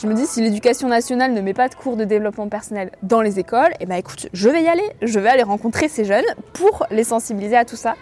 Je 0.00 0.06
me 0.06 0.14
dis, 0.14 0.26
si 0.26 0.40
l'éducation 0.40 0.88
nationale 0.88 1.34
ne 1.34 1.42
met 1.42 1.52
pas 1.52 1.68
de 1.68 1.74
cours 1.74 1.94
de 1.94 2.04
développement 2.04 2.48
personnel 2.48 2.90
dans 3.02 3.20
les 3.20 3.38
écoles, 3.38 3.72
eh 3.80 3.86
ben 3.86 3.96
écoute, 3.96 4.28
je 4.32 4.48
vais 4.48 4.62
y 4.62 4.68
aller. 4.68 4.88
Je 5.02 5.20
vais 5.20 5.28
aller 5.28 5.42
rencontrer 5.42 5.88
ces 5.88 6.06
jeunes 6.06 6.24
pour 6.54 6.86
les 6.90 7.04
sensibiliser 7.04 7.56
à 7.56 7.66
tout 7.66 7.76
ça. 7.76 7.96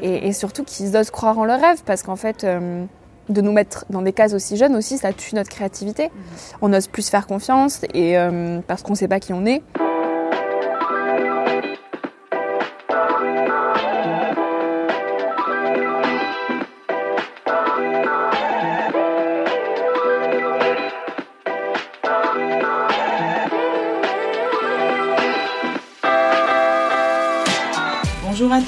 Et, 0.00 0.32
surtout 0.32 0.64
qu'ils 0.64 0.96
osent 0.96 1.12
croire 1.12 1.38
en 1.38 1.44
leurs 1.44 1.60
rêves, 1.60 1.82
parce 1.86 2.02
qu'en 2.02 2.16
fait, 2.16 2.42
euh, 2.42 2.84
de 3.28 3.40
nous 3.40 3.52
mettre 3.52 3.84
dans 3.88 4.02
des 4.02 4.12
cases 4.12 4.34
aussi 4.34 4.56
jeunes 4.56 4.74
aussi, 4.74 4.98
ça 4.98 5.12
tue 5.12 5.36
notre 5.36 5.50
créativité. 5.50 6.10
On 6.60 6.70
n'ose 6.70 6.88
plus 6.88 7.08
faire 7.08 7.28
confiance, 7.28 7.82
et 7.94 8.18
euh, 8.18 8.58
parce 8.66 8.82
qu'on 8.82 8.94
ne 8.94 8.98
sait 8.98 9.06
pas 9.06 9.20
qui 9.20 9.32
on 9.32 9.46
est. 9.46 9.62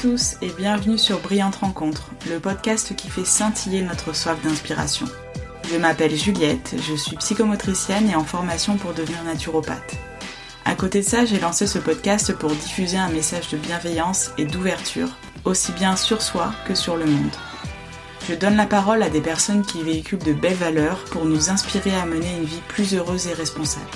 tous 0.05 0.37
et 0.43 0.51
bienvenue 0.51 0.99
sur 0.99 1.19
Brillante 1.19 1.57
Rencontre, 1.57 2.11
le 2.29 2.39
podcast 2.39 2.95
qui 2.95 3.09
fait 3.09 3.25
scintiller 3.25 3.81
notre 3.81 4.15
soif 4.15 4.37
d'inspiration. 4.43 5.07
Je 5.73 5.79
m'appelle 5.79 6.15
Juliette, 6.15 6.75
je 6.87 6.95
suis 6.95 7.17
psychomotricienne 7.17 8.11
et 8.11 8.15
en 8.15 8.23
formation 8.23 8.77
pour 8.77 8.93
devenir 8.93 9.25
naturopathe. 9.25 9.95
À 10.67 10.75
côté 10.75 11.01
de 11.01 11.07
ça, 11.07 11.25
j'ai 11.25 11.41
lancé 11.41 11.67
ce 11.67 11.79
podcast 11.79 12.35
pour 12.35 12.51
diffuser 12.51 12.98
un 12.98 13.09
message 13.09 13.48
de 13.48 13.57
bienveillance 13.57 14.33
et 14.37 14.45
d'ouverture, 14.45 15.09
aussi 15.47 15.73
bien 15.73 15.97
sur 15.97 16.21
soi 16.21 16.53
que 16.69 16.75
sur 16.75 16.98
le 16.98 17.07
monde. 17.07 17.34
Je 18.29 18.34
donne 18.34 18.57
la 18.57 18.67
parole 18.67 19.03
à 19.03 19.09
des 19.09 19.23
personnes 19.23 19.65
qui 19.65 19.83
véhiculent 19.83 20.19
de 20.19 20.34
belles 20.34 20.53
valeurs 20.53 21.03
pour 21.12 21.25
nous 21.25 21.48
inspirer 21.48 21.97
à 21.97 22.05
mener 22.05 22.31
une 22.37 22.45
vie 22.45 22.62
plus 22.69 22.95
heureuse 22.95 23.29
et 23.29 23.33
responsable. 23.33 23.89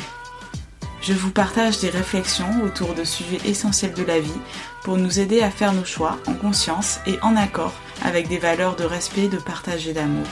Je 1.08 1.14
vous 1.14 1.30
partage 1.30 1.78
des 1.78 1.88
réflexions 1.88 2.62
autour 2.62 2.92
de 2.92 3.02
sujets 3.02 3.40
essentiels 3.46 3.94
de 3.94 4.02
la 4.02 4.20
vie 4.20 4.40
pour 4.84 4.98
nous 4.98 5.20
aider 5.20 5.40
à 5.40 5.50
faire 5.50 5.72
nos 5.72 5.86
choix 5.86 6.18
en 6.26 6.34
conscience 6.34 7.00
et 7.06 7.18
en 7.22 7.34
accord 7.34 7.72
avec 8.04 8.28
des 8.28 8.36
valeurs 8.36 8.76
de 8.76 8.84
respect, 8.84 9.28
de 9.28 9.38
partage 9.38 9.88
et 9.88 9.94
d'amour. 9.94 10.26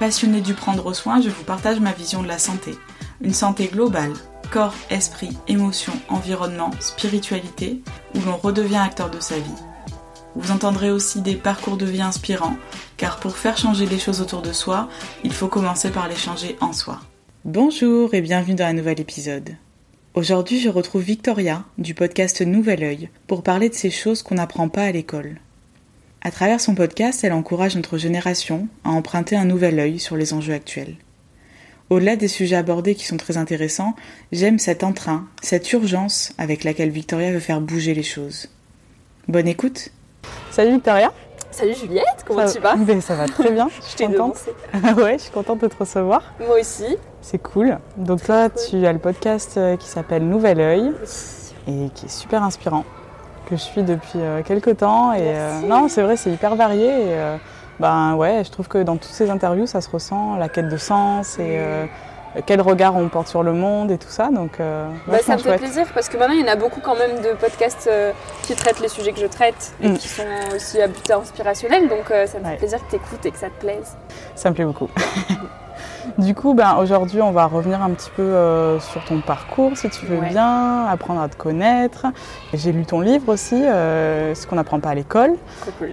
Passionné 0.00 0.40
du 0.40 0.54
prendre 0.54 0.94
soin, 0.94 1.20
je 1.20 1.28
vous 1.28 1.44
partage 1.44 1.80
ma 1.80 1.92
vision 1.92 2.22
de 2.22 2.28
la 2.28 2.38
santé. 2.38 2.78
Une 3.20 3.34
santé 3.34 3.66
globale, 3.66 4.14
corps, 4.50 4.72
esprit, 4.88 5.36
émotion, 5.48 5.92
environnement, 6.08 6.70
spiritualité, 6.80 7.82
où 8.14 8.20
l'on 8.20 8.38
redevient 8.38 8.76
acteur 8.76 9.10
de 9.10 9.20
sa 9.20 9.36
vie. 9.36 9.62
Vous 10.34 10.50
entendrez 10.50 10.92
aussi 10.92 11.20
des 11.20 11.36
parcours 11.36 11.76
de 11.76 11.84
vie 11.84 12.00
inspirants, 12.00 12.56
car 12.96 13.20
pour 13.20 13.36
faire 13.36 13.58
changer 13.58 13.84
les 13.84 13.98
choses 13.98 14.22
autour 14.22 14.40
de 14.40 14.54
soi, 14.54 14.88
il 15.24 15.32
faut 15.34 15.48
commencer 15.48 15.90
par 15.90 16.08
les 16.08 16.16
changer 16.16 16.56
en 16.62 16.72
soi. 16.72 17.00
Bonjour 17.44 18.14
et 18.14 18.22
bienvenue 18.22 18.54
dans 18.54 18.64
un 18.64 18.72
nouvel 18.72 18.98
épisode. 18.98 19.58
Aujourd'hui, 20.14 20.60
je 20.60 20.68
retrouve 20.68 21.02
Victoria 21.02 21.64
du 21.76 21.92
podcast 21.92 22.40
Nouvel 22.40 22.84
Oeil 22.84 23.08
pour 23.26 23.42
parler 23.42 23.68
de 23.68 23.74
ces 23.74 23.90
choses 23.90 24.22
qu'on 24.22 24.36
n'apprend 24.36 24.68
pas 24.68 24.84
à 24.84 24.92
l'école. 24.92 25.40
À 26.22 26.30
travers 26.30 26.60
son 26.60 26.76
podcast, 26.76 27.24
elle 27.24 27.32
encourage 27.32 27.74
notre 27.74 27.98
génération 27.98 28.68
à 28.84 28.90
emprunter 28.90 29.34
un 29.34 29.44
nouvel 29.44 29.76
œil 29.80 29.98
sur 29.98 30.16
les 30.16 30.32
enjeux 30.32 30.54
actuels. 30.54 30.94
Au-delà 31.90 32.14
des 32.14 32.28
sujets 32.28 32.54
abordés 32.54 32.94
qui 32.94 33.06
sont 33.06 33.16
très 33.16 33.38
intéressants, 33.38 33.96
j'aime 34.30 34.60
cet 34.60 34.84
entrain, 34.84 35.26
cette 35.42 35.72
urgence 35.72 36.32
avec 36.38 36.62
laquelle 36.62 36.90
Victoria 36.90 37.32
veut 37.32 37.40
faire 37.40 37.60
bouger 37.60 37.92
les 37.92 38.04
choses. 38.04 38.48
Bonne 39.26 39.48
écoute 39.48 39.90
Salut 40.52 40.74
Victoria 40.74 41.12
Salut 41.54 41.74
Juliette, 41.74 42.24
comment 42.26 42.50
tu 42.50 42.58
vas 42.58 42.74
ben, 42.74 43.00
Ça 43.00 43.14
va 43.14 43.26
très 43.26 43.52
bien, 43.52 43.68
je 43.68 43.80
suis 43.80 44.06
contente. 44.08 44.38
ouais, 44.96 45.18
je 45.18 45.22
suis 45.22 45.30
contente 45.30 45.60
de 45.60 45.68
te 45.68 45.76
recevoir. 45.76 46.20
Moi 46.40 46.58
aussi. 46.58 46.96
C'est 47.22 47.38
cool. 47.38 47.78
Donc 47.96 48.24
toi, 48.24 48.50
tu 48.50 48.84
as 48.84 48.92
le 48.92 48.98
podcast 48.98 49.54
euh, 49.56 49.76
qui 49.76 49.86
s'appelle 49.86 50.26
Nouvel 50.26 50.58
Oeil 50.58 50.92
et 51.68 51.90
qui 51.94 52.06
est 52.06 52.08
super 52.08 52.42
inspirant, 52.42 52.84
que 53.46 53.54
je 53.54 53.60
suis 53.60 53.84
depuis 53.84 54.18
euh, 54.18 54.42
quelques 54.42 54.78
temps. 54.78 55.12
Et 55.12 55.20
euh, 55.22 55.60
non, 55.60 55.86
c'est 55.86 56.02
vrai, 56.02 56.16
c'est 56.16 56.32
hyper 56.32 56.56
varié. 56.56 56.88
Et, 56.88 57.16
ben 57.78 58.16
ouais, 58.16 58.42
je 58.44 58.50
trouve 58.50 58.66
que 58.66 58.82
dans 58.82 58.96
toutes 58.96 59.12
ces 59.12 59.30
interviews, 59.30 59.68
ça 59.68 59.80
se 59.80 59.88
ressent 59.88 60.34
la 60.34 60.48
quête 60.48 60.68
de 60.68 60.76
sens 60.76 61.38
et 61.38 61.60
quel 62.42 62.60
regard 62.60 62.96
on 62.96 63.08
porte 63.08 63.28
sur 63.28 63.42
le 63.42 63.52
monde 63.52 63.90
et 63.90 63.98
tout 63.98 64.08
ça. 64.08 64.28
Donc, 64.30 64.60
euh, 64.60 64.88
bah, 65.06 65.18
ça 65.18 65.36
me 65.36 65.42
fait 65.42 65.56
plaisir 65.56 65.86
parce 65.94 66.08
que 66.08 66.16
maintenant 66.16 66.34
il 66.34 66.40
y 66.40 66.44
en 66.44 66.52
a 66.52 66.56
beaucoup 66.56 66.80
quand 66.80 66.96
même 66.96 67.20
de 67.20 67.32
podcasts 67.34 67.88
euh, 67.90 68.12
qui 68.42 68.54
traitent 68.54 68.80
les 68.80 68.88
sujets 68.88 69.12
que 69.12 69.20
je 69.20 69.26
traite 69.26 69.74
et 69.80 69.88
mm. 69.88 69.98
qui 69.98 70.08
sont 70.08 70.22
aussi 70.54 70.80
à 70.80 70.88
but 70.88 71.10
inspirationnel. 71.10 71.88
Donc 71.88 72.10
euh, 72.10 72.26
ça 72.26 72.38
me 72.38 72.44
fait 72.44 72.56
plaisir 72.56 72.78
que 72.84 72.90
tu 72.90 72.96
écoutes 72.96 73.24
et 73.26 73.30
que 73.30 73.38
ça 73.38 73.48
te 73.48 73.60
plaise. 73.60 73.96
Ça 74.34 74.50
me 74.50 74.54
plaît 74.54 74.64
beaucoup. 74.64 74.90
Du 76.18 76.34
coup, 76.34 76.54
ben, 76.54 76.76
aujourd'hui, 76.76 77.22
on 77.22 77.30
va 77.30 77.46
revenir 77.46 77.82
un 77.82 77.90
petit 77.90 78.10
peu 78.14 78.22
euh, 78.22 78.78
sur 78.80 79.04
ton 79.04 79.20
parcours, 79.20 79.76
si 79.76 79.88
tu 79.90 80.06
veux 80.06 80.20
bien, 80.20 80.86
apprendre 80.86 81.20
à 81.20 81.28
te 81.28 81.36
connaître. 81.36 82.06
J'ai 82.52 82.72
lu 82.72 82.84
ton 82.84 83.00
livre 83.00 83.32
aussi, 83.32 83.54
euh, 83.54 84.34
Ce 84.34 84.46
qu'on 84.46 84.56
n'apprend 84.56 84.80
pas 84.80 84.90
à 84.90 84.94
l'école, 84.94 85.34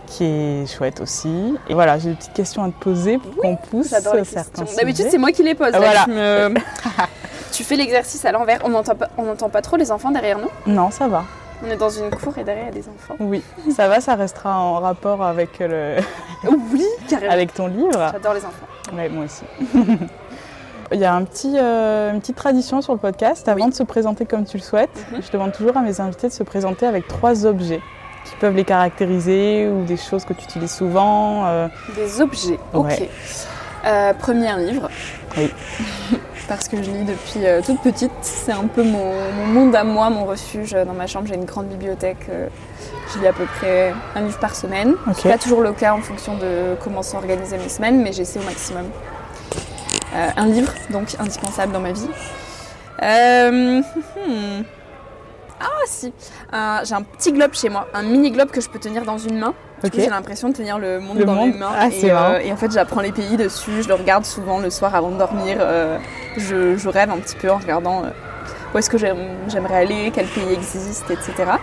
qui 0.08 0.26
est 0.26 0.66
chouette 0.66 1.02
aussi. 1.02 1.56
Et 1.70 1.74
voilà, 1.74 1.98
j'ai 1.98 2.10
des 2.10 2.16
petites 2.16 2.34
questions 2.34 2.64
à 2.64 2.68
te 2.68 2.80
poser 2.80 3.18
pour 3.18 3.36
qu'on 3.36 3.56
pousse 3.56 3.88
certains 3.88 4.64
D'habitude, 4.78 5.08
c'est 5.10 5.18
moi 5.18 5.32
qui 5.32 5.44
les 5.44 5.56
pose. 5.56 5.72
tu 7.52 7.64
fais 7.64 7.76
l'exercice 7.76 8.24
à 8.26 8.32
l'envers. 8.32 8.60
On 8.64 8.70
n'entend 8.70 8.96
pas, 8.96 9.10
pas 9.50 9.62
trop 9.62 9.78
les 9.78 9.92
enfants 9.92 10.12
derrière 10.12 10.40
nous? 10.40 10.50
Non, 10.68 10.92
ça 10.92 11.08
va. 11.08 11.24
On 11.64 11.70
est 11.70 11.78
dans 11.78 11.90
une 11.90 12.10
cour 12.10 12.36
et 12.40 12.44
derrière 12.44 12.66
il 12.72 12.76
y 12.76 12.80
a 12.80 12.82
des 12.82 12.90
enfants. 12.90 13.16
Oui, 13.20 13.44
ça 13.76 13.88
va, 13.88 14.02
ça 14.02 14.16
restera 14.16 14.58
en 14.60 14.80
rapport 14.80 15.22
avec 15.22 15.60
le. 15.60 15.98
oui, 16.74 16.86
carrément. 17.08 17.32
Avec 17.34 17.54
ton 17.54 17.68
livre. 17.68 18.10
J'adore 18.14 18.34
les 18.34 18.46
enfants. 18.46 18.66
Oui, 18.94 19.09
moi 19.09 19.25
aussi. 19.25 19.44
Il 20.94 21.00
y 21.00 21.06
a 21.06 21.13
un 21.13 21.24
petit, 21.24 21.53
euh, 21.57 22.12
une 22.12 22.19
petite 22.19 22.35
tradition 22.35 22.81
sur 22.81 22.91
le 22.91 23.00
podcast. 23.00 23.47
Avant 23.47 23.69
de 23.69 23.74
se 23.74 23.84
présenter 23.84 24.25
comme 24.25 24.46
tu 24.46 24.57
le 24.57 24.63
souhaites, 24.63 25.06
mhm. 25.12 25.22
je 25.22 25.31
demande 25.31 25.53
toujours 25.53 25.78
à 25.78 25.81
mes 25.81 26.02
invités 26.02 26.28
de 26.28 26.34
se 26.34 26.44
présenter 26.44 26.85
avec 26.85 27.07
trois 27.07 27.46
objets 27.46 27.81
qui 28.25 28.35
peuvent 28.35 28.56
les 28.56 28.66
caractériser 28.66 29.69
ou 29.69 29.84
des 29.85 29.97
choses 29.97 30.25
que 30.25 30.34
tu 30.34 30.44
utilises 30.44 30.72
souvent. 30.72 31.46
Euh. 31.46 31.68
Des 31.96 32.22
objets, 32.22 32.59
ok. 32.74 33.09
Euh, 33.86 34.14
premier 34.14 34.56
livre. 34.58 34.90
Oui. 35.38 35.52
Parce 36.47 36.68
que 36.68 36.78
je 36.84 36.92
lis 36.92 37.06
depuis 37.06 37.42
toute 37.66 37.81
petite. 37.81 38.12
C'est 38.22 38.52
un 38.52 38.68
peu 38.68 38.84
mon, 38.84 39.14
monde 39.47 39.74
à 39.75 39.84
moi, 39.84 40.09
mon 40.09 40.25
refuge. 40.25 40.72
Dans 40.72 40.94
ma 40.94 41.08
chambre, 41.08 41.28
j'ai 41.28 41.36
une 41.36 41.46
grande 41.46 41.68
bibliothèque. 41.68 42.28
je 42.28 43.19
lis 43.19 43.28
à 43.28 43.31
peu 43.31 43.46
près 43.46 43.94
un 44.16 44.22
livre 44.22 44.40
par 44.40 44.53
semaine. 44.53 44.96
Pas 45.24 45.38
toujours 45.38 45.62
le 45.62 45.72
cas 45.72 45.94
en 45.94 46.02
fonction 46.02 46.36
de 46.36 46.75
comment 46.84 47.03
sont 47.03 47.18
organisées 47.18 47.58
mes 47.58 47.69
semaines, 47.69 48.02
mais 48.02 48.12
j'essaie 48.12 48.40
au 48.40 48.44
maximum. 48.44 48.86
Euh, 50.13 50.30
un 50.36 50.48
livre, 50.48 50.74
donc 50.90 51.16
indispensable 51.19 51.72
dans 51.72 51.80
ma 51.80 51.94
vie. 51.94 52.09
Euh, 53.02 53.81
ah 55.62 55.86
si, 55.86 56.14
j'ai 56.84 56.94
un 56.94 57.04
petit 57.04 57.32
globe 57.32 57.54
chez 57.54 57.70
moi, 57.70 57.88
un 57.94 58.04
mini 58.04 58.32
globe 58.32 58.50
que 58.50 58.62
je 58.62 58.70
peux 58.70 58.80
tenir 58.80 59.04
dans 59.04 59.18
une 59.18 59.40
main. 59.40 59.54
J'ai 59.94 60.10
l'impression 60.10 60.50
de 60.50 60.54
tenir 60.54 60.78
le 60.78 61.00
monde 61.00 61.18
dans 61.24 61.46
mes 61.46 61.54
mains. 61.54 61.72
Ah, 61.76 61.88
euh, 61.92 62.40
et, 62.40 62.52
en 62.52 62.56
fait, 62.56 62.72
j'apprends 62.72 63.02
les 63.02 63.12
pays 63.12 63.36
dessus. 63.36 63.82
Je 63.82 63.88
le 63.88 63.96
regarde 63.96 64.26
souvent 64.26 64.60
le 64.60 64.70
soir 64.70 64.94
avant 64.94 65.10
de 65.10 65.18
dormir. 65.18 65.58
je, 66.38 66.88
rêve 66.88 67.10
un 67.10 67.18
petit 67.18 67.36
peu 67.36 67.50
en 67.50 67.58
regardant 67.58 68.04
où 68.74 68.78
est-ce 68.78 68.90
que 68.90 68.98
j'aimerais 68.98 69.78
aller, 69.78 70.12
quel 70.14 70.28
pays 70.28 70.54
existe, 70.54 71.10
etc. 71.10 71.54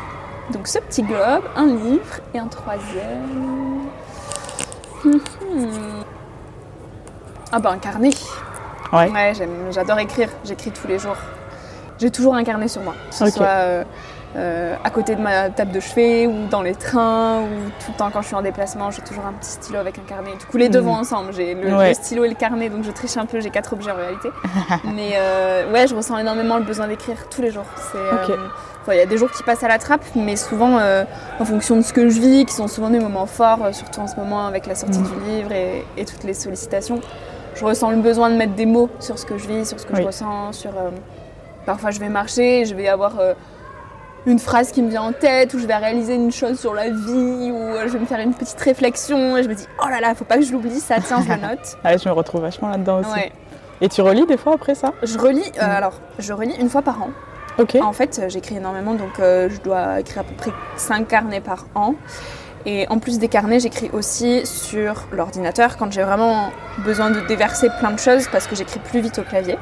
Donc 0.52 0.66
ce 0.66 0.78
petit 0.78 1.02
globe, 1.02 1.44
un 1.56 1.66
livre 1.66 2.20
et 2.34 2.38
un 2.38 2.46
troisième. 2.46 3.86
Ah 7.52 7.58
bah 7.58 7.70
un 7.70 7.78
carnet. 7.78 8.10
Ouais. 8.92 9.10
Ouais, 9.10 9.32
j'adore 9.70 9.98
écrire. 9.98 10.28
J'écris 10.44 10.70
tous 10.70 10.86
les 10.86 10.98
jours. 10.98 11.16
J'ai 11.98 12.10
toujours 12.10 12.34
un 12.34 12.44
carnet 12.44 12.68
sur 12.68 12.82
moi. 12.82 12.94
Que 13.10 13.14
ce 13.14 13.30
soit 13.30 13.46
euh, 13.46 13.84
euh, 14.36 14.74
à 14.84 14.90
côté 14.90 15.16
de 15.16 15.20
ma 15.20 15.50
table 15.50 15.72
de 15.72 15.80
chevet 15.80 16.26
ou 16.26 16.46
dans 16.48 16.62
les 16.62 16.74
trains 16.74 17.40
ou 17.40 17.70
tout 17.84 17.92
le 17.92 17.96
temps 17.96 18.10
quand 18.12 18.22
je 18.22 18.28
suis 18.28 18.36
en 18.36 18.42
déplacement, 18.42 18.90
j'ai 18.90 19.02
toujours 19.02 19.26
un 19.26 19.32
petit 19.32 19.50
stylo 19.50 19.78
avec 19.78 19.98
un 19.98 20.02
carnet. 20.02 20.30
Du 20.38 20.46
coup, 20.46 20.56
les 20.56 20.68
deux 20.68 20.80
vont 20.80 20.94
hmm. 20.94 21.00
ensemble. 21.00 21.32
J'ai 21.32 21.54
le, 21.54 21.94
stylo 21.94 22.24
et 22.24 22.28
le 22.28 22.34
carnet, 22.34 22.68
donc 22.68 22.84
je 22.84 22.90
triche 22.90 23.16
un 23.16 23.26
peu. 23.26 23.40
J'ai 23.40 23.50
quatre 23.50 23.72
objets 23.72 23.90
en 23.90 23.96
réalité. 23.96 24.28
Mais 24.94 25.12
euh, 25.16 25.72
ouais, 25.72 25.86
je 25.86 25.94
ressens 25.94 26.18
énormément 26.18 26.58
le 26.58 26.64
besoin 26.64 26.86
d'écrire 26.88 27.28
tous 27.28 27.42
les 27.42 27.50
jours. 27.50 27.66
C'est 27.92 27.98
il 28.90 28.96
y 28.96 29.00
a 29.00 29.06
des 29.06 29.18
jours 29.18 29.30
qui 29.30 29.42
passent 29.42 29.62
à 29.64 29.68
la 29.68 29.76
trappe, 29.76 30.00
mais 30.14 30.34
souvent 30.34 30.78
en 31.38 31.44
fonction 31.44 31.76
de 31.76 31.82
ce 31.82 31.92
que 31.92 32.08
je 32.08 32.18
vis, 32.22 32.46
qui 32.46 32.54
sont 32.54 32.68
souvent 32.68 32.88
des 32.88 33.00
moments 33.00 33.26
forts, 33.26 33.68
surtout 33.72 34.00
en 34.00 34.06
ce 34.06 34.16
moment 34.16 34.46
avec 34.46 34.66
la 34.66 34.74
sortie 34.74 35.00
hmm. 35.00 35.02
du 35.02 35.30
livre 35.30 35.52
et, 35.52 35.84
et, 35.98 36.06
toutes 36.06 36.24
les 36.24 36.32
sollicitations 36.32 37.02
je 37.58 37.64
ressens 37.64 37.90
le 37.90 37.96
besoin 37.96 38.30
de 38.30 38.36
mettre 38.36 38.54
des 38.54 38.66
mots 38.66 38.88
sur 39.00 39.18
ce 39.18 39.26
que 39.26 39.36
je 39.36 39.48
vis, 39.48 39.68
sur 39.68 39.80
ce 39.80 39.86
que 39.86 39.96
je 39.96 40.02
ressens, 40.02 40.52
sur 40.52 40.70
euh, 40.70 40.90
parfois 41.68 41.90
je 41.90 42.00
vais 42.00 42.08
marcher, 42.08 42.64
je 42.64 42.74
vais 42.74 42.88
avoir 42.88 43.20
euh, 43.20 43.34
une 44.24 44.38
phrase 44.38 44.72
qui 44.72 44.80
me 44.80 44.88
vient 44.88 45.02
en 45.02 45.12
tête 45.12 45.52
ou 45.52 45.58
je 45.58 45.66
vais 45.66 45.76
réaliser 45.76 46.14
une 46.14 46.32
chose 46.32 46.58
sur 46.58 46.72
la 46.72 46.88
vie 46.88 47.50
ou 47.52 47.58
euh, 47.58 47.82
je 47.86 47.92
vais 47.92 47.98
me 47.98 48.06
faire 48.06 48.20
une 48.20 48.32
petite 48.32 48.58
réflexion 48.58 49.36
et 49.36 49.42
je 49.42 49.50
me 49.50 49.54
dis 49.54 49.66
oh 49.84 49.88
là 49.90 50.00
là, 50.00 50.14
faut 50.14 50.24
pas 50.24 50.36
que 50.38 50.44
je 50.44 50.52
l'oublie, 50.52 50.80
ça 50.80 50.94
tiens, 51.06 51.22
je 51.22 51.28
le 51.28 51.40
note. 51.42 51.76
je 51.84 52.08
me 52.08 52.14
retrouve 52.14 52.40
vachement 52.40 52.70
là-dedans 52.70 53.00
aussi. 53.00 53.20
Et 53.82 53.90
tu 53.90 54.00
relis 54.00 54.24
des 54.24 54.38
fois 54.38 54.54
après 54.54 54.74
ça? 54.74 54.94
Je 55.02 55.18
relis 55.18 55.52
mm. 55.56 55.60
alors, 55.60 56.00
je 56.18 56.32
relis 56.32 56.56
une 56.58 56.70
fois 56.70 56.80
par 56.80 57.02
an. 57.02 57.10
OK. 57.58 57.76
En 57.82 57.92
fait, 57.92 58.22
j'écris 58.28 58.56
énormément 58.56 58.94
donc 58.94 59.18
je 59.18 59.60
dois 59.60 60.00
écrire 60.00 60.22
à 60.22 60.24
peu 60.24 60.34
près 60.36 60.52
5 60.76 61.06
carnets 61.06 61.42
par 61.42 61.66
an. 61.74 61.96
Et 62.64 62.86
en 62.88 62.98
plus 62.98 63.18
des 63.18 63.28
carnets, 63.28 63.60
j'écris 63.60 63.90
aussi 63.92 64.46
sur 64.46 65.04
l'ordinateur 65.12 65.76
quand 65.76 65.92
j'ai 65.92 66.02
vraiment 66.02 66.50
besoin 66.78 67.10
de 67.10 67.20
déverser 67.20 67.68
plein 67.78 67.90
de 67.90 67.98
choses 67.98 68.26
parce 68.32 68.46
que 68.46 68.56
j'écris 68.56 68.80
plus 68.80 69.00
vite 69.00 69.18
au 69.18 69.22
clavier. 69.22 69.58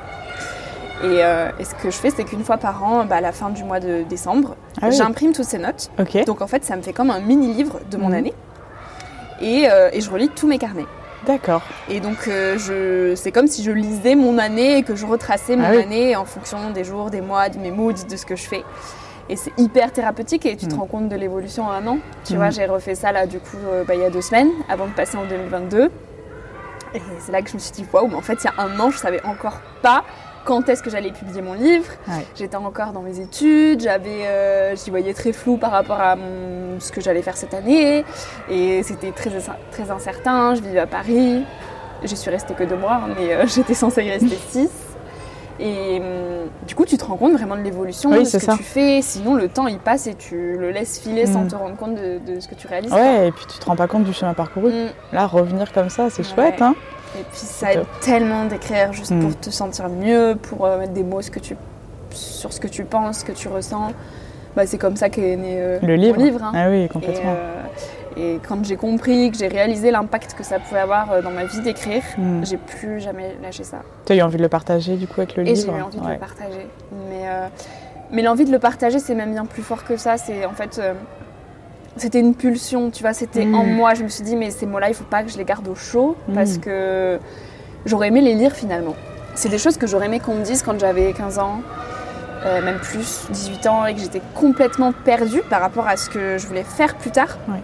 Et, 1.03 1.23
euh, 1.25 1.51
et 1.59 1.65
ce 1.65 1.75
que 1.75 1.91
je 1.91 1.97
fais, 1.97 2.11
c'est 2.11 2.25
qu'une 2.25 2.43
fois 2.45 2.57
par 2.57 2.83
an, 2.83 3.05
bah, 3.05 3.17
à 3.17 3.21
la 3.21 3.33
fin 3.33 3.51
du 3.51 3.65
mois 3.65 3.81
de 3.81 4.03
décembre, 4.03 4.57
Ah 4.81 4.87
oui. 4.89 4.97
j'imprime 4.97 5.33
toutes 5.33 5.45
ces 5.45 5.59
notes. 5.59 5.91
Donc 6.27 6.41
en 6.41 6.47
fait, 6.47 6.65
ça 6.65 6.75
me 6.77 6.83
fait 6.83 6.93
comme 6.95 7.11
un 7.11 7.21
mini-livre 7.21 7.81
de 7.91 7.97
mon 7.99 8.09
Mhm. 8.09 8.15
année. 8.15 8.35
Et, 9.41 9.69
euh, 9.71 9.91
et 9.93 10.01
je 10.01 10.11
relis 10.11 10.31
tous 10.31 10.47
mes 10.47 10.59
carnets. 10.59 10.87
D'accord. 11.27 11.63
Et 11.91 12.01
donc, 12.01 12.29
euh, 12.29 12.57
je, 12.57 13.15
c'est 13.17 13.33
comme 13.33 13.47
si 13.47 13.63
je 13.63 13.71
lisais 13.73 14.15
mon 14.15 14.39
année 14.39 14.79
et 14.79 14.83
que 14.83 14.95
je 14.95 15.05
retraçais 15.07 15.57
mon 15.57 15.65
Ah 15.65 15.71
oui. 15.73 15.83
année 15.83 16.17
en 16.17 16.25
fonction 16.25 16.71
des 16.71 16.85
jours, 16.85 17.11
des 17.11 17.21
mois, 17.21 17.49
de 17.49 17.59
mes 17.59 17.71
moods, 17.71 17.93
de 18.09 18.17
ce 18.17 18.25
que 18.25 18.37
je 18.37 18.45
fais. 18.47 18.65
Et 19.29 19.35
c'est 19.37 19.53
hyper 19.59 19.93
thérapeutique 19.93 20.47
et 20.47 20.57
tu 20.57 20.67
te 20.69 20.75
Mm. 20.75 20.79
rends 20.79 20.87
compte 20.87 21.09
de 21.09 21.17
l'évolution 21.17 21.65
en 21.65 21.71
un 21.73 21.87
an. 21.89 21.99
Tu 22.25 22.35
Mm. 22.35 22.37
vois, 22.37 22.51
j'ai 22.51 22.65
refait 22.67 22.95
ça 22.95 23.11
là, 23.13 23.27
du 23.27 23.41
coup, 23.41 23.57
bah, 23.87 23.95
il 23.95 24.01
y 24.01 24.05
a 24.05 24.11
deux 24.11 24.21
semaines, 24.23 24.51
avant 24.69 24.87
de 24.87 24.93
passer 24.93 25.17
en 25.17 25.25
2022. 25.25 25.91
Et 26.95 27.03
c'est 27.19 27.33
là 27.33 27.43
que 27.43 27.51
je 27.51 27.55
me 27.55 27.59
suis 27.59 27.73
dit, 27.73 27.85
waouh, 27.93 28.07
mais 28.09 28.15
en 28.15 28.23
fait, 28.23 28.39
il 28.43 28.45
y 28.45 28.49
a 28.49 28.55
un 28.63 28.79
an, 28.79 28.91
je 28.91 28.99
savais 28.99 29.21
encore 29.25 29.61
pas 29.83 30.05
quand 30.47 30.69
est-ce 30.71 30.83
que 30.83 30.89
j'allais 30.91 31.11
publier 31.11 31.43
mon 31.43 31.53
livre. 31.53 31.91
Ouais. 32.09 32.25
J'étais 32.37 32.57
encore 32.57 32.93
dans 32.93 33.03
mes 33.03 33.21
études, 33.21 33.81
j'avais, 33.83 34.27
euh, 34.27 34.75
j'y 34.77 34.89
voyais 34.91 35.13
très 35.13 35.33
flou 35.35 35.57
par 35.59 35.73
rapport 35.73 36.01
à 36.01 36.17
mon- 36.17 36.79
ce 36.81 36.91
que 36.93 37.01
j'allais 37.03 37.21
faire 37.23 37.37
cette 37.37 37.53
année, 37.53 38.05
et 38.49 38.83
c'était 38.83 39.11
très, 39.13 39.31
très 39.73 39.91
incertain. 39.91 40.55
Je 40.55 40.63
vivais 40.63 40.79
à 40.81 40.87
Paris, 40.87 41.45
j'y 42.05 42.17
suis 42.17 42.31
restée 42.31 42.55
que 42.55 42.65
deux 42.65 42.77
mois, 42.77 43.01
mais 43.19 43.35
euh, 43.35 43.45
j'étais 43.55 43.75
censée 43.75 44.05
y 44.05 44.11
rester 44.11 44.39
six. 44.51 44.71
Et 45.59 46.01
hum, 46.01 46.51
du 46.69 46.75
coup, 46.75 46.85
tu 46.85 46.99
te 46.99 47.05
rends 47.07 47.17
compte 47.17 47.33
vraiment 47.33 47.57
de 47.57 47.63
l'évolution 47.63 48.11
Oui, 48.11 48.21
de 48.21 48.25
ce 48.25 48.37
que 48.37 48.43
ça. 48.45 48.57
tu 48.59 48.63
fais. 48.63 49.01
Sinon, 49.01 49.35
le 49.35 49.49
temps 49.49 49.67
il 49.69 49.79
passe 49.79 50.07
et 50.07 50.15
tu 50.15 50.37
le 50.59 50.71
laisses 50.71 50.99
filer 50.99 51.25
sans 51.25 51.45
Mm. 51.45 51.49
te 51.49 51.55
rendre 51.57 51.77
compte 51.77 51.95
de, 51.95 52.19
de 52.19 52.41
ce 52.41 52.47
que 52.49 52.55
tu 52.55 52.67
réalises. 52.67 52.91
quoi. 52.91 53.01
Ouais, 53.01 53.29
et 53.29 53.33
puis 53.33 53.47
tu 53.49 53.59
te 53.59 53.65
rends 53.65 53.75
pas 53.77 53.87
compte 53.87 54.05
du 54.05 54.13
chemin 54.13 54.35
parcouru. 54.35 54.71
Mm. 54.71 54.89
Là, 55.15 55.27
revenir 55.27 55.73
comme 55.73 55.89
ça, 55.89 56.11
c'est 56.11 56.23
Ouais. 56.29 56.35
chouette, 56.35 56.61
hein 56.61 56.75
Et 57.19 57.23
puis 57.31 57.39
ça 57.41 57.73
aide 57.73 57.85
tellement 58.01 58.45
d'écrire 58.45 58.93
juste 58.93 59.11
Mm. 59.13 59.21
pour 59.21 59.41
te 59.41 59.51
sentir 59.51 59.89
mieux, 59.89 60.37
pour 60.41 60.67
euh, 60.67 60.79
mettre 60.79 60.93
des 60.93 61.03
mots 61.03 61.23
ce 61.23 61.31
que 61.31 61.39
tu, 61.41 61.57
sur 62.11 62.53
ce 62.53 62.61
que 62.61 62.69
tu 62.69 62.85
penses, 62.85 63.21
ce 63.21 63.25
que 63.25 63.33
tu 63.33 63.49
ressens. 63.49 63.93
Bah, 64.55 64.67
c'est 64.67 64.79
comme 64.79 64.97
ça 64.97 65.09
qu'est 65.11 65.37
né 65.37 65.57
euh, 65.59 65.79
Le 65.83 65.97
livre. 65.97 66.19
mon 66.19 66.25
livre. 66.25 66.43
hein. 66.45 66.53
Ah 66.55 66.69
oui, 66.71 66.83
Et, 66.83 66.89
complètement. 66.89 67.35
euh, 67.37 67.63
et 68.17 68.41
quand 68.49 68.65
j'ai 68.65 68.77
compris, 68.77 69.31
que 69.31 69.37
j'ai 69.37 69.49
réalisé 69.49 69.91
l'impact 69.91 70.33
que 70.35 70.43
ça 70.43 70.59
pouvait 70.59 70.81
avoir 70.81 71.23
dans 71.23 71.31
ma 71.31 71.45
vie 71.45 71.61
d'écrire, 71.61 72.03
Mm. 72.19 72.45
j'ai 72.45 72.57
plus 72.57 73.01
jamais 73.01 73.37
lâché 73.43 73.65
ça. 73.65 73.79
Tu 74.07 74.13
as 74.13 74.17
eu 74.17 74.23
envie 74.23 74.37
de 74.39 74.43
le 74.43 74.49
partager 74.49 74.97
du 74.97 75.07
coup 75.07 75.21
avec 75.21 75.37
le 75.37 75.43
Et 75.43 75.53
livre 75.53 75.73
j'ai 75.73 75.79
eu 75.79 75.83
envie 75.83 76.01
de 76.01 76.09
le 76.09 76.19
partager. 76.19 76.67
Mais, 77.11 77.29
mais 78.11 78.23
l'envie 78.23 78.45
de 78.47 78.53
le 78.53 78.59
partager, 78.59 78.99
c'est 78.99 79.15
même 79.15 79.33
bien 79.33 79.45
plus 79.47 79.63
fort 79.63 79.85
que 79.85 79.97
ça. 79.97 80.17
C'est 80.19 80.45
en 80.47 80.53
fait. 80.53 80.81
C'était 81.97 82.21
une 82.21 82.35
pulsion, 82.35 82.91
tu 82.91 83.03
vois, 83.03 83.13
c'était 83.13 83.45
Mm. 83.45 83.55
en 83.55 83.65
moi. 83.65 83.95
Je 83.95 84.03
me 84.03 84.09
suis 84.09 84.23
dit, 84.25 84.37
mais 84.37 84.51
ces 84.51 84.67
mots-là, 84.67 84.89
il 84.89 84.95
faut 84.95 85.05
pas 85.05 85.23
que 85.23 85.31
je 85.31 85.39
les 85.39 85.45
garde 85.45 85.67
au 85.69 85.75
chaud 85.75 86.17
Mm. 86.29 86.35
parce 86.35 86.59
que 86.59 87.19
j'aurais 87.85 88.09
aimé 88.09 88.21
les 88.21 88.35
lire 88.35 88.53
finalement. 88.53 88.95
C'est 89.35 89.49
des 89.49 89.59
choses 89.59 89.77
que 89.77 89.87
j'aurais 89.87 90.07
aimé 90.07 90.21
qu'on 90.21 90.35
me 90.35 90.43
dise 90.45 90.63
quand 90.63 90.79
j'avais 90.79 91.13
15 91.13 91.39
ans, 91.39 91.61
euh, 92.45 92.63
même 92.63 92.79
plus, 92.79 93.27
18 93.31 93.67
ans, 93.67 93.85
et 93.87 93.95
que 93.95 94.01
j'étais 94.01 94.23
complètement 94.35 94.93
perdue 94.93 95.43
par 95.49 95.61
rapport 95.61 95.87
à 95.89 95.97
ce 95.97 96.09
que 96.09 96.39
je 96.39 96.47
voulais 96.47 96.65
faire 96.65 96.97
plus 96.97 97.11
tard. 97.11 97.37
Ouais. 97.49 97.61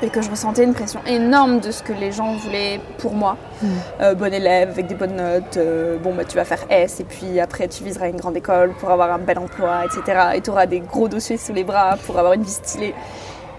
Et 0.00 0.10
que 0.10 0.22
je 0.22 0.30
ressentais 0.30 0.62
une 0.62 0.74
pression 0.74 1.00
énorme 1.08 1.58
de 1.58 1.72
ce 1.72 1.82
que 1.82 1.92
les 1.92 2.12
gens 2.12 2.36
voulaient 2.36 2.80
pour 2.98 3.14
moi. 3.14 3.36
Mm. 3.62 3.66
Euh, 4.00 4.14
bon 4.14 4.32
élève, 4.32 4.70
avec 4.70 4.86
des 4.86 4.94
bonnes 4.94 5.16
notes, 5.16 5.56
euh, 5.56 5.96
bon 5.98 6.14
bah 6.14 6.24
tu 6.24 6.36
vas 6.36 6.44
faire 6.44 6.64
S, 6.70 7.00
et 7.00 7.04
puis 7.04 7.40
après 7.40 7.66
tu 7.66 7.82
viseras 7.82 8.08
une 8.08 8.16
grande 8.16 8.36
école 8.36 8.70
pour 8.78 8.90
avoir 8.92 9.12
un 9.12 9.18
bel 9.18 9.38
emploi, 9.38 9.84
etc. 9.84 10.20
Et 10.36 10.40
tu 10.40 10.50
auras 10.50 10.66
des 10.66 10.78
gros 10.80 11.08
dossiers 11.08 11.36
sous 11.36 11.52
les 11.52 11.64
bras 11.64 11.96
pour 12.06 12.16
avoir 12.16 12.34
une 12.34 12.42
vie 12.42 12.50
stylée. 12.50 12.94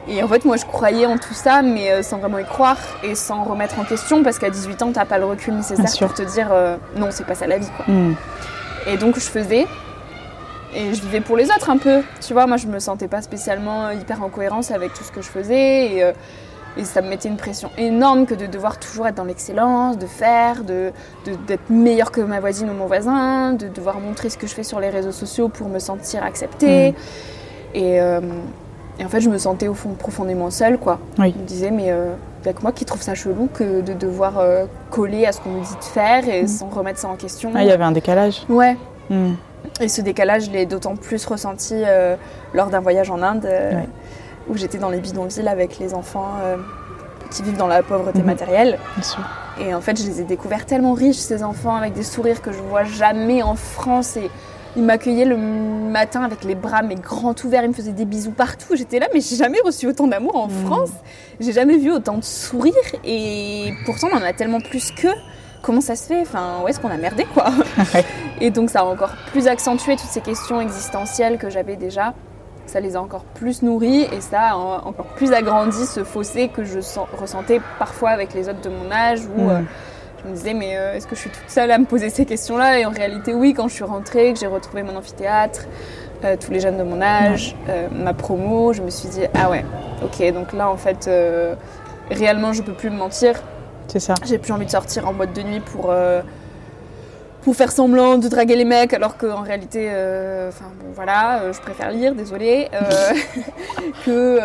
Et 0.08 0.24
en 0.24 0.28
fait, 0.28 0.44
moi, 0.46 0.58
je 0.58 0.66
croyais 0.66 1.06
en 1.06 1.18
tout 1.18 1.34
ça, 1.34 1.62
mais 1.62 1.92
euh, 1.92 2.02
sans 2.02 2.18
vraiment 2.18 2.40
y 2.40 2.46
croire 2.46 2.78
et 3.04 3.14
sans 3.16 3.44
remettre 3.44 3.78
en 3.80 3.84
question, 3.84 4.24
parce 4.24 4.40
qu'à 4.40 4.50
18 4.50 4.82
ans, 4.82 4.92
t'as 4.92 5.06
pas 5.06 5.20
le 5.20 5.26
recul 5.26 5.54
nécessaire 5.56 5.86
pour 6.00 6.14
te 6.16 6.24
dire 6.24 6.48
euh, 6.52 6.78
non, 6.96 7.08
c'est 7.12 7.26
pas 7.26 7.36
ça 7.36 7.46
la 7.48 7.58
vie. 7.58 7.70
Quoi. 7.76 7.86
Mm. 7.94 8.16
Et 8.88 8.98
donc, 8.98 9.16
je 9.16 9.22
faisais, 9.30 9.68
et 10.74 10.94
je 10.94 11.02
vivais 11.02 11.22
pour 11.22 11.38
les 11.38 11.46
autres 11.52 11.70
un 11.70 11.78
peu. 11.78 12.02
Tu 12.26 12.34
vois, 12.34 12.48
moi, 12.48 12.58
je 12.58 12.68
me 12.68 12.80
sentais 12.80 13.08
pas 13.08 13.22
spécialement 13.22 13.88
euh, 13.88 13.94
hyper 13.94 14.24
en 14.24 14.30
cohérence 14.30 14.72
avec 14.72 14.94
tout 14.94 15.04
ce 15.04 15.12
que 15.12 15.22
je 15.22 15.28
faisais, 15.30 15.94
et, 15.94 16.04
euh, 16.04 16.12
et 16.78 16.86
ça 16.86 17.02
me 17.02 17.10
mettait 17.10 17.28
une 17.30 17.38
pression 17.38 17.70
énorme 17.78 18.26
que 18.26 18.34
de 18.36 18.46
devoir 18.48 18.80
toujours 18.80 19.06
être 19.08 19.16
dans 19.16 19.26
l'excellence, 19.26 19.98
de 19.98 20.08
faire, 20.08 20.64
de 20.64 20.92
de- 21.26 21.36
d'être 21.48 21.70
meilleure 21.70 22.12
que 22.12 22.22
ma 22.22 22.40
voisine 22.40 22.70
ou 22.70 22.74
mon 22.74 22.86
voisin, 22.88 23.54
de 23.54 23.68
devoir 23.68 24.00
montrer 24.00 24.30
ce 24.30 24.38
que 24.38 24.48
je 24.48 24.56
fais 24.56 24.64
sur 24.64 24.80
les 24.80 24.90
réseaux 24.90 25.12
sociaux 25.12 25.50
pour 25.50 25.68
me 25.68 25.78
sentir 25.80 26.24
acceptée. 26.24 26.96
Et, 27.76 28.00
euh, 28.02 28.22
et 29.00 29.06
en 29.06 29.10
fait, 29.10 29.22
je 29.22 29.30
me 29.30 29.38
sentais 29.38 29.68
au 29.68 29.74
fond 29.74 29.90
profondément 29.94 30.52
seule, 30.52 30.78
quoi. 30.78 31.00
Oui. 31.18 31.34
Je 31.36 31.42
me 31.42 31.48
disais, 31.48 31.72
mais 31.72 31.86
il 31.88 32.44
n'y 32.44 32.50
a 32.50 32.54
que 32.54 32.62
moi 32.62 32.72
qui 32.72 32.86
trouve 32.86 33.02
ça 33.02 33.16
chelou 33.16 33.50
que 33.54 33.82
de 33.82 33.94
devoir 33.94 34.38
euh, 34.40 34.66
coller 34.92 35.26
à 35.26 35.32
ce 35.32 35.40
qu'on 35.42 35.50
nous 35.52 35.62
dit 35.62 35.76
de 35.80 35.84
faire 35.84 36.28
et 36.28 36.44
Mm. 36.44 36.48
sans 36.48 36.68
remettre 36.70 37.00
ça 37.00 37.08
en 37.08 37.16
question. 37.16 37.52
Ah, 37.56 37.62
il 37.64 37.68
y 37.68 37.72
avait 37.72 37.84
un 37.84 37.92
décalage. 37.92 38.44
Ouais. 38.50 38.78
Mm. 39.10 39.34
Et 39.82 39.88
ce 39.88 40.02
décalage, 40.02 40.46
je 40.46 40.52
l'ai 40.52 40.66
d'autant 40.66 40.96
plus 40.96 41.26
ressenti 41.26 41.74
euh, 41.76 42.16
lors 42.54 42.68
d'un 42.70 42.80
voyage 42.82 43.10
en 43.10 43.22
Inde, 43.22 43.46
euh, 43.46 43.72
Ouais. 43.76 43.90
où 44.50 44.56
j'étais 44.58 44.78
dans 44.78 44.90
les 44.90 45.00
bidonvilles 45.00 45.48
avec 45.48 45.80
les 45.80 45.94
enfants 45.94 46.32
euh, 46.44 46.58
qui 47.32 47.44
vivent 47.44 47.58
dans 47.58 47.68
la 47.68 47.84
pauvreté 47.84 48.20
Mhm. 48.20 48.26
matérielle. 48.26 48.80
Bien 48.96 49.04
sûr. 49.04 49.20
Et 49.62 49.74
en 49.76 49.82
fait, 49.82 50.00
je 50.02 50.06
les 50.08 50.22
ai 50.22 50.24
découverts 50.24 50.66
tellement 50.66 50.94
riches, 50.94 51.18
ces 51.18 51.44
enfants, 51.44 51.76
avec 51.76 51.92
des 51.94 52.04
sourires 52.04 52.42
que 52.42 52.52
je 52.54 52.60
vois 52.60 52.86
jamais 52.86 53.44
en 53.44 53.56
France. 53.56 54.16
Et 54.16 54.30
ils 54.76 54.84
m'accueillaient 54.84 55.26
le 55.26 55.38
matin 55.38 56.22
avec 56.24 56.44
les 56.44 56.56
bras 56.56 56.82
mais 56.82 56.96
grands 56.96 57.36
ouverts, 57.44 57.64
ils 57.64 57.70
me 57.70 57.74
faisaient 57.74 57.92
des 57.92 58.06
bisous 58.06 58.32
partout. 58.32 58.76
J'étais 58.76 59.00
là, 59.00 59.08
mais 59.14 59.22
j'ai 59.22 59.36
jamais 59.36 59.60
reçu 59.64 59.88
autant 59.88 60.08
d'amour 60.08 60.36
en 60.36 60.48
Mhm. 60.48 60.66
France. 60.66 60.90
J'ai 61.40 61.52
jamais 61.52 61.78
vu 61.78 61.92
autant 61.92 62.18
de 62.18 62.24
sourires. 62.24 62.74
Et 63.04 63.74
pourtant, 63.86 64.08
on 64.14 64.18
en 64.18 64.22
a 64.22 64.34
tellement 64.34 64.60
plus 64.62 64.92
qu'eux. 64.92 65.14
Comment 65.62 65.82
ça 65.82 65.96
se 65.96 66.06
fait? 66.08 66.22
Enfin, 66.22 66.60
où 66.64 66.68
est-ce 66.68 66.80
qu'on 66.80 66.90
a 66.90 66.98
merdé, 66.98 67.26
quoi? 67.34 67.46
Et 68.42 68.50
donc, 68.52 68.70
ça 68.70 68.80
a 68.82 68.84
encore 68.86 69.12
plus 69.32 69.48
accentué 69.48 69.96
toutes 69.98 70.10
ces 70.10 70.22
questions 70.22 70.62
existentielles 70.62 71.38
que 71.38 71.50
j'avais 71.50 71.76
déjà. 71.76 72.14
Ça 72.66 72.80
les 72.80 72.96
a 72.96 73.02
encore 73.02 73.24
plus 73.24 73.64
nourries 73.64 74.04
et 74.04 74.22
ça 74.22 74.52
a 74.52 74.56
en- 74.56 74.86
encore 74.88 75.08
plus 75.16 75.34
agrandi 75.34 75.86
ce 75.88 76.04
fossé 76.04 76.50
que 76.50 76.64
je 76.64 76.78
ressentais 77.20 77.60
parfois 77.80 78.12
avec 78.12 78.36
les 78.36 78.48
autres 78.48 78.62
de 78.62 78.70
mon 78.70 78.92
âge 78.92 79.22
où 79.36 79.42
Mm. 79.42 79.50
euh, 79.50 79.60
je 80.24 80.30
me 80.30 80.36
disais 80.36 80.54
mais 80.54 80.76
euh, 80.78 80.96
est-ce 80.96 81.08
que 81.08 81.16
je 81.16 81.22
suis 81.22 81.30
toute 81.30 81.50
seule 81.50 81.72
à 81.72 81.78
me 81.78 81.86
poser 81.86 82.10
ces 82.10 82.26
questions-là? 82.26 82.80
Et 82.80 82.86
en 82.86 82.92
réalité 82.92 83.34
oui, 83.34 83.54
quand 83.54 83.68
je 83.68 83.74
suis 83.74 83.84
rentrée, 83.84 84.34
que 84.34 84.40
j'ai 84.40 84.48
retrouvé 84.48 84.84
mon 84.84 84.96
amphithéâtre, 84.96 85.66
euh, 86.24 86.36
tous 86.40 86.52
les 86.52 86.60
jeunes 86.60 86.78
de 86.78 86.84
mon 86.84 87.02
âge, 87.02 87.56
euh, 87.70 87.88
ma 87.92 88.14
promo, 88.14 88.74
je 88.74 88.82
me 88.82 88.90
suis 88.90 89.10
dit 89.10 89.22
ah 89.34 89.50
ouais, 89.50 89.66
ok 90.04 90.34
donc 90.34 90.54
là 90.54 90.70
en 90.70 90.78
fait 90.78 91.10
réellement 92.12 92.54
je 92.54 92.62
peux 92.62 92.74
plus 92.74 92.90
me 92.90 92.98
mentir, 92.98 93.42
C'est 93.88 94.00
ça. 94.00 94.16
j'ai 94.26 94.38
plus 94.38 94.52
envie 94.52 94.66
de 94.66 94.72
sortir 94.72 95.08
en 95.08 95.14
boîte 95.14 95.34
de 95.34 95.42
nuit 95.42 95.60
pour 95.62 95.94
pour 97.42 97.56
faire 97.56 97.72
semblant 97.72 98.18
de 98.18 98.28
draguer 98.28 98.58
les 98.58 98.66
mecs 98.66 98.94
alors 98.94 99.18
qu'en 99.18 99.42
réalité, 99.42 99.88
enfin 100.50 100.66
bon 100.82 100.88
voilà, 100.94 101.52
je 101.54 101.60
préfère 101.62 101.92
lire, 101.92 102.14
désolé, 102.16 102.68
euh, 102.74 102.82
que 104.06 104.40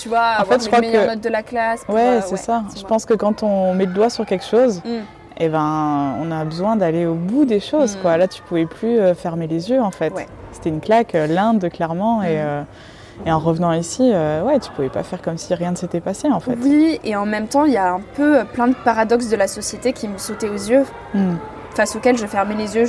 tu 0.00 0.08
vois 0.08 0.18
En 0.38 0.40
avoir 0.42 0.46
fait, 0.46 0.58
je 0.60 0.64
les 0.64 0.66
crois 0.68 0.80
meilleures 0.80 1.04
que- 1.06 1.10
notes 1.10 1.20
de 1.24 1.28
la 1.28 1.42
classe. 1.42 1.84
pour, 1.84 1.94
Ouais, 1.94 2.18
euh, 2.18 2.20
c'est 2.24 2.36
ça. 2.36 2.62
Je 2.76 2.82
pense 2.84 3.04
que 3.04 3.14
quand 3.14 3.42
on 3.42 3.74
met 3.74 3.86
le 3.86 3.92
doigt 3.92 4.10
sur 4.10 4.24
quelque 4.26 4.44
chose, 4.44 4.80
Mm. 4.84 4.90
eh 5.38 5.48
ben, 5.48 6.14
on 6.20 6.30
a 6.30 6.44
besoin 6.44 6.76
d'aller 6.76 7.06
au 7.06 7.14
bout 7.14 7.44
des 7.44 7.60
choses. 7.60 7.96
Mm. 7.96 8.00
Quoi. 8.00 8.16
Là, 8.16 8.28
tu 8.28 8.42
pouvais 8.42 8.66
plus 8.66 8.98
euh, 8.98 9.14
fermer 9.14 9.46
les 9.46 9.70
yeux, 9.70 9.80
en 9.82 9.90
fait. 9.90 10.12
Ouais. 10.14 10.26
C'était 10.52 10.70
une 10.70 10.80
claque, 10.80 11.14
euh, 11.14 11.26
l'Inde, 11.26 11.68
clairement. 11.70 12.22
Et, 12.22 12.36
Mm. 12.36 12.40
euh, 12.40 12.62
et 13.26 13.32
en 13.32 13.38
revenant 13.38 13.72
ici, 13.72 14.10
euh, 14.14 14.42
ouais, 14.42 14.58
tu 14.60 14.70
pouvais 14.70 14.88
pas 14.88 15.02
faire 15.02 15.20
comme 15.22 15.38
si 15.38 15.52
rien 15.54 15.72
ne 15.72 15.76
s'était 15.76 16.00
passé, 16.00 16.28
en 16.30 16.40
fait. 16.40 16.56
Oui, 16.62 17.00
et 17.04 17.16
en 17.16 17.26
même 17.26 17.48
temps, 17.48 17.64
il 17.64 17.72
y 17.72 17.76
a 17.76 17.92
un 17.94 18.00
peu 18.14 18.44
plein 18.52 18.68
de 18.68 18.74
paradoxes 18.84 19.28
de 19.28 19.36
la 19.36 19.48
société 19.48 19.92
qui 19.92 20.06
me 20.08 20.18
sautaient 20.18 20.48
aux 20.48 20.52
yeux, 20.54 20.84
face 21.74 21.94
auxquels 21.96 22.16
je 22.18 22.26
fermais 22.26 22.54
les 22.54 22.76
yeux 22.76 22.86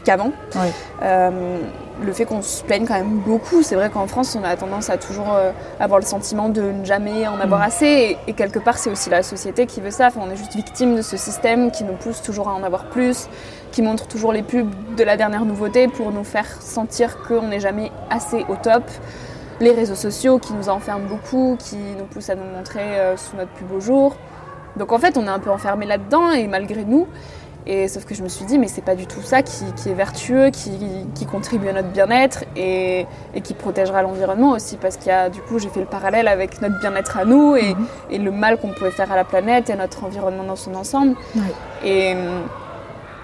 jusqu'avant. 0.00 0.32
Oui. 0.56 0.68
Euh, 1.02 1.58
le 2.02 2.12
fait 2.14 2.24
qu'on 2.24 2.40
se 2.40 2.62
plaigne 2.62 2.86
quand 2.86 2.94
même 2.94 3.18
beaucoup. 3.18 3.62
C'est 3.62 3.74
vrai 3.74 3.90
qu'en 3.90 4.06
France, 4.06 4.34
on 4.40 4.42
a 4.42 4.56
tendance 4.56 4.88
à 4.88 4.96
toujours 4.96 5.34
euh, 5.34 5.52
avoir 5.78 6.00
le 6.00 6.06
sentiment 6.06 6.48
de 6.48 6.62
ne 6.62 6.84
jamais 6.84 7.26
en 7.28 7.38
avoir 7.38 7.60
Mm. 7.60 7.64
assez. 7.64 7.86
Et, 7.86 8.18
et 8.28 8.32
quelque 8.32 8.58
part, 8.58 8.78
c'est 8.78 8.90
aussi 8.90 9.10
la 9.10 9.22
société 9.22 9.66
qui 9.66 9.80
veut 9.82 9.90
ça. 9.90 10.06
Enfin, 10.06 10.20
on 10.26 10.30
est 10.30 10.36
juste 10.36 10.54
victime 10.56 10.96
de 10.96 11.02
ce 11.02 11.16
système 11.18 11.70
qui 11.70 11.84
nous 11.84 11.92
pousse 11.94 12.22
toujours 12.22 12.48
à 12.48 12.54
en 12.54 12.62
avoir 12.62 12.86
plus, 12.86 13.28
qui 13.70 13.82
montre 13.82 14.06
toujours 14.06 14.32
les 14.32 14.42
pubs 14.42 14.70
de 14.96 15.04
la 15.04 15.16
dernière 15.18 15.44
nouveauté 15.44 15.88
pour 15.88 16.10
nous 16.10 16.24
faire 16.24 16.46
sentir 16.62 17.18
qu'on 17.22 17.48
n'est 17.48 17.60
jamais 17.60 17.92
assez 18.08 18.46
au 18.48 18.56
top. 18.56 18.84
Les 19.60 19.72
réseaux 19.72 19.94
sociaux 19.94 20.38
qui 20.38 20.54
nous 20.54 20.70
enferment 20.70 21.06
beaucoup, 21.06 21.56
qui 21.58 21.76
nous 21.98 22.06
poussent 22.06 22.30
à 22.30 22.34
nous 22.34 22.50
montrer 22.56 22.80
euh, 22.98 23.18
sous 23.18 23.36
notre 23.36 23.50
plus 23.50 23.66
beau 23.66 23.78
jour. 23.78 24.16
Donc 24.76 24.92
en 24.92 24.98
fait, 24.98 25.18
on 25.18 25.24
est 25.26 25.30
un 25.30 25.38
peu 25.38 25.50
enfermé 25.50 25.84
là-dedans 25.84 26.30
et 26.30 26.46
malgré 26.46 26.84
nous. 26.84 27.06
Et 27.66 27.88
sauf 27.88 28.04
que 28.04 28.14
je 28.14 28.22
me 28.22 28.28
suis 28.28 28.44
dit, 28.46 28.58
mais 28.58 28.68
c'est 28.68 28.80
pas 28.84 28.94
du 28.94 29.06
tout 29.06 29.20
ça 29.22 29.42
qui, 29.42 29.64
qui 29.76 29.90
est 29.90 29.94
vertueux, 29.94 30.50
qui, 30.50 30.72
qui 31.14 31.26
contribue 31.26 31.68
à 31.68 31.72
notre 31.74 31.88
bien-être 31.88 32.44
et, 32.56 33.06
et 33.34 33.40
qui 33.42 33.54
protégera 33.54 34.02
l'environnement 34.02 34.52
aussi. 34.52 34.76
Parce 34.76 34.96
qu'il 34.96 35.08
y 35.08 35.14
a, 35.14 35.28
du 35.28 35.40
coup, 35.42 35.58
j'ai 35.58 35.68
fait 35.68 35.80
le 35.80 35.86
parallèle 35.86 36.26
avec 36.28 36.60
notre 36.62 36.78
bien-être 36.80 37.18
à 37.18 37.24
nous 37.24 37.56
et, 37.56 37.74
Mhm. 37.74 37.86
et 38.10 38.18
le 38.18 38.30
mal 38.30 38.56
qu'on 38.58 38.72
pouvait 38.72 38.90
faire 38.90 39.12
à 39.12 39.16
la 39.16 39.24
planète 39.24 39.68
et 39.70 39.74
à 39.74 39.76
notre 39.76 40.04
environnement 40.04 40.44
dans 40.44 40.56
son 40.56 40.74
ensemble. 40.74 41.14
Et, 41.84 42.14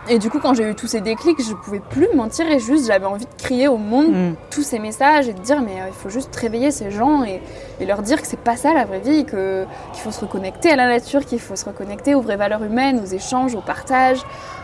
Et 0.08 0.18
du 0.20 0.30
coup, 0.30 0.38
quand 0.38 0.54
j'ai 0.54 0.70
eu 0.70 0.74
tous 0.74 0.86
ces 0.86 1.00
déclics, 1.00 1.42
je 1.42 1.52
pouvais 1.54 1.80
plus 1.80 2.06
mentir 2.14 2.48
et 2.50 2.58
juste 2.60 2.86
j'avais 2.86 3.06
envie 3.06 3.24
de 3.24 3.42
crier 3.42 3.66
au 3.68 3.76
monde 3.76 4.12
Mm. 4.12 4.34
tous 4.50 4.62
ces 4.62 4.78
messages 4.78 5.28
et 5.28 5.32
de 5.32 5.40
dire 5.40 5.60
mais 5.62 5.80
euh, 5.80 5.88
il 5.88 5.92
faut 5.94 6.08
juste 6.10 6.34
réveiller 6.36 6.70
ces 6.70 6.90
gens 6.92 7.24
et, 7.24 7.42
et 7.80 7.86
leur 7.86 8.02
dire 8.02 8.20
que 8.20 8.26
c'est 8.28 8.38
pas 8.38 8.56
ça 8.56 8.72
la 8.72 8.84
vraie 8.84 9.00
vie, 9.00 9.24
que 9.24 9.64
qu'il 9.92 10.02
faut 10.02 10.12
se 10.12 10.20
reconnecter 10.20 10.70
à 10.70 10.76
la 10.76 10.86
nature, 10.86 11.24
qu'il 11.24 11.40
faut 11.40 11.56
se 11.56 11.64
reconnecter 11.64 12.14
aux 12.14 12.20
vraies 12.20 12.36
valeurs 12.36 12.62
humaines, 12.62 13.00
aux 13.02 13.06
échanges, 13.06 13.54
au 13.56 13.60
partage, 13.60 14.18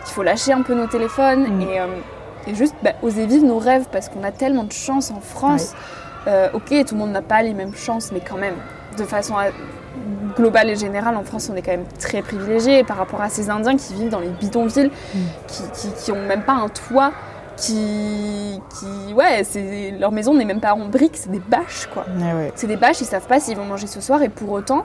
qu'il 0.04 0.14
faut 0.14 0.22
lâcher 0.22 0.52
un 0.52 0.62
peu 0.62 0.74
nos 0.74 0.86
téléphones 0.86 1.56
Mm. 1.56 1.60
et, 1.62 1.80
euh, 1.80 1.86
et 2.46 2.54
juste 2.54 2.74
bah, 2.82 2.92
oser 3.02 3.26
vivre 3.26 3.44
nos 3.46 3.58
rêves 3.58 3.86
parce 3.90 4.08
qu'on 4.08 4.22
a 4.22 4.30
tellement 4.32 4.64
de 4.64 4.72
chance 4.72 5.10
en 5.10 5.20
France. 5.20 5.74
Euh, 6.28 6.48
ok, 6.54 6.68
tout 6.86 6.94
le 6.94 7.00
monde 7.00 7.10
n'a 7.10 7.22
pas 7.22 7.42
les 7.42 7.52
mêmes 7.52 7.74
chances, 7.74 8.12
mais 8.12 8.20
quand 8.20 8.36
même, 8.38 8.54
de 8.98 9.04
façon 9.04 9.34
globale 10.36 10.70
et 10.70 10.76
générale, 10.76 11.16
en 11.16 11.24
France, 11.24 11.50
on 11.52 11.56
est 11.56 11.62
quand 11.62 11.72
même 11.72 11.84
très 11.98 12.22
privilégié 12.22 12.84
par 12.84 12.96
rapport 12.96 13.20
à 13.20 13.28
ces 13.28 13.50
Indiens 13.50 13.76
qui 13.76 13.94
vivent 13.94 14.08
dans 14.10 14.20
les 14.20 14.28
bidonvilles, 14.30 14.90
Mm. 15.14 15.18
qui, 15.46 15.62
qui, 15.74 15.92
qui 15.92 16.12
ont 16.12 16.26
même 16.26 16.42
pas 16.42 16.54
un 16.54 16.68
toit, 16.68 17.12
qui, 17.56 18.60
qui 18.78 19.12
ouais, 19.14 19.44
c'est 19.44 19.92
leur 19.98 20.10
maison 20.10 20.34
n'est 20.34 20.44
même 20.46 20.60
pas 20.60 20.72
en 20.74 20.86
briques, 20.88 21.16
c'est 21.16 21.30
des 21.30 21.38
bâches 21.40 21.86
quoi. 21.92 22.04
Ouais, 22.18 22.32
ouais. 22.32 22.52
C'est 22.54 22.66
des 22.66 22.76
bâches, 22.78 23.00
ils 23.02 23.06
savent 23.06 23.26
pas 23.26 23.40
s'ils 23.40 23.56
vont 23.56 23.64
manger 23.66 23.86
ce 23.86 24.00
soir 24.00 24.22
et 24.22 24.28
pour 24.30 24.50
autant, 24.52 24.84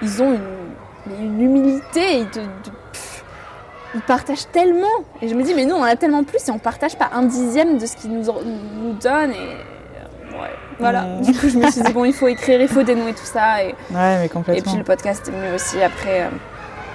ils 0.00 0.22
ont 0.22 0.32
une, 1.10 1.40
humilité, 1.40 2.18
ils, 2.20 2.26
te- 2.30 2.38
te- 2.38 2.70
pff, 2.92 3.24
ils 3.96 4.00
partagent 4.02 4.46
tellement. 4.52 4.86
Et 5.20 5.28
je 5.28 5.34
me 5.34 5.42
dis, 5.42 5.54
mais 5.54 5.64
nous 5.66 5.74
on 5.74 5.80
en 5.80 5.84
a 5.84 5.96
tellement 5.96 6.22
plus 6.24 6.46
et 6.48 6.50
on 6.52 6.58
partage 6.58 6.96
pas 6.96 7.10
un 7.12 7.22
dixième 7.24 7.78
de 7.78 7.84
ce 7.86 7.96
qu'ils 7.96 8.12
nous, 8.12 8.30
en- 8.30 8.40
nous 8.42 8.92
donnent 8.94 9.32
et 9.32 9.56
voilà. 10.78 11.02
Mm. 11.02 11.20
Du 11.22 11.32
coup, 11.32 11.48
je 11.48 11.58
me 11.58 11.70
suis 11.70 11.82
dit, 11.82 11.92
bon, 11.92 12.04
il 12.04 12.12
faut 12.12 12.28
écrire, 12.28 12.60
il 12.60 12.68
faut 12.68 12.82
dénouer 12.82 13.12
tout 13.12 13.24
ça 13.26 13.62
et, 13.62 13.68
Ouais, 13.68 14.18
mais 14.18 14.26
et 14.26 14.28
complètement. 14.28 14.70
puis 14.72 14.78
le 14.78 14.84
podcast 14.84 15.28
est 15.28 15.30
venu 15.30 15.54
aussi 15.54 15.80
après. 15.82 16.22
euh, 16.22 16.28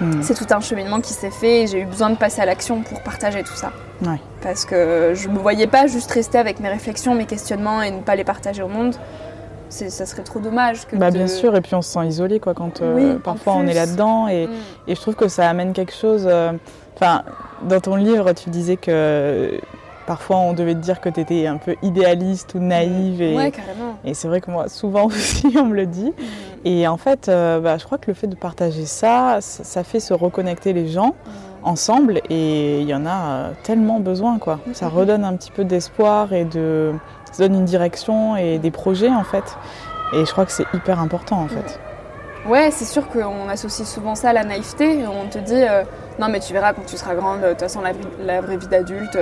Mm. 0.02 0.22
c'est 0.22 0.32
tout 0.32 0.46
un 0.54 0.60
cheminement 0.60 1.02
qui 1.02 1.12
s'est 1.12 1.30
fait 1.30 1.64
et 1.64 1.66
j'ai 1.66 1.80
eu 1.80 1.84
besoin 1.84 2.08
de 2.08 2.16
passer 2.16 2.40
à 2.40 2.46
l'action 2.46 2.80
pour 2.80 3.02
partager 3.02 3.42
tout 3.42 3.52
ça. 3.54 3.70
Ouais. 4.02 4.18
Parce 4.42 4.64
que 4.64 5.12
je 5.14 5.28
me 5.28 5.38
voyais 5.38 5.66
pas 5.66 5.88
juste 5.88 6.10
rester 6.12 6.38
avec 6.38 6.58
mes 6.58 6.70
réflexions, 6.70 7.14
mes 7.14 7.26
questionnements 7.26 7.82
et 7.82 7.90
ne 7.90 8.00
pas 8.00 8.14
les 8.16 8.24
partager 8.24 8.62
au 8.62 8.68
monde. 8.68 8.94
Ça 9.68 10.06
serait 10.06 10.22
trop 10.22 10.40
dommage 10.40 10.86
que 10.86 10.96
Bah 10.96 11.10
de- 11.10 11.18
bien 11.18 11.26
sûr, 11.26 11.54
et 11.54 11.60
puis 11.60 11.74
on 11.74 11.82
se 11.82 11.92
sent 11.92 12.06
isolé 12.06 12.40
quoi 12.40 12.54
quand 12.54 12.80
euh, 12.80 12.94
Oui, 12.96 13.18
parfois 13.22 13.52
on 13.56 13.66
est 13.66 13.74
là-dedans 13.74 14.26
et, 14.26 14.46
Mm. 14.46 14.50
et 14.88 14.94
je 14.94 15.00
trouve 15.02 15.16
que 15.16 15.28
ça 15.28 15.48
amène 15.50 15.74
quelque 15.74 15.92
chose. 15.94 16.24
euh, 16.26 16.52
Enfin, 16.96 17.22
dans 17.62 17.80
ton 17.80 17.96
livre, 17.96 18.32
tu 18.32 18.48
disais 18.50 18.76
que 18.76 19.60
parfois 20.10 20.38
on 20.38 20.54
devait 20.54 20.74
te 20.74 20.80
dire 20.80 21.00
que 21.00 21.08
tu 21.08 21.20
étais 21.20 21.46
un 21.46 21.56
peu 21.56 21.76
idéaliste 21.82 22.54
ou 22.56 22.58
naïve 22.58 23.22
et, 23.22 23.36
Ouais, 23.36 23.52
carrément. 23.52 23.94
et 24.04 24.12
c'est 24.12 24.26
vrai 24.26 24.40
que 24.40 24.50
moi 24.50 24.68
souvent 24.68 25.04
aussi 25.06 25.46
on 25.56 25.66
me 25.66 25.76
le 25.76 25.86
dit. 25.86 26.12
Et 26.64 26.88
en 26.88 26.96
fait, 26.96 27.28
euh, 27.28 27.60
bah, 27.60 27.78
je 27.78 27.84
crois 27.84 27.96
que 27.96 28.08
le 28.10 28.14
fait 28.14 28.26
de 28.26 28.34
partager 28.34 28.86
ça, 28.86 29.36
ça, 29.40 29.62
ça 29.62 29.84
fait 29.84 30.00
se 30.00 30.12
reconnecter 30.12 30.72
les 30.72 30.88
gens 30.88 31.14
ensemble 31.62 32.20
et 32.28 32.80
il 32.80 32.88
y 32.88 32.94
en 32.94 33.06
a 33.06 33.10
euh, 33.10 33.50
tellement 33.62 34.00
besoin 34.00 34.40
quoi. 34.40 34.58
Ça 34.72 34.86
Mhm. 34.86 34.92
redonne 34.96 35.24
un 35.24 35.36
petit 35.36 35.52
peu 35.52 35.64
d'espoir 35.64 36.32
et 36.32 36.44
de 36.44 36.92
ça 37.30 37.44
donne 37.44 37.54
une 37.54 37.64
direction 37.64 38.36
et 38.36 38.58
des 38.58 38.72
projets 38.72 39.10
en 39.10 39.22
fait. 39.22 39.44
Et 40.12 40.26
je 40.26 40.32
crois 40.32 40.44
que 40.44 40.50
c'est 40.50 40.66
hyper 40.74 40.98
important 40.98 41.38
en 41.40 41.46
fait. 41.46 41.78
Ouais, 42.48 42.70
c'est 42.72 42.84
sûr 42.86 43.06
qu'on 43.10 43.48
associe 43.48 43.86
souvent 43.86 44.16
ça 44.16 44.30
à 44.30 44.32
la 44.32 44.42
naïveté. 44.42 45.04
On 45.06 45.28
te 45.28 45.38
dit, 45.38 45.54
euh, 45.62 45.84
non 46.18 46.28
mais 46.28 46.40
tu 46.40 46.52
verras 46.52 46.72
quand 46.72 46.84
tu 46.84 46.96
seras 46.96 47.14
grande, 47.14 47.42
de 47.42 47.50
toute 47.50 47.60
façon 47.60 47.80
la 48.24 48.40
vraie 48.40 48.56
vie 48.56 48.66
d'adulte, 48.66 49.16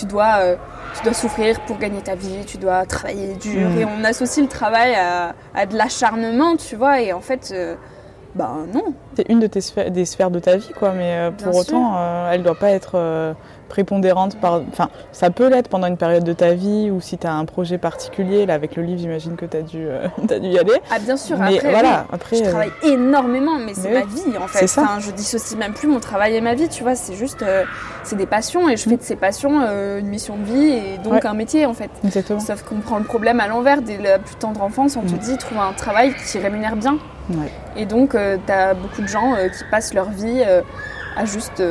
tu 0.00 0.06
dois, 0.06 0.36
euh, 0.40 0.56
tu 0.96 1.04
dois 1.04 1.12
souffrir 1.12 1.60
pour 1.66 1.78
gagner 1.78 2.00
ta 2.00 2.14
vie, 2.14 2.44
tu 2.46 2.56
dois 2.56 2.86
travailler 2.86 3.34
dur. 3.34 3.68
Mhm. 3.68 3.78
Et 3.78 3.84
on 3.84 4.04
associe 4.04 4.44
le 4.44 4.50
travail 4.50 4.94
à, 4.94 5.34
à 5.54 5.66
de 5.66 5.76
l'acharnement, 5.76 6.56
tu 6.56 6.76
vois. 6.76 7.00
Et 7.00 7.12
en 7.12 7.20
fait, 7.20 7.52
euh, 7.52 7.74
ben 8.34 8.66
non. 8.72 8.94
C'est 9.16 9.28
une 9.28 9.40
de 9.40 9.46
tes 9.46 9.60
sphères, 9.60 9.90
des 9.90 10.04
sphères 10.04 10.30
de 10.30 10.38
ta 10.38 10.56
vie 10.56 10.72
quoi, 10.78 10.92
mais 10.92 11.14
euh, 11.14 11.30
pour 11.30 11.50
Bien 11.50 11.60
autant 11.60 11.94
euh, 11.96 12.30
elle 12.32 12.42
doit 12.42 12.54
pas 12.54 12.70
être 12.70 13.34
prépondérante 13.70 14.36
par 14.38 14.60
enfin 14.70 14.90
ça 15.12 15.30
peut 15.30 15.48
l'être 15.48 15.68
pendant 15.68 15.86
une 15.86 15.96
période 15.96 16.24
de 16.24 16.34
ta 16.34 16.52
vie 16.52 16.90
ou 16.90 17.00
si 17.00 17.16
tu 17.16 17.26
as 17.26 17.32
un 17.32 17.46
projet 17.46 17.78
particulier 17.78 18.44
là 18.44 18.52
avec 18.54 18.76
le 18.76 18.82
livre 18.82 19.00
j'imagine 19.00 19.36
que 19.36 19.46
tu 19.46 19.56
as 19.56 19.62
dû 19.62 19.78
euh, 19.86 20.06
dû 20.40 20.48
y 20.48 20.58
aller. 20.58 20.74
Ah 20.90 20.98
bien 20.98 21.16
sûr, 21.16 21.38
mais 21.38 21.56
après, 21.56 21.70
voilà, 21.70 22.04
oui, 22.08 22.08
après 22.12 22.36
je 22.36 22.42
euh, 22.44 22.48
travaille 22.50 22.72
énormément, 22.82 23.58
mais 23.64 23.72
c'est 23.74 23.90
ma 23.92 24.00
vie 24.04 24.36
en 24.38 24.46
fait. 24.48 24.66
ça. 24.66 24.82
Enfin, 24.82 24.98
je 25.00 25.10
dissocie 25.12 25.58
même 25.58 25.72
plus 25.72 25.88
mon 25.88 26.00
travail 26.00 26.36
et 26.36 26.40
ma 26.42 26.54
vie, 26.54 26.68
tu 26.68 26.82
vois. 26.82 26.94
C'est 26.94 27.14
juste, 27.14 27.42
euh, 27.42 27.64
c'est 28.04 28.16
des 28.16 28.26
passions 28.26 28.68
et 28.68 28.76
je 28.76 28.88
fais 28.88 28.96
de 28.96 29.02
ces 29.02 29.16
passions 29.16 29.60
euh, 29.62 30.00
une 30.00 30.08
mission 30.08 30.36
de 30.36 30.44
vie 30.44 30.68
et 30.72 30.98
donc 31.02 31.14
Ouais. 31.14 31.26
un 31.26 31.34
métier 31.34 31.64
en 31.66 31.74
fait. 31.74 31.90
exactement. 32.04 32.40
Sauf 32.40 32.62
qu'on 32.64 32.80
prend 32.80 32.98
le 32.98 33.04
problème 33.04 33.40
à 33.40 33.46
l'envers 33.48 33.80
dès 33.82 33.96
la 33.98 34.18
plus 34.18 34.34
tendre 34.36 34.62
enfance, 34.62 34.96
on 34.96 35.02
te 35.02 35.14
Mm. 35.14 35.18
dit 35.18 35.38
trouve 35.38 35.58
un 35.58 35.72
travail 35.72 36.14
qui 36.14 36.38
rémunère 36.38 36.76
bien. 36.76 36.98
Ouais. 37.30 37.50
Et 37.76 37.86
donc 37.86 38.14
euh, 38.14 38.36
t'as 38.46 38.74
beaucoup 38.74 39.02
de 39.02 39.06
gens 39.08 39.34
euh, 39.36 39.48
qui 39.48 39.62
passent 39.70 39.94
leur 39.94 40.10
vie 40.10 40.42
euh, 40.44 40.62
à 41.16 41.24
juste 41.24 41.62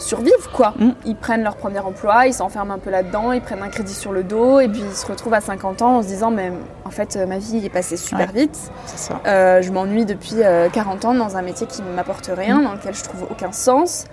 euh, 0.00 0.04
survivre 0.04 0.50
quoi. 0.52 0.74
Mm. 0.78 0.90
Ils 1.04 1.16
prennent 1.16 1.42
leur 1.42 1.56
premier 1.56 1.78
emploi, 1.80 2.26
ils 2.26 2.34
s'enferment 2.34 2.72
un 2.74 2.78
peu 2.78 2.90
là-dedans, 2.90 3.32
ils 3.32 3.40
prennent 3.40 3.62
un 3.62 3.68
crédit 3.68 3.94
sur 3.94 4.12
le 4.12 4.22
dos 4.22 4.60
et 4.60 4.68
puis 4.68 4.82
ils 4.88 4.96
se 4.96 5.06
retrouvent 5.06 5.34
à 5.34 5.40
50 5.40 5.82
ans 5.82 5.96
en 5.98 6.02
se 6.02 6.08
disant 6.08 6.30
mais 6.30 6.52
en 6.84 6.90
fait 6.90 7.16
euh, 7.16 7.26
ma 7.26 7.38
vie 7.38 7.64
est 7.64 7.70
passée 7.70 7.96
super 7.96 8.32
vite. 8.32 8.58
Ça. 8.86 9.20
Euh, 9.26 9.62
je 9.62 9.70
m'ennuie 9.72 10.04
depuis 10.04 10.36
euh, 10.42 10.68
40 10.70 11.04
ans 11.04 11.14
dans 11.14 11.36
un 11.36 11.42
métier 11.42 11.66
qui 11.66 11.82
ne 11.82 11.92
m'apporte 11.92 12.30
rien, 12.34 12.60
Mm. 12.60 12.64
dans 12.64 12.72
lequel 12.72 12.94
je 12.94 13.02
trouve 13.04 13.26
aucun 13.30 13.52
sens. 13.52 14.04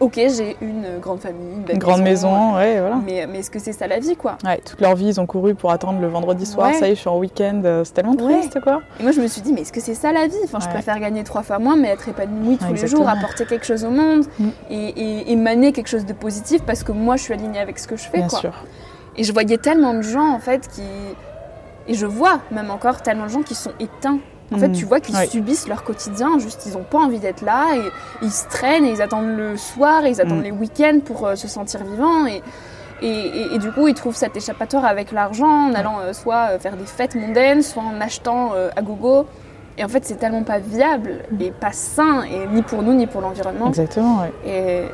Ok, 0.00 0.14
j'ai 0.16 0.56
une 0.60 0.84
euh, 0.84 0.98
grande 0.98 1.20
famille, 1.20 1.52
une 1.54 1.62
belle 1.62 1.76
Une 1.76 1.80
grande 1.80 2.02
maison, 2.02 2.56
ouais, 2.56 2.80
voilà. 2.80 2.96
Mais, 3.04 3.26
mais 3.28 3.38
est-ce 3.38 3.50
que 3.50 3.58
c'est 3.60 3.72
ça 3.72 3.86
la 3.86 4.00
vie 4.00 4.16
quoi 4.16 4.36
Ouais, 4.44 4.58
toute 4.64 4.80
leur 4.80 4.96
vie, 4.96 5.06
ils 5.06 5.20
ont 5.20 5.26
couru 5.26 5.54
pour 5.54 5.70
attendre 5.70 6.00
le 6.00 6.08
vendredi 6.08 6.44
soir. 6.46 6.68
Ouais. 6.68 6.74
Ça 6.74 6.88
y 6.88 6.92
est, 6.92 6.94
je 6.96 7.00
suis 7.00 7.08
en 7.08 7.18
week-end. 7.18 7.62
euh, 7.64 7.84
C'est 7.84 7.92
tellement 7.94 8.16
triste, 8.16 8.60
quoi. 8.60 8.80
Et 8.98 9.02
moi, 9.04 9.12
je 9.12 9.20
me 9.20 9.26
suis 9.28 9.40
dit, 9.40 9.52
mais 9.52 9.60
est-ce 9.60 9.72
que 9.72 9.80
c'est 9.80 9.94
ça 9.94 10.10
la 10.12 10.26
vie? 10.26 10.34
Enfin, 10.44 10.58
je 10.60 10.68
préfère 10.68 10.98
gagner 10.98 11.22
trois 11.22 11.42
fois 11.44 11.58
moins, 11.60 11.76
mais 11.76 11.88
être 11.88 12.08
épanouie 12.08 12.58
tous 12.58 12.72
les 12.74 12.86
jours, 12.88 13.08
apporter 13.08 13.44
quelque 13.46 13.64
chose 13.66 13.84
au 13.84 13.90
monde 13.90 14.24
Mm. 14.38 14.48
et, 14.70 14.88
et 14.88 15.32
émaner 15.32 15.72
quelque 15.72 15.88
chose 15.88 16.04
de 16.06 16.12
positif 16.12 16.62
parce 16.64 16.82
que 16.82 16.90
moi, 16.92 17.16
je 17.16 17.22
suis 17.22 17.32
alignée 17.34 17.60
avec 17.60 17.78
ce 17.78 17.86
que 17.86 17.96
je 17.96 18.04
fais. 18.04 18.18
Bien 18.18 18.28
quoi. 18.28 18.38
sûr. 18.40 18.52
Et 19.16 19.22
je 19.22 19.32
voyais 19.32 19.58
tellement 19.58 19.94
de 19.94 20.02
gens, 20.02 20.28
en 20.34 20.40
fait, 20.40 20.68
qui. 20.68 20.82
Et 21.86 21.94
je 21.94 22.06
vois 22.06 22.40
même 22.50 22.70
encore 22.70 23.00
tellement 23.02 23.26
de 23.26 23.30
gens 23.30 23.42
qui 23.42 23.54
sont 23.54 23.70
éteints. 23.78 24.18
En 24.54 24.58
fait, 24.58 24.68
Mm. 24.68 24.72
tu 24.72 24.84
vois 24.84 25.00
qu'ils 25.00 25.16
subissent 25.28 25.66
leur 25.68 25.82
quotidien, 25.84 26.38
juste 26.38 26.64
ils 26.66 26.72
n'ont 26.74 26.84
pas 26.84 26.98
envie 26.98 27.18
d'être 27.18 27.42
là, 27.42 27.74
et 27.76 27.80
ils 28.22 28.30
se 28.30 28.46
traînent, 28.48 28.84
et 28.84 28.90
ils 28.92 29.02
attendent 29.02 29.36
le 29.36 29.56
soir, 29.56 30.04
et 30.06 30.10
ils 30.10 30.20
attendent 30.20 30.38
Mm. 30.40 30.44
les 30.44 30.50
week-ends 30.52 31.00
pour 31.04 31.26
euh, 31.26 31.34
se 31.34 31.48
sentir 31.48 31.82
vivants. 31.84 32.26
Et, 32.26 32.42
et, 33.02 33.08
et- 33.08 33.54
et 33.54 33.58
du 33.58 33.70
coup, 33.72 33.88
ils 33.88 33.94
trouvent 33.94 34.14
cet 34.16 34.36
échappatoire 34.36 34.84
avec 34.84 35.10
l'argent 35.12 35.68
en 35.68 35.74
allant 35.74 35.98
euh, 36.00 36.12
soit 36.12 36.50
euh, 36.52 36.58
faire 36.58 36.76
des 36.76 36.86
fêtes 36.86 37.16
mondaines, 37.16 37.62
soit 37.62 37.82
en 37.82 38.00
achetant 38.00 38.52
euh, 38.54 38.70
à 38.76 38.82
gogo. 38.82 39.26
Et 39.76 39.84
en 39.84 39.88
fait, 39.88 40.04
c'est 40.04 40.16
tellement 40.16 40.44
pas 40.44 40.58
viable 40.58 41.14
et 41.40 41.50
pas 41.50 41.72
sain, 41.72 42.22
et 42.22 42.46
ni 42.52 42.62
pour 42.62 42.82
nous, 42.82 42.94
ni 42.94 43.06
pour 43.06 43.20
l'environnement. 43.20 43.68
Exactement, 43.68 44.20
ouais. 44.20 44.32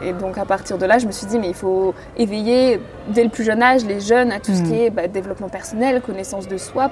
Et, 0.02 0.08
et 0.08 0.12
donc 0.14 0.38
à 0.38 0.44
partir 0.46 0.78
de 0.78 0.86
là, 0.86 0.98
je 0.98 1.06
me 1.06 1.12
suis 1.12 1.26
dit, 1.26 1.38
mais 1.38 1.48
il 1.48 1.54
faut 1.54 1.92
éveiller 2.16 2.80
dès 3.08 3.22
le 3.24 3.30
plus 3.30 3.44
jeune 3.44 3.62
âge 3.62 3.84
les 3.84 4.00
jeunes 4.00 4.32
à 4.32 4.40
tout 4.40 4.54
ce 4.54 4.60
Mm. 4.62 4.64
qui 4.64 4.80
est 4.82 4.90
bah, 4.90 5.06
développement 5.08 5.48
personnel, 5.48 6.00
connaissance 6.00 6.48
de 6.48 6.56
soi. 6.56 6.90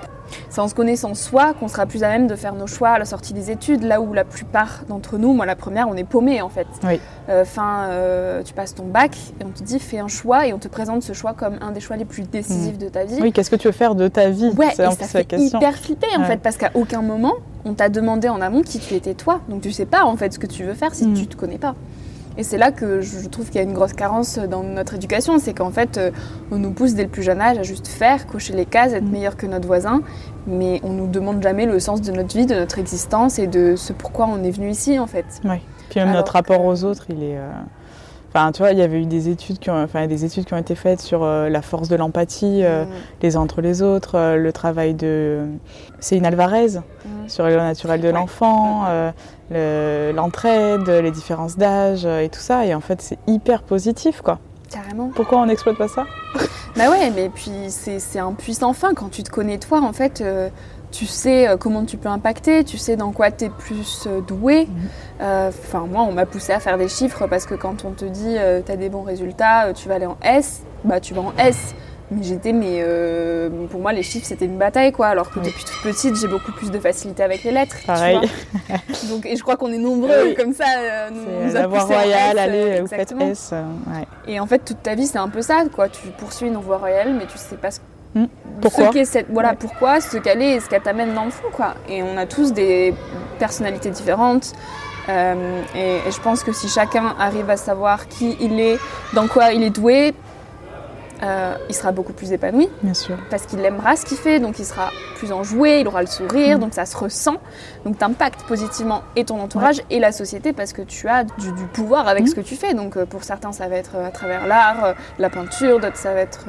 C'est 0.50 0.60
en 0.60 0.68
se 0.68 0.74
connaissant 0.74 1.14
soi 1.14 1.54
qu'on 1.54 1.68
sera 1.68 1.86
plus 1.86 2.04
à 2.04 2.08
même 2.08 2.26
de 2.26 2.34
faire 2.36 2.52
nos 2.54 2.66
choix 2.66 2.90
à 2.90 2.98
la 2.98 3.06
sortie 3.06 3.32
des 3.32 3.50
études, 3.50 3.82
là 3.84 4.00
où 4.02 4.12
la 4.12 4.24
plupart 4.24 4.80
d'entre 4.88 5.16
nous, 5.16 5.32
moi 5.32 5.46
la 5.46 5.56
première, 5.56 5.88
on 5.88 5.94
est 5.94 6.04
paumé 6.04 6.42
en 6.42 6.50
fait. 6.50 6.66
Oui. 6.84 7.00
Euh, 7.30 7.44
Fin, 7.46 7.86
euh, 7.88 8.42
tu 8.42 8.52
passes 8.52 8.74
ton 8.74 8.84
bac 8.84 9.16
et 9.40 9.44
on 9.44 9.48
te 9.48 9.62
dit 9.62 9.78
fais 9.78 9.98
un 9.98 10.08
choix 10.08 10.46
et 10.46 10.52
on 10.52 10.58
te 10.58 10.68
présente 10.68 11.02
ce 11.02 11.14
choix 11.14 11.32
comme 11.32 11.56
un 11.62 11.70
des 11.72 11.80
choix 11.80 11.96
les 11.96 12.04
plus 12.04 12.24
décisifs 12.28 12.76
de 12.76 12.88
ta 12.90 13.04
vie. 13.04 13.18
Oui, 13.22 13.32
qu'est-ce 13.32 13.50
que 13.50 13.56
tu 13.56 13.68
veux 13.68 13.72
faire 13.72 13.94
de 13.94 14.08
ta 14.08 14.28
vie? 14.28 14.50
Ouais, 14.58 14.66
C'est 14.74 14.84
ça 14.84 15.06
fait 15.06 15.24
question. 15.24 15.58
hyper 15.58 15.74
flipper 15.76 16.06
en 16.16 16.20
Ouais. 16.20 16.26
fait, 16.26 16.36
parce 16.42 16.58
qu'à 16.58 16.70
aucun 16.74 17.00
moment 17.00 17.34
on 17.64 17.74
t'a 17.74 17.88
demandé 17.88 18.28
en 18.28 18.40
amont 18.40 18.62
qui 18.62 18.78
tu 18.78 18.94
étais 18.94 19.14
toi. 19.14 19.40
Donc 19.48 19.60
tu 19.62 19.72
sais 19.72 19.86
pas 19.86 20.04
en 20.04 20.16
fait 20.16 20.32
ce 20.32 20.38
que 20.38 20.46
tu 20.46 20.64
veux 20.64 20.74
faire 20.74 20.94
si 20.94 21.06
Mm. 21.06 21.14
tu 21.14 21.26
te 21.26 21.36
connais 21.36 21.58
pas. 21.58 21.74
Et 22.36 22.44
c'est 22.44 22.56
là 22.58 22.70
que 22.70 23.00
je 23.00 23.26
trouve 23.28 23.46
qu'il 23.46 23.56
y 23.56 23.58
a 23.58 23.62
une 23.62 23.72
grosse 23.72 23.94
carence 23.94 24.38
dans 24.38 24.62
notre 24.62 24.94
éducation, 24.94 25.38
c'est 25.40 25.54
qu'en 25.54 25.72
fait 25.72 25.98
euh, 25.98 26.12
on 26.52 26.56
nous 26.58 26.70
pousse 26.70 26.94
dès 26.94 27.02
le 27.02 27.08
plus 27.08 27.24
jeune 27.24 27.40
âge 27.40 27.58
à 27.58 27.64
juste 27.64 27.88
faire, 27.88 28.28
cocher 28.28 28.52
les 28.54 28.64
cases, 28.64 28.92
être 28.92 29.02
Mm. 29.04 29.10
meilleur 29.10 29.36
que 29.36 29.46
notre 29.46 29.66
voisin, 29.66 30.02
mais 30.46 30.80
on 30.84 30.90
nous 30.92 31.08
demande 31.08 31.42
jamais 31.42 31.66
le 31.66 31.80
sens 31.80 32.00
de 32.00 32.12
notre 32.12 32.36
vie, 32.36 32.46
de 32.46 32.54
notre 32.54 32.78
existence 32.78 33.38
et 33.40 33.48
de 33.48 33.74
ce 33.76 33.92
pourquoi 33.92 34.26
on 34.28 34.44
est 34.44 34.50
venu 34.52 34.70
ici 34.70 34.98
en 35.00 35.06
fait. 35.08 35.26
Ouais. 35.44 35.60
Puis 35.90 35.98
même 35.98 36.10
Alors 36.10 36.20
notre 36.20 36.32
rapport 36.34 36.58
que- 36.58 36.62
aux 36.62 36.84
autres, 36.84 37.06
il 37.08 37.22
est. 37.24 37.38
euh, 37.38 37.50
Enfin, 38.28 38.52
tu 38.52 38.58
vois, 38.62 38.72
il 38.72 38.78
y 38.78 38.82
avait 38.82 39.00
eu 39.00 39.06
des 39.06 39.28
études 39.30 39.58
qui 39.58 39.70
ont, 39.70 39.82
enfin, 39.82 40.06
des 40.06 40.24
études 40.24 40.44
qui 40.44 40.52
ont 40.54 40.58
été 40.58 40.74
faites 40.74 41.00
sur 41.00 41.22
euh, 41.24 41.48
la 41.48 41.62
force 41.62 41.88
de 41.88 41.96
l'empathie, 41.96 42.60
euh, 42.62 42.84
Mm. 42.84 42.88
les 43.22 43.36
uns 43.36 43.40
entre 43.40 43.60
les 43.62 43.80
autres, 43.82 44.16
euh, 44.16 44.36
le 44.36 44.52
travail 44.52 44.92
de. 44.94 45.46
Une 46.12 46.26
Alvarez 46.26 46.68
Mm. 46.78 47.28
sur 47.28 47.46
le 47.46 47.56
naturel 47.56 48.00
de 48.00 48.06
Ouais. 48.08 48.12
l'enfant, 48.12 48.84
le- 49.50 50.12
l'entraide, 50.14 50.88
les 50.88 51.10
différences 51.10 51.56
d'âge 51.56 52.04
et 52.04 52.28
tout 52.28 52.40
ça. 52.40 52.66
Et 52.66 52.74
en 52.74 52.80
fait, 52.80 53.00
c'est 53.00 53.18
hyper 53.26 53.62
positif, 53.62 54.20
quoi. 54.20 54.38
Carrément. 54.70 55.10
Pourquoi 55.14 55.38
on 55.38 55.46
n'exploite 55.46 55.78
pas 55.78 55.88
ça? 55.88 56.04
Bah 56.76 56.90
ouais, 56.90 57.10
mais 57.14 57.30
puis 57.34 57.50
c'est 57.68 57.98
c'est 57.98 58.18
un 58.18 58.34
puissant 58.34 58.74
fin. 58.74 58.92
Quand 58.92 59.08
tu 59.10 59.22
te 59.22 59.30
connais 59.30 59.56
toi, 59.58 59.80
en 59.80 59.94
fait, 59.94 60.22
tu 60.90 61.06
sais 61.06 61.48
euh, 61.48 61.56
comment 61.56 61.84
tu 61.84 61.96
peux 61.96 62.08
impacter, 62.08 62.64
tu 62.64 62.78
sais 62.78 62.96
dans 62.96 63.12
quoi 63.12 63.30
tu 63.30 63.44
es 63.46 63.48
plus 63.50 64.04
euh, 64.06 64.20
doué. 64.20 64.66
Mhm. 64.66 64.88
Euh, 65.22 65.48
Enfin, 65.48 65.86
moi, 65.90 66.02
on 66.08 66.12
m'a 66.12 66.26
poussé 66.26 66.52
à 66.52 66.60
faire 66.60 66.78
des 66.78 66.88
chiffres 66.88 67.26
parce 67.26 67.44
que 67.46 67.54
quand 67.54 67.84
on 67.84 67.90
te 67.90 68.04
dit 68.04 68.36
tu 68.64 68.72
as 68.72 68.76
des 68.76 68.88
bons 68.88 69.02
résultats, 69.02 69.66
euh, 69.66 69.72
tu 69.72 69.88
vas 69.88 69.96
aller 69.96 70.06
en 70.06 70.16
S, 70.22 70.62
bah 70.84 71.00
tu 71.00 71.12
vas 71.14 71.22
en 71.22 71.32
S. 71.38 71.74
mais 72.10 72.22
j'étais, 72.22 72.52
mais 72.52 72.78
euh, 72.80 73.50
pour 73.70 73.80
moi, 73.80 73.92
les 73.92 74.02
chiffres, 74.02 74.26
c'était 74.26 74.46
une 74.46 74.56
bataille, 74.56 74.92
quoi. 74.92 75.08
Alors 75.08 75.30
que 75.30 75.40
depuis 75.40 75.64
toute 75.64 75.82
petite, 75.82 76.16
j'ai 76.16 76.28
beaucoup 76.28 76.52
plus 76.52 76.70
de 76.70 76.78
facilité 76.78 77.22
avec 77.22 77.44
les 77.44 77.52
lettres. 77.52 77.76
Pareil. 77.86 78.18
Donc, 79.10 79.26
et 79.26 79.36
je 79.36 79.42
crois 79.42 79.56
qu'on 79.56 79.70
est 79.72 79.78
nombreux 79.78 80.34
comme 80.36 80.54
ça. 80.54 80.64
Euh, 80.78 81.10
nous, 81.10 81.52
la 81.52 81.66
voie 81.66 81.80
royale, 81.80 82.38
allez, 82.38 82.80
vous 82.80 82.86
faites 82.86 83.12
S. 83.20 83.52
Et 84.26 84.40
en 84.40 84.46
fait, 84.46 84.60
toute 84.60 84.82
ta 84.82 84.94
vie, 84.94 85.06
c'est 85.06 85.18
un 85.18 85.28
peu 85.28 85.42
ça, 85.42 85.64
quoi. 85.74 85.88
Tu 85.90 86.08
poursuis 86.18 86.46
une 86.46 86.56
voie 86.56 86.78
royale, 86.78 87.12
mais 87.18 87.26
tu 87.26 87.36
sais 87.36 87.56
pas 87.56 87.70
ce 87.70 87.80
hmm. 88.14 88.26
Pourquoi 88.60 88.92
ce 88.92 89.04
cette, 89.04 89.26
voilà, 89.30 89.54
pourquoi, 89.54 90.00
ce 90.00 90.16
qu'elle 90.16 90.42
est 90.42 90.56
et 90.56 90.60
ce 90.60 90.68
qu'elle 90.68 90.82
t'amène 90.82 91.14
dans 91.14 91.24
le 91.24 91.30
fond, 91.30 91.48
quoi. 91.52 91.74
Et 91.88 92.02
on 92.02 92.16
a 92.16 92.26
tous 92.26 92.52
des 92.52 92.92
personnalités 93.38 93.90
différentes. 93.90 94.52
Euh, 95.08 95.62
et, 95.74 96.08
et, 96.08 96.10
je 96.10 96.20
pense 96.20 96.42
que 96.42 96.52
si 96.52 96.68
chacun 96.68 97.14
arrive 97.18 97.48
à 97.48 97.56
savoir 97.56 98.08
qui 98.08 98.36
il 98.40 98.60
est, 98.60 98.78
dans 99.14 99.26
quoi 99.26 99.52
il 99.52 99.62
est 99.62 99.70
doué, 99.70 100.12
euh, 101.22 101.54
il 101.68 101.74
sera 101.74 101.92
beaucoup 101.92 102.12
plus 102.12 102.32
épanoui. 102.32 102.68
Bien 102.82 102.94
sûr. 102.94 103.16
Parce 103.30 103.46
qu'il 103.46 103.64
aimera 103.64 103.96
ce 103.96 104.06
qu'il 104.06 104.16
fait, 104.16 104.38
donc 104.38 104.58
il 104.58 104.64
sera 104.64 104.90
plus 105.16 105.32
enjoué, 105.32 105.80
il 105.80 105.88
aura 105.88 106.00
le 106.00 106.06
sourire, 106.06 106.58
mm. 106.58 106.60
donc 106.60 106.74
ça 106.74 106.86
se 106.86 106.96
ressent. 106.96 107.36
Donc 107.84 107.98
tu 107.98 108.04
impactes 108.04 108.42
positivement 108.44 109.02
et 109.16 109.24
ton 109.24 109.40
entourage 109.40 109.82
et 109.90 109.98
la 109.98 110.12
société 110.12 110.52
parce 110.52 110.72
que 110.72 110.82
tu 110.82 111.08
as 111.08 111.24
du, 111.24 111.52
pouvoir 111.72 112.06
avec 112.06 112.24
mm. 112.24 112.26
ce 112.28 112.34
que 112.36 112.40
tu 112.40 112.54
fais. 112.54 112.74
Donc 112.74 112.96
euh, 112.96 113.04
pour 113.04 113.24
certains, 113.24 113.52
ça 113.52 113.68
va 113.68 113.76
être 113.76 113.96
euh, 113.96 114.06
à 114.06 114.10
travers 114.10 114.46
l'art, 114.46 114.94
la 115.18 115.28
peinture, 115.28 115.80
d'autres, 115.80 115.96
ça 115.96 116.14
va 116.14 116.20
être 116.20 116.46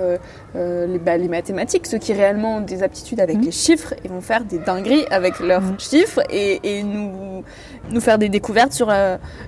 les, 0.54 1.00
bah, 1.00 1.18
les, 1.18 1.28
mathématiques, 1.28 1.88
ceux 1.88 1.98
qui 1.98 2.14
réellement 2.14 2.58
ont 2.58 2.62
des 2.62 2.84
aptitudes 2.84 3.20
avec 3.20 3.38
mm. 3.38 3.42
les 3.42 3.52
chiffres 3.52 3.94
et 4.04 4.08
vont 4.08 4.22
faire 4.22 4.44
des 4.44 4.60
dingueries 4.60 5.06
avec 5.10 5.40
leurs 5.40 5.64
chiffres 5.80 6.22
et, 6.30 6.60
et, 6.64 6.84
nous, 6.84 7.44
nous 7.90 8.02
faire 8.02 8.18
des 8.18 8.30
découvertes 8.30 8.74
sur 8.74 8.94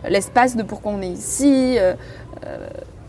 l'espace 0.08 0.56
de 0.56 0.64
pourquoi 0.64 0.94
on 0.94 1.02
est 1.02 1.08
ici, 1.08 1.78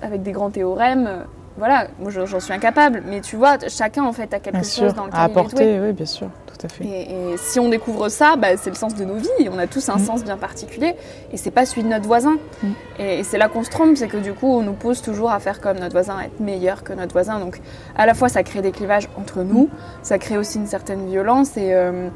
avec 0.03 0.23
des 0.23 0.33
grands 0.33 0.51
théorèmes 0.51 1.25
voilà, 1.59 1.89
moi 1.99 2.11
j'en 2.11 2.41
suis 2.41 2.53
incapable, 2.53 3.03
mais 3.07 3.21
tu 3.21 3.37
vois, 3.37 3.59
chacun 3.69 4.05
en 4.05 4.13
fait 4.13 4.33
a 4.33 4.39
quelque 4.39 4.65
chose 4.65 4.95
dans 4.95 5.07
lequel 5.07 5.21
à 5.21 5.25
apporter, 5.25 5.81
oui, 5.81 5.93
bien 5.93 6.07
sûr, 6.07 6.29
tout 6.47 6.67
à 6.67 6.69
fait. 6.69 6.85
Et, 6.85 7.37
si 7.37 7.61
on 7.61 7.69
découvre 7.69 8.09
ça, 8.09 8.37
bah, 8.37 8.57
c'est 8.57 8.71
le 8.71 8.77
sens 8.77 8.95
de 8.95 9.05
nos 9.05 9.17
vies. 9.17 9.49
On 9.51 9.59
a 9.59 9.67
tous 9.67 9.89
un 9.91 9.97
mm. 9.97 10.05
sens 10.05 10.25
bien 10.25 10.39
particulier, 10.39 10.95
et 11.31 11.37
c'est 11.37 11.51
pas 11.51 11.67
celui 11.67 11.83
de 11.83 11.89
notre 11.89 12.07
voisin. 12.07 12.37
Mm. 12.63 12.69
Et, 13.01 13.23
c'est 13.23 13.37
là 13.37 13.49
qu'on 13.49 13.65
se 13.65 13.71
trompe, 13.71 13.97
c'est 13.97 14.09
que 14.09 14.17
du 14.17 14.33
coup, 14.33 14.47
on 14.47 14.63
nous 14.63 14.73
pose 14.73 15.03
toujours 15.03 15.31
à 15.31 15.41
faire 15.41 15.61
comme 15.61 15.79
notre 15.79 15.93
voisin, 15.93 16.17
à 16.19 16.25
être 16.25 16.41
meilleur 16.41 16.85
que 16.85 16.95
notre 16.95 17.13
voisin. 17.13 17.39
Donc, 17.39 17.61
à 17.97 18.07
la 18.07 18.15
fois, 18.15 18.31
ça 18.31 18.43
crée 18.43 18.63
des 18.63 18.73
clivages 18.73 19.09
entre 19.19 19.43
nous, 19.43 19.69
ça 20.03 20.19
crée 20.19 20.39
aussi 20.39 20.59
une 20.59 20.67
certaine 20.67 21.07
violence 21.07 21.57
et 21.59 21.75
euh, 21.75 22.09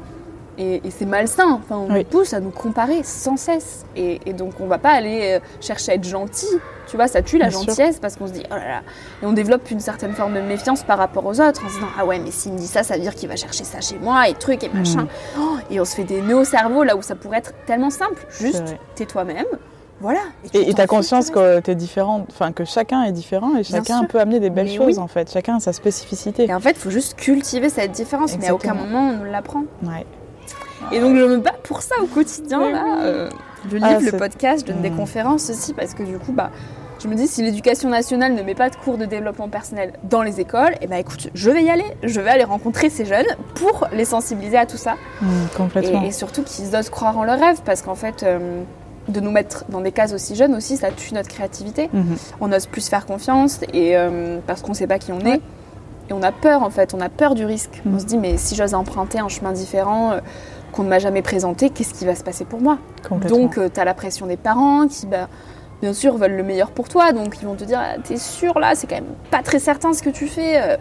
et, 0.57 0.81
c'est 0.89 1.05
malsain. 1.05 1.51
Enfin, 1.51 1.77
on 1.77 1.93
nous 1.93 2.03
pousse 2.03 2.33
à 2.33 2.39
nous 2.39 2.49
comparer 2.49 3.03
sans 3.03 3.37
cesse. 3.37 3.85
Et, 3.95 4.33
donc, 4.33 4.53
on 4.59 4.67
va 4.67 4.77
pas 4.77 4.91
aller 4.91 5.37
euh, 5.37 5.39
chercher 5.61 5.93
à 5.93 5.95
être 5.95 6.03
gentil. 6.03 6.47
Tu 6.87 6.95
vois, 6.95 7.07
ça 7.07 7.21
tue 7.21 7.37
la 7.37 7.49
gentillesse 7.49 7.99
parce 7.99 8.15
qu'on 8.15 8.27
se 8.27 8.33
dit, 8.33 8.43
oh 8.49 8.55
là 8.55 8.67
là. 8.67 8.81
Et 9.21 9.25
on 9.25 9.33
développe 9.33 9.69
une 9.71 9.79
certaine 9.79 10.13
forme 10.13 10.33
de 10.33 10.41
méfiance 10.41 10.83
par 10.83 10.97
rapport 10.97 11.25
aux 11.25 11.41
autres 11.41 11.65
en 11.65 11.69
se 11.69 11.75
disant, 11.75 11.87
ah 11.99 12.05
ouais, 12.05 12.19
mais 12.19 12.31
s'il 12.31 12.53
me 12.53 12.57
dit 12.57 12.67
ça, 12.67 12.83
ça 12.83 12.95
veut 12.95 13.01
dire 13.01 13.13
qu'il 13.13 13.27
va 13.27 13.35
chercher 13.35 13.63
ça 13.63 13.81
chez 13.81 13.97
moi 13.99 14.29
et 14.29 14.33
truc 14.33 14.63
et 14.63 14.69
machin. 14.69 15.03
Mm. 15.03 15.39
Oh, 15.39 15.57
et 15.69 15.79
on 15.79 15.85
se 15.85 15.95
fait 15.95 16.05
des 16.05 16.21
nœuds 16.21 16.37
au 16.37 16.45
cerveau 16.45 16.83
là 16.83 16.95
où 16.95 17.01
ça 17.01 17.15
pourrait 17.15 17.39
être 17.39 17.53
tellement 17.65 17.89
simple. 17.89 18.25
Juste, 18.39 18.75
t'es 18.95 19.05
toi-même. 19.05 19.45
Voilà. 19.99 20.19
Et 20.53 20.73
tu 20.73 20.81
as 20.81 20.87
conscience 20.87 21.31
que 21.31 21.59
tu 21.59 21.71
es 21.71 21.75
différente, 21.75 22.27
enfin 22.29 22.51
que 22.51 22.65
chacun 22.65 23.03
est 23.03 23.11
différent 23.11 23.55
et 23.57 23.63
chacun 23.63 24.03
peut 24.03 24.19
amener 24.19 24.39
des 24.39 24.49
belles 24.49 24.71
choses 24.71 24.99
en 24.99 25.07
fait. 25.07 25.31
Chacun 25.31 25.57
a 25.57 25.59
sa 25.59 25.73
spécificité. 25.73 26.45
Et 26.45 26.53
en 26.53 26.59
fait, 26.59 26.71
il 26.71 26.77
faut 26.77 26.91
juste 26.91 27.15
cultiver 27.15 27.69
cette 27.69 27.91
différence, 27.91 28.37
mais 28.37 28.47
à 28.47 28.55
aucun 28.55 28.73
moment 28.73 29.09
on 29.09 29.17
nous 29.17 29.31
l'apprend. 29.31 29.63
Ouais. 29.83 30.05
Et 30.91 30.99
donc 30.99 31.15
je 31.15 31.23
me 31.23 31.37
bats 31.37 31.55
pour 31.63 31.81
ça 31.81 31.95
au 32.01 32.05
quotidien. 32.05 32.71
Là. 32.71 33.01
Euh, 33.01 33.29
je 33.69 33.77
ah, 33.81 33.97
livre 33.97 34.11
le 34.11 34.17
podcast, 34.17 34.65
je 34.65 34.71
donne 34.71 34.81
des 34.81 34.89
hmm. 34.89 34.97
conférences 34.97 35.49
aussi 35.49 35.73
parce 35.73 35.93
que 35.93 36.03
du 36.03 36.17
coup, 36.19 36.31
bah, 36.31 36.51
je 36.99 37.07
me 37.07 37.15
dis 37.15 37.27
si 37.27 37.43
l'éducation 37.43 37.89
nationale 37.89 38.33
ne 38.33 38.41
met 38.41 38.55
pas 38.55 38.69
de 38.69 38.75
cours 38.75 38.97
de 38.97 39.05
développement 39.05 39.49
personnel 39.49 39.93
dans 40.03 40.23
les 40.23 40.39
écoles, 40.39 40.73
et 40.73 40.83
eh 40.83 40.87
ben 40.87 40.97
écoute, 40.97 41.29
je 41.33 41.49
vais 41.49 41.63
y 41.63 41.69
aller. 41.69 41.85
Je 42.03 42.19
vais 42.21 42.29
aller 42.29 42.43
rencontrer 42.43 42.89
ces 42.89 43.05
jeunes 43.05 43.27
pour 43.55 43.87
les 43.91 44.05
sensibiliser 44.05 44.57
à 44.57 44.65
tout 44.65 44.77
ça. 44.77 44.95
Hmm, 45.21 45.27
complètement. 45.55 46.03
Et, 46.03 46.11
surtout 46.11 46.43
qu'ils 46.43 46.75
osent 46.75 46.89
croire 46.89 47.17
en 47.17 47.23
leurs 47.23 47.39
rêves 47.39 47.61
parce 47.65 47.81
qu'en 47.81 47.95
fait. 47.95 48.23
Euh, 48.23 48.63
de 49.07 49.21
nous 49.21 49.31
mettre 49.31 49.63
dans 49.69 49.79
des 49.79 49.93
cases 49.93 50.11
aussi 50.11 50.35
jeunes 50.35 50.53
aussi, 50.53 50.75
ça 50.75 50.91
tue 50.91 51.13
notre 51.13 51.29
créativité. 51.29 51.89
Hmm. 51.93 52.15
On 52.41 52.51
ose 52.51 52.65
plus 52.65 52.89
faire 52.89 53.05
confiance 53.05 53.61
et 53.71 53.95
euh, 53.95 54.39
parce 54.45 54.61
qu'on 54.61 54.71
ne 54.71 54.75
sait 54.75 54.85
pas 54.85 54.99
qui 54.99 55.13
on 55.13 55.21
est. 55.21 55.39
Et 56.09 56.13
on 56.13 56.21
a 56.21 56.33
peur 56.33 56.61
en 56.61 56.69
fait, 56.69 56.93
on 56.93 56.99
a 56.99 57.07
peur 57.07 57.33
du 57.33 57.45
risque. 57.45 57.81
On 57.89 57.99
se 57.99 58.03
dit 58.03 58.17
mais 58.17 58.35
si 58.35 58.53
j'ose 58.55 58.73
emprunter 58.73 59.19
un 59.19 59.29
chemin 59.29 59.53
différent, 59.53 60.19
qu'on 60.71 60.83
ne 60.83 60.89
m'a 60.89 60.99
jamais 60.99 61.21
présenté, 61.21 61.69
qu'est-ce 61.69 61.93
qui 61.93 62.05
va 62.05 62.15
se 62.15 62.23
passer 62.23 62.45
pour 62.45 62.61
moi 62.61 62.77
Donc, 63.27 63.57
euh, 63.57 63.69
tu 63.73 63.79
as 63.79 63.85
la 63.85 63.93
pression 63.93 64.27
des 64.27 64.37
parents 64.37 64.87
qui, 64.87 65.05
bah, 65.05 65.27
bien 65.81 65.93
sûr, 65.93 66.17
veulent 66.17 66.35
le 66.35 66.43
meilleur 66.43 66.71
pour 66.71 66.89
toi. 66.89 67.11
Donc, 67.11 67.37
ils 67.41 67.45
vont 67.45 67.55
te 67.55 67.63
dire 67.63 67.79
ah, 67.81 67.99
T'es 68.03 68.17
sûr 68.17 68.59
là 68.59 68.75
C'est 68.75 68.87
quand 68.87 68.95
même 68.95 69.15
pas 69.31 69.43
très 69.43 69.59
certain 69.59 69.93
ce 69.93 70.03
que 70.03 70.09
tu 70.09 70.27
fais. 70.27 70.61
Euh, 70.61 70.77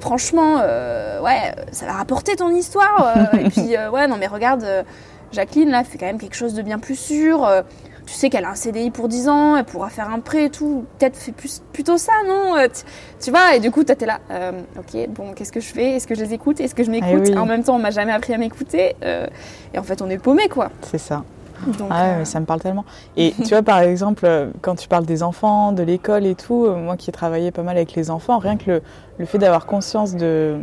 franchement, 0.00 0.58
euh, 0.62 1.20
ouais, 1.22 1.54
ça 1.72 1.86
va 1.86 1.92
rapporter 1.92 2.36
ton 2.36 2.50
histoire. 2.50 3.30
et 3.38 3.44
puis, 3.50 3.76
ouais, 3.92 4.06
non, 4.06 4.16
mais 4.18 4.26
regarde, 4.26 4.66
Jacqueline, 5.32 5.70
là, 5.70 5.84
fait 5.84 5.98
quand 5.98 6.06
même 6.06 6.18
quelque 6.18 6.36
chose 6.36 6.54
de 6.54 6.62
bien 6.62 6.78
plus 6.78 6.96
sûr 6.98 7.48
tu 8.10 8.16
sais 8.16 8.28
qu'elle 8.28 8.44
a 8.44 8.50
un 8.50 8.54
CDI 8.56 8.90
pour 8.90 9.06
10 9.06 9.28
ans, 9.28 9.56
elle 9.56 9.64
pourra 9.64 9.88
faire 9.88 10.10
un 10.10 10.18
prêt 10.18 10.46
et 10.46 10.50
tout. 10.50 10.84
Peut-être 10.98 11.16
fait 11.16 11.30
plus, 11.30 11.62
plutôt 11.72 11.96
ça, 11.96 12.12
non 12.26 12.56
euh, 12.56 12.66
tu, 13.20 13.30
vois, 13.30 13.54
et 13.54 13.60
du 13.60 13.70
coup, 13.70 13.84
toi, 13.84 13.94
t'es 13.94 14.04
là. 14.04 14.18
Euh, 14.32 14.50
ok, 14.76 15.08
bon, 15.10 15.32
qu'est-ce 15.32 15.52
que 15.52 15.60
je 15.60 15.68
fais? 15.72 15.92
Est-ce 15.92 16.08
que 16.08 16.16
je 16.16 16.24
les 16.24 16.34
écoute? 16.34 16.58
Est-ce 16.60 16.74
que 16.74 16.82
je 16.82 16.90
m'écoute? 16.90 17.28
eh 17.28 17.38
En 17.38 17.46
même 17.46 17.62
temps, 17.62 17.76
on 17.76 17.78
m'a 17.78 17.92
jamais 17.92 18.10
appris 18.10 18.34
à 18.34 18.38
m'écouter. 18.38 18.96
Euh, 19.04 19.28
et 19.72 19.78
en 19.78 19.84
fait, 19.84 20.02
on 20.02 20.10
est 20.10 20.18
paumé, 20.18 20.48
quoi. 20.48 20.70
C'est 20.90 20.98
ça. 20.98 21.22
ah 21.88 22.18
ouais, 22.18 22.24
ça 22.24 22.40
me 22.40 22.46
parle 22.46 22.58
tellement. 22.58 22.84
Et 23.16 23.32
tu 23.44 23.50
vois, 23.50 23.62
par 23.62 23.78
exemple, 23.78 24.28
quand 24.60 24.74
tu 24.74 24.88
parles 24.88 25.06
des 25.06 25.22
enfants, 25.22 25.70
de 25.70 25.84
l'école 25.84 26.26
et 26.26 26.34
tout, 26.34 26.68
moi 26.68 26.96
qui 26.96 27.10
ai 27.10 27.12
travaillé 27.12 27.52
pas 27.52 27.62
mal 27.62 27.76
avec 27.76 27.94
les 27.94 28.10
enfants, 28.10 28.38
rien 28.38 28.56
que 28.56 28.82
le, 29.18 29.24
fait 29.24 29.38
d'avoir 29.38 29.66
conscience 29.66 30.16
de, 30.16 30.58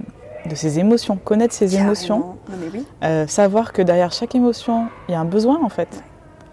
de 0.50 0.56
ses 0.56 0.80
émotions, 0.80 1.16
connaître 1.16 1.54
ses 1.54 1.78
émotions, 1.78 2.36
savoir 3.28 3.72
que 3.72 3.82
derrière 3.82 4.12
chaque 4.12 4.36
émotion, 4.36 4.88
il 5.08 5.14
y 5.14 5.16
a 5.16 5.22
un 5.22 5.26
besoin 5.26 5.64
en 5.64 5.70
fait 5.70 6.04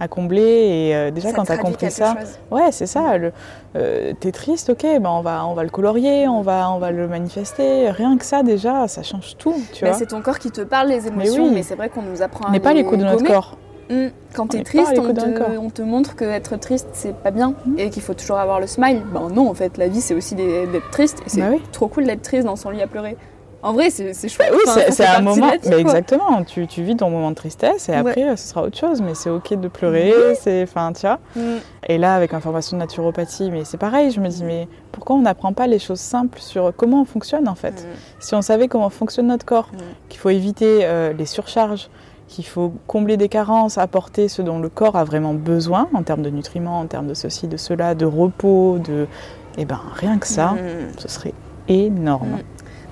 à 0.04 0.08
combler. 0.08 0.42
Et 0.42 0.94
euh, 0.94 1.10
déjà, 1.10 1.32
quand 1.32 1.44
tu 1.44 1.52
as 1.52 1.58
compris 1.58 1.90
ça, 1.90 2.14
ouais, 2.50 2.70
c'est 2.70 2.86
ça. 2.86 3.18
Le, 3.18 3.32
euh, 3.76 4.12
t'es 4.18 4.32
triste, 4.32 4.70
ok, 4.70 4.82
ben 5.00 5.10
on 5.10 5.22
va, 5.22 5.46
on 5.46 5.54
va 5.54 5.64
le 5.64 5.70
colorier, 5.70 6.28
on 6.28 6.42
va, 6.42 6.70
on 6.70 6.78
va 6.78 6.90
le 6.90 7.08
manifester. 7.08 7.90
Rien 7.90 8.16
que 8.16 8.24
ça, 8.24 8.42
déjà, 8.42 8.86
ça 8.88 9.02
change 9.02 9.36
tout. 9.36 9.54
Tu 9.72 9.84
c'est 9.94 10.06
ton 10.06 10.22
corps 10.22 10.38
qui 10.38 10.50
te 10.50 10.60
parle 10.60 10.88
les 10.88 11.08
émotions, 11.08 11.50
mais, 11.50 11.62
c'est 11.62 11.74
vrai 11.74 11.88
qu'on 11.88 12.02
nous 12.02 12.22
apprend. 12.22 12.48
On 12.48 12.52
n'est 12.52 12.60
pas 12.60 12.72
l'écho 12.72 12.96
de 12.96 13.04
notre 13.04 13.24
corps. 13.24 13.56
Mmh. 13.90 14.06
Quand 14.34 14.46
tu 14.48 14.56
es 14.56 14.62
triste, 14.62 14.94
on 14.98 15.12
te, 15.12 15.58
on 15.58 15.68
te, 15.68 15.82
montre 15.82 16.16
que 16.16 16.24
être 16.24 16.56
triste 16.56 16.88
c'est 16.92 17.14
pas 17.14 17.30
bien 17.30 17.54
mmh. 17.66 17.78
et 17.78 17.90
qu'il 17.90 18.02
faut 18.02 18.14
toujours 18.14 18.38
avoir 18.38 18.58
le 18.58 18.66
smile. 18.66 19.02
Ben 19.12 19.28
non, 19.28 19.50
en 19.50 19.54
fait, 19.54 19.76
la 19.76 19.88
vie 19.88 20.00
c'est 20.00 20.14
aussi 20.14 20.34
d'être 20.34 20.90
triste 20.90 21.20
et 21.26 21.28
c'est 21.28 21.42
bah 21.42 21.56
trop 21.70 21.88
cool 21.88 22.06
d'être 22.06 22.22
triste 22.22 22.46
dans 22.46 22.56
son 22.56 22.70
lit 22.70 22.80
à 22.80 22.86
pleurer. 22.86 23.18
En 23.64 23.72
vrai, 23.72 23.88
c'est 23.88 24.29
chouette. 24.29 24.53
oui, 24.53 24.72
c'est 24.90 25.07
un 25.07 25.22
moment. 25.22 25.50
mais 25.66 25.81
exactement. 25.81 26.44
Tu, 26.44 26.66
tu, 26.66 26.83
vis 26.83 26.96
ton 26.96 27.09
moment 27.09 27.31
de 27.31 27.35
tristesse 27.35 27.88
et 27.88 27.94
après, 27.94 28.37
ce 28.37 28.48
sera 28.48 28.62
autre 28.62 28.79
chose. 28.79 29.00
Mais 29.00 29.14
c'est 29.14 29.31
ok 29.31 29.55
de 29.55 29.68
pleurer. 29.68 30.12
C'est, 30.38 30.62
enfin, 30.62 30.92
tu 30.92 31.07
vois. 31.07 31.18
Mm. 31.35 31.57
Et 31.88 31.96
là, 31.96 32.14
avec 32.14 32.35
information 32.35 32.77
de 32.77 32.83
naturopathie, 32.83 33.50
mais 33.50 33.64
c'est 33.64 33.79
pareil. 33.79 34.11
Je 34.11 34.20
me 34.20 34.29
dis, 34.29 34.44
mais 34.44 34.68
pourquoi 34.92 35.16
on 35.16 35.22
n'apprend 35.22 35.55
pas 35.55 35.66
les 35.66 35.79
choses 35.79 36.00
simples 36.00 36.40
sur 36.40 36.74
comment 36.77 37.00
on 37.00 37.05
fonctionne 37.07 37.48
en 37.48 37.55
fait? 37.55 37.70
Mm. 37.70 37.96
Si 38.20 38.35
on 38.35 38.42
savait 38.42 38.68
comment 38.68 38.90
fonctionne 38.90 39.29
notre 39.29 39.46
corps, 39.46 39.70
mm. 39.72 39.79
qu'il 40.11 40.20
faut 40.20 40.31
éviter 40.31 40.81
euh, 40.83 41.14
les 41.14 41.27
surcharges, 41.27 41.88
qu'il 42.29 42.44
faut 42.44 42.74
combler 42.87 43.16
des 43.16 43.31
carences, 43.31 43.79
apporter 43.79 44.29
ce 44.29 44.42
dont 44.42 44.59
le 44.59 44.68
corps 44.68 44.96
a 44.96 45.05
vraiment 45.05 45.33
besoin 45.33 45.88
en 45.94 46.03
termes 46.03 46.22
de 46.22 46.31
nutriments, 46.31 46.81
en 46.81 46.87
termes 46.87 47.07
de 47.07 47.14
ceci, 47.14 47.48
de 47.48 47.57
cela, 47.57 47.94
de 47.94 48.05
repos, 48.05 48.79
de, 48.79 49.07
eh 49.57 49.64
ben 49.64 49.81
rien 49.94 50.18
que 50.18 50.27
ça, 50.27 50.55
ce 50.98 51.09
serait 51.09 51.35
énorme. 51.68 52.38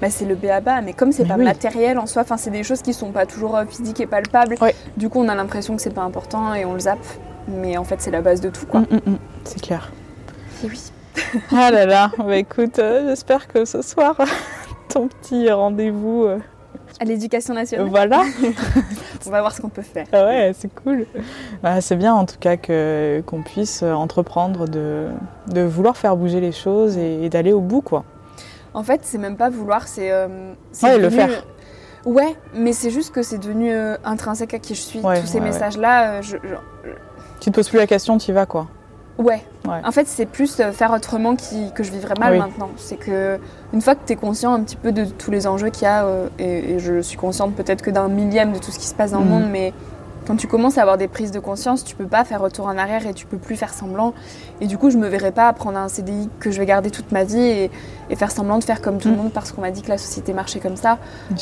Bah, 0.03 0.11
c'est 0.11 0.25
le 0.25 0.35
béaba, 0.35 0.81
mais 0.81 0.95
comme 0.95 1.13
c'est 1.13 1.25
pas 1.25 1.37
matériel 1.37 1.97
en 1.97 2.07
soi, 2.07 2.23
enfin 2.23 2.37
c'est 2.37 2.51
des 2.51 2.65
choses 2.65 2.83
qui 2.83 2.93
sont 2.93 3.13
pas 3.13 3.25
toujours 3.25 3.57
euh, 3.57 3.65
physiques 3.67 4.01
et 4.01 4.09
palpables. 4.09 4.57
Du 4.97 5.09
coup, 5.09 5.21
on 5.21 5.29
a 5.29 5.35
l'impression 5.37 5.77
que 5.77 5.81
c'est 5.81 5.95
pas 5.95 6.03
important 6.03 6.55
et 6.55 6.65
on 6.65 6.73
le 6.73 6.81
zappe. 6.81 7.07
Mais 7.47 7.77
en 7.77 7.85
fait, 7.85 8.01
c'est 8.01 8.11
la 8.11 8.21
base 8.21 8.41
de 8.41 8.51
tout, 8.51 8.67
quoi. 8.67 8.81
Mm, 8.81 8.87
mm, 8.91 9.11
mm. 9.13 9.19
c'est 9.45 9.63
clair. 9.63 9.93
Et 10.65 10.69
oui. 10.69 10.81
ah 11.53 11.71
là 11.71 11.87
là, 11.87 12.11
bah 12.19 12.37
écoute, 12.37 12.81
euh, 12.81 13.11
j'espère 13.11 13.47
que 13.47 13.65
ce 13.65 13.81
soir, 13.81 14.17
ton 14.89 15.07
petit 15.07 15.49
rendez-vous. 15.49 16.25
Euh, 16.25 16.39
à 16.99 17.05
l'éducation 17.05 17.55
nationale. 17.55 17.87
Voilà. 17.87 18.25
on 19.27 19.31
va 19.31 19.41
voir 19.41 19.55
ce 19.55 19.61
qu'on 19.61 19.69
peut 19.69 19.83
faire. 19.83 20.07
Ah 20.13 20.25
ouais, 20.25 20.53
c'est 20.59 20.75
cool. 20.83 21.07
Bah, 21.63 21.81
c'est 21.81 21.97
bien 21.97 22.13
en 22.13 22.27
tout 22.27 22.39
cas 22.41 22.57
que, 22.57 23.23
qu'on 23.25 23.43
puisse 23.43 23.85
entreprendre 23.85 24.67
de, 24.67 25.11
de, 25.47 25.61
vouloir 25.61 25.97
faire 25.97 26.17
bouger 26.17 26.41
les 26.41 26.53
choses 26.53 26.99
et, 26.99 27.25
et 27.25 27.29
d'aller 27.29 27.53
au 27.53 27.61
bout, 27.61 27.83
quoi. 27.83 28.05
En 28.75 28.83
fait, 28.83 29.01
c'est 29.03 29.19
même 29.19 29.37
pas 29.37 29.51
vouloir, 29.51 29.87
c'est. 29.87 30.11
Euh, 30.11 30.53
ouais, 30.83 30.99
le 30.99 31.11
faire. 31.11 31.45
Ouais, 32.05 32.37
mais 32.55 32.73
c'est 32.73 32.91
juste 32.91 33.15
que 33.15 33.23
c'est 33.23 33.39
devenu 33.39 33.71
euh, 33.71 33.97
intrinsèque 34.05 34.55
à 34.55 34.59
qui 34.59 34.75
je 34.75 34.81
suis. 34.81 35.01
Tous 35.01 35.27
ces 35.27 35.41
messages-là, 35.41 36.15
euh, 36.15 36.23
je, 36.23 36.37
Tu 37.41 37.51
te 37.51 37.55
poses 37.55 37.69
plus 37.69 37.79
la 37.79 37.87
question, 37.87 38.19
tu 38.19 38.31
y 38.31 38.35
vas 38.35 38.47
quoi. 38.47 38.69
Ouais. 39.19 39.45
En 39.85 39.93
fait, 39.93 40.09
c'est 40.09 40.27
plus 40.27 40.61
faire 40.73 40.91
autrement 40.91 41.37
qui, 41.37 41.71
que 41.75 41.85
je 41.85 41.93
vivrais 41.93 42.15
mal 42.19 42.39
maintenant. 42.39 42.71
C'est 42.77 42.97
que 42.97 43.39
une 43.73 43.81
fois 43.81 43.95
que 43.95 44.01
tu 44.07 44.15
es 44.15 44.17
conscient 44.17 44.53
un 44.55 44.61
petit 44.63 44.75
peu 44.75 44.91
de 44.91 45.05
tous 45.05 45.31
les 45.31 45.47
enjeux 45.47 45.69
qu'il 45.69 45.85
y 45.85 45.87
a, 45.87 46.05
et, 46.39 46.79
je 46.79 47.01
suis 47.01 47.19
consciente 47.19 47.55
peut-être 47.55 47.83
que 47.83 47.91
d'un 47.91 48.09
millième 48.09 48.53
de 48.53 48.59
tout 48.59 48.73
ce 48.73 48.79
qui 48.79 48.87
se 48.87 48.95
passe 48.95 49.13
dans 49.13 49.21
le 49.21 49.27
mm. 49.27 49.29
monde, 49.29 49.49
mais 49.53 49.73
quand 50.27 50.37
tu 50.37 50.47
commences 50.47 50.79
à 50.79 50.83
avoir 50.83 50.99
des 50.99 51.09
prises 51.09 51.31
de 51.31 51.41
conscience, 51.41 51.85
tu 51.85 51.97
peux 51.97 52.07
pas 52.07 52.25
faire 52.25 52.41
retour 52.41 52.67
en 52.67 52.79
arrière 52.79 53.07
et 53.07 53.15
tu 53.15 53.27
peux 53.27 53.39
plus 53.39 53.57
faire 53.57 53.75
semblant. 53.75 54.15
Et 54.61 54.67
du 54.67 54.79
coup, 54.79 54.91
je 54.91 54.97
me 54.97 55.09
verrais 55.09 55.33
pas 55.33 55.53
prendre 55.53 55.79
un 55.79 55.89
CDI 55.89 56.29
que 56.39 56.51
je 56.51 56.59
vais 56.59 56.67
garder 56.67 56.91
toute 56.91 57.11
ma 57.13 57.25
vie 57.25 57.41
et, 57.41 57.71
faire 58.15 58.31
semblant 58.31 58.59
de 58.59 58.65
faire 58.65 58.83
comme 58.83 58.99
tout 58.99 59.09
le 59.09 59.15
mm. 59.15 59.17
monde 59.17 59.33
parce 59.33 59.53
qu'on 59.53 59.63
m'a 59.63 59.71
dit 59.71 59.81
que 59.81 59.89
la 59.89 59.97
société 59.97 60.35
marchait 60.35 60.61
comme 60.61 60.77
ça. 60.77 60.99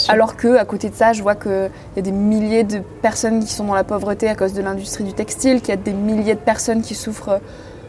Alors 0.09 0.37
que 0.37 0.57
à 0.57 0.65
côté 0.65 0.89
de 0.89 0.95
ça, 0.95 1.13
je 1.13 1.21
vois 1.21 1.35
qu'il 1.35 1.71
y 1.97 1.99
a 1.99 2.03
des 2.03 2.13
milliers 2.13 2.63
de 2.63 2.79
personnes 3.03 3.41
qui 3.41 3.53
sont 3.53 3.65
dans 3.65 3.75
la 3.75 3.83
pauvreté 3.83 4.29
à 4.29 4.37
cause 4.37 4.53
de 4.53 4.63
l'industrie 4.63 5.03
du 5.05 5.13
textile, 5.13 5.61
qu'il 5.61 5.71
y 5.71 5.73
a 5.73 5.77
des 5.77 5.93
milliers 5.93 6.35
de 6.35 6.41
personnes 6.41 6.83
qui 6.83 6.95
souffrent 6.95 7.41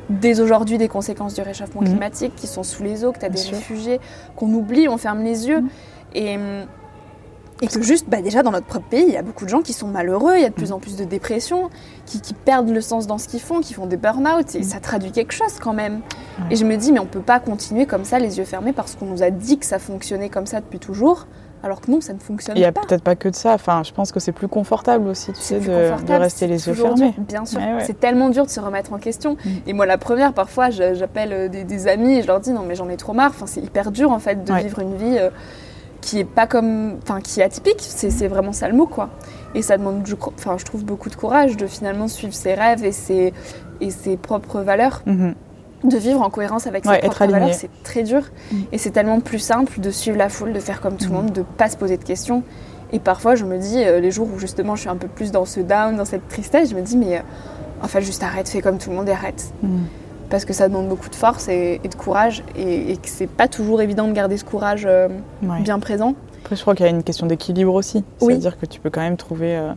dès 0.09 0.41
aujourd'hui 0.41 0.77
des 0.77 0.87
conséquences 0.87 1.35
du 1.35 1.41
réchauffement 1.41 1.81
mm. 1.81 1.85
climatique, 1.85 2.33
qui 2.35 2.47
sont 2.47 2.63
sous 2.63 2.83
les 2.83 3.05
eaux, 3.05 3.11
que 3.11 3.19
tu 3.19 3.25
as 3.25 3.29
des 3.29 3.41
réfugiés, 3.41 3.99
qu'on 4.35 4.51
oublie, 4.51 4.87
on 4.87 4.97
ferme 4.97 5.23
les 5.23 5.47
yeux. 5.47 5.61
Mm. 5.61 5.69
Et 6.15 6.35
hum, 6.35 6.65
et 7.61 7.67
que 7.67 7.81
juste, 7.81 8.09
bah 8.09 8.21
déjà 8.21 8.41
dans 8.41 8.51
notre 8.51 8.65
propre 8.65 8.87
pays, 8.87 9.05
il 9.07 9.13
y 9.13 9.17
a 9.17 9.21
beaucoup 9.21 9.45
de 9.45 9.49
gens 9.49 9.61
qui 9.61 9.73
sont 9.73 9.87
malheureux, 9.87 10.33
il 10.35 10.41
y 10.41 10.45
a 10.45 10.49
de 10.49 10.53
plus 10.53 10.71
en 10.71 10.79
plus 10.79 10.95
de 10.95 11.03
dépression, 11.03 11.69
qui, 12.05 12.19
perdent 12.33 12.69
le 12.69 12.81
sens 12.81 13.07
dans 13.07 13.17
ce 13.17 13.27
qu'ils 13.27 13.39
font, 13.39 13.61
qui 13.61 13.73
font 13.73 13.85
des 13.85 13.97
burn-out, 13.97 14.55
et 14.55 14.63
ça 14.63 14.79
traduit 14.79 15.11
quelque 15.11 15.33
chose 15.33 15.59
quand 15.61 15.73
même. 15.73 16.01
Et 16.49 16.55
je 16.55 16.65
me 16.65 16.75
dis, 16.75 16.91
mais 16.91 16.99
on 16.99 17.05
peut 17.05 17.21
pas 17.21 17.39
continuer 17.39 17.85
comme 17.85 18.03
ça, 18.03 18.19
les 18.19 18.39
yeux 18.39 18.45
fermés, 18.45 18.73
parce 18.73 18.95
qu'on 18.95 19.05
nous 19.05 19.21
a 19.21 19.29
dit 19.29 19.59
que 19.59 19.65
ça 19.65 19.79
fonctionnait 19.79 20.29
comme 20.29 20.47
ça 20.47 20.59
depuis 20.59 20.79
toujours. 20.79 21.27
Alors 21.63 21.79
que 21.79 21.91
non, 21.91 22.01
ça 22.01 22.13
ne 22.13 22.19
fonctionne 22.19 22.55
pas. 22.55 22.59
Il 22.59 22.63
n'y 22.63 22.67
a 22.67 22.71
peut-être 22.71 23.03
pas 23.03 23.15
que 23.15 23.29
de 23.29 23.35
ça. 23.35 23.53
Enfin, 23.53 23.83
je 23.83 23.91
pense 23.91 24.11
que 24.11 24.19
c'est 24.19 24.31
plus 24.31 24.47
confortable 24.47 25.07
aussi, 25.07 25.31
tu 25.31 25.41
sais, 25.41 25.59
de, 25.59 26.11
rester 26.13 26.47
les 26.47 26.67
yeux 26.67 26.73
fermés. 26.73 27.13
bien 27.19 27.45
sûr. 27.45 27.61
C'est 27.81 27.99
tellement 27.99 28.29
dur 28.29 28.45
de 28.45 28.49
se 28.49 28.59
remettre 28.59 28.93
en 28.93 28.97
question. 28.97 29.37
Mm. 29.45 29.49
Et 29.67 29.73
moi, 29.73 29.85
la 29.85 29.99
première, 29.99 30.33
parfois, 30.33 30.71
j'appelle 30.71 31.31
euh, 31.31 31.47
des, 31.47 31.87
amis 31.87 32.17
et 32.17 32.21
je 32.23 32.27
leur 32.27 32.39
dis 32.39 32.51
non, 32.51 32.63
mais 32.67 32.73
j'en 32.73 32.89
ai 32.89 32.97
trop 32.97 33.13
marre. 33.13 33.29
Enfin, 33.29 33.45
c'est 33.45 33.61
hyper 33.61 33.91
dur 33.91 34.11
en 34.11 34.17
fait 34.17 34.43
de 34.43 34.53
vivre 34.53 34.79
une 34.79 34.95
vie. 34.95 35.17
Euh, 35.19 35.29
qui 36.01 36.19
est 36.19 36.25
pas 36.25 36.47
comme, 36.47 36.97
enfin 37.01 37.21
qui 37.21 37.39
est 37.39 37.43
atypique, 37.43 37.79
c'est 37.79 38.27
vraiment 38.27 38.51
ça 38.51 38.67
le 38.67 38.75
mot 38.75 38.87
quoi. 38.87 39.09
Et 39.53 39.61
ça 39.61 39.77
demande, 39.77 40.03
enfin 40.35 40.57
je 40.57 40.65
trouve 40.65 40.83
beaucoup 40.83 41.09
de 41.09 41.15
courage 41.15 41.57
de 41.57 41.67
finalement 41.67 42.07
suivre 42.07 42.33
ses 42.33 42.53
rêves 42.53 42.83
et 42.83 42.91
ses, 42.91 43.33
et 43.79 43.89
ses 43.91 44.17
propres 44.17 44.61
valeurs. 44.61 45.03
Mhm. 45.05 45.35
De 45.83 45.97
vivre 45.97 46.21
en 46.21 46.29
cohérence 46.29 46.67
avec 46.67 46.85
ses 46.85 46.99
propres 46.99 47.25
valeurs, 47.25 47.53
c'est 47.55 47.69
très 47.83 48.03
dur. 48.03 48.21
Mhm. 48.51 48.65
Et 48.71 48.77
c'est 48.77 48.91
tellement 48.91 49.19
plus 49.19 49.39
simple 49.39 49.79
de 49.79 49.89
suivre 49.89 50.17
la 50.17 50.29
foule, 50.29 50.53
de 50.53 50.59
faire 50.59 50.79
comme 50.79 50.95
tout 50.95 51.05
le 51.05 51.15
mhm. 51.15 51.23
monde, 51.23 51.31
de 51.31 51.41
pas 51.41 51.69
se 51.69 51.77
poser 51.77 51.97
de 51.97 52.03
questions. 52.03 52.43
Et 52.93 52.99
parfois, 52.99 53.35
je 53.35 53.45
me 53.45 53.57
dis, 53.57 53.83
euh, 53.83 53.99
les 53.99 54.11
jours 54.11 54.27
où 54.31 54.37
justement 54.37 54.75
je 54.75 54.81
suis 54.81 54.89
un 54.89 54.97
peu 54.97 55.07
plus 55.07 55.31
dans 55.31 55.45
ce 55.45 55.59
down, 55.59 55.95
dans 55.95 56.05
cette 56.05 56.27
tristesse, 56.27 56.69
je 56.69 56.75
me 56.75 56.81
dis, 56.81 56.97
mais 56.97 57.17
euh, 57.17 57.21
en 57.81 57.87
fait, 57.87 58.01
juste 58.01 58.21
arrête, 58.21 58.47
fais 58.47 58.61
comme 58.61 58.77
tout 58.77 58.91
le 58.91 58.95
monde 58.95 59.09
et 59.09 59.13
arrête 59.13 59.53
parce 60.31 60.45
que 60.45 60.53
ça 60.53 60.67
demande 60.69 60.87
beaucoup 60.87 61.09
de 61.09 61.15
force 61.15 61.49
et, 61.49 61.79
de 61.79 61.95
courage 61.95 62.41
et, 62.55 62.95
que 62.95 63.09
c'est 63.09 63.27
pas 63.27 63.47
toujours 63.47 63.81
évident 63.81 64.07
de 64.07 64.13
garder 64.13 64.37
ce 64.37 64.45
courage 64.45 64.85
euh, 64.87 65.09
bien 65.41 65.77
présent. 65.79 66.15
Après, 66.43 66.55
je 66.55 66.61
crois 66.61 66.73
qu'il 66.73 66.85
y 66.85 66.89
a 66.89 66.91
une 66.91 67.03
question 67.03 67.27
d'équilibre 67.27 67.73
aussi. 67.73 68.03
C'est-à-dire 68.17 68.57
que 68.57 68.65
tu 68.65 68.79
peux 68.79 68.89
quand 68.89 69.01
même 69.01 69.17
trouver 69.17 69.57
euh, 69.57 69.73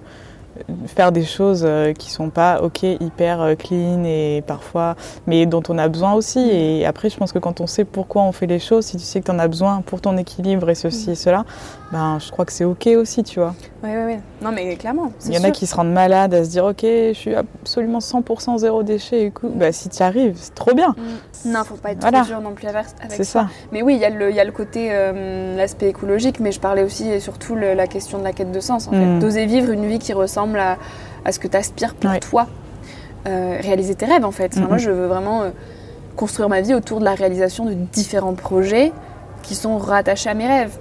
faire 0.86 1.10
des 1.10 1.24
choses 1.24 1.64
euh, 1.66 1.92
qui 1.92 2.10
sont 2.10 2.30
pas 2.30 2.62
ok 2.62 2.84
hyper 2.84 3.56
clean 3.58 4.04
et 4.04 4.44
parfois 4.46 4.94
mais 5.26 5.46
dont 5.46 5.62
on 5.68 5.78
a 5.78 5.88
besoin 5.88 6.12
aussi 6.12 6.38
mm. 6.38 6.50
et 6.50 6.86
après 6.86 7.10
je 7.10 7.16
pense 7.16 7.32
que 7.32 7.40
quand 7.40 7.60
on 7.60 7.66
sait 7.66 7.84
pourquoi 7.84 8.22
on 8.22 8.30
fait 8.30 8.46
les 8.46 8.60
choses 8.60 8.86
si 8.86 8.96
tu 8.96 9.02
sais 9.02 9.20
que 9.20 9.24
tu 9.24 9.32
en 9.32 9.40
as 9.40 9.48
besoin 9.48 9.80
pour 9.80 10.00
ton 10.00 10.16
équilibre 10.16 10.70
et 10.70 10.76
ceci 10.76 11.10
et 11.10 11.14
mm. 11.14 11.16
cela 11.16 11.44
ben 11.94 12.18
je 12.18 12.28
crois 12.32 12.44
que 12.44 12.50
c'est 12.50 12.64
ok 12.64 12.88
aussi 12.96 13.22
tu 13.22 13.38
vois. 13.38 13.54
Oui 13.84 13.90
oui 13.94 14.02
oui 14.04 14.16
non 14.42 14.50
mais 14.50 14.74
clairement 14.74 15.12
il 15.26 15.32
y 15.32 15.38
en 15.38 15.44
a 15.44 15.52
qui 15.52 15.64
se 15.64 15.76
rendent 15.76 15.92
malades 15.92 16.34
à 16.34 16.42
se 16.42 16.50
dire 16.50 16.64
ok 16.64 16.80
je 16.82 17.12
suis 17.14 17.36
absolument 17.36 18.00
100% 18.00 18.58
zéro 18.58 18.82
déchet 18.82 19.22
et 19.22 19.30
coup 19.30 19.48
bah 19.48 19.70
si 19.70 19.88
tu 19.90 20.02
arrives 20.02 20.34
c'est 20.36 20.56
trop 20.56 20.74
bien. 20.74 20.88
Mm. 20.88 21.52
non 21.52 21.62
faut 21.62 21.76
pas 21.76 21.92
être 21.92 22.00
trop 22.00 22.24
dur 22.24 22.40
non 22.40 22.50
plus 22.50 22.66
avec, 22.66 22.86
avec 23.00 23.24
ça. 23.24 23.46
mais 23.70 23.82
oui 23.82 23.94
il 23.94 24.00
y 24.00 24.04
a 24.04 24.10
le, 24.10 24.32
y 24.32 24.40
a 24.40 24.44
le 24.44 24.50
côté 24.50 24.88
euh, 24.90 25.56
l'aspect 25.56 25.88
écologique 25.88 26.40
mais 26.40 26.50
je 26.50 26.58
parlais 26.58 26.82
aussi 26.82 27.08
et 27.08 27.20
surtout 27.20 27.54
la 27.54 27.86
question 27.86 28.18
de 28.18 28.24
la 28.24 28.32
quête 28.32 28.50
de 28.50 28.60
sens 28.60 28.88
en 28.88 28.90
fait. 28.90 29.18
D'oser 29.20 29.46
vivre 29.46 29.70
une 29.70 29.86
vie 29.86 30.00
qui 30.00 30.12
ressemble 30.12 30.58
à, 30.58 30.76
ce 31.30 31.38
que 31.38 31.46
tu 31.46 31.56
aspires 31.56 31.94
pour 31.94 32.18
toi. 32.18 32.48
Euh, 33.28 33.58
réaliser 33.60 33.94
tes 33.94 34.06
rêves 34.06 34.24
en 34.24 34.32
fait. 34.32 34.56
Moi 34.56 34.78
je 34.78 34.90
veux 34.90 35.06
vraiment 35.06 35.42
euh, 35.42 35.50
construire 36.16 36.48
ma 36.48 36.60
vie 36.60 36.74
autour 36.74 36.98
de 36.98 37.04
la 37.04 37.14
réalisation 37.14 37.66
de 37.66 37.74
différents 37.74 38.34
projets 38.34 38.92
qui 39.44 39.54
sont 39.54 39.78
rattachés 39.78 40.28
à 40.28 40.34
mes 40.34 40.48
rêves 40.48 40.76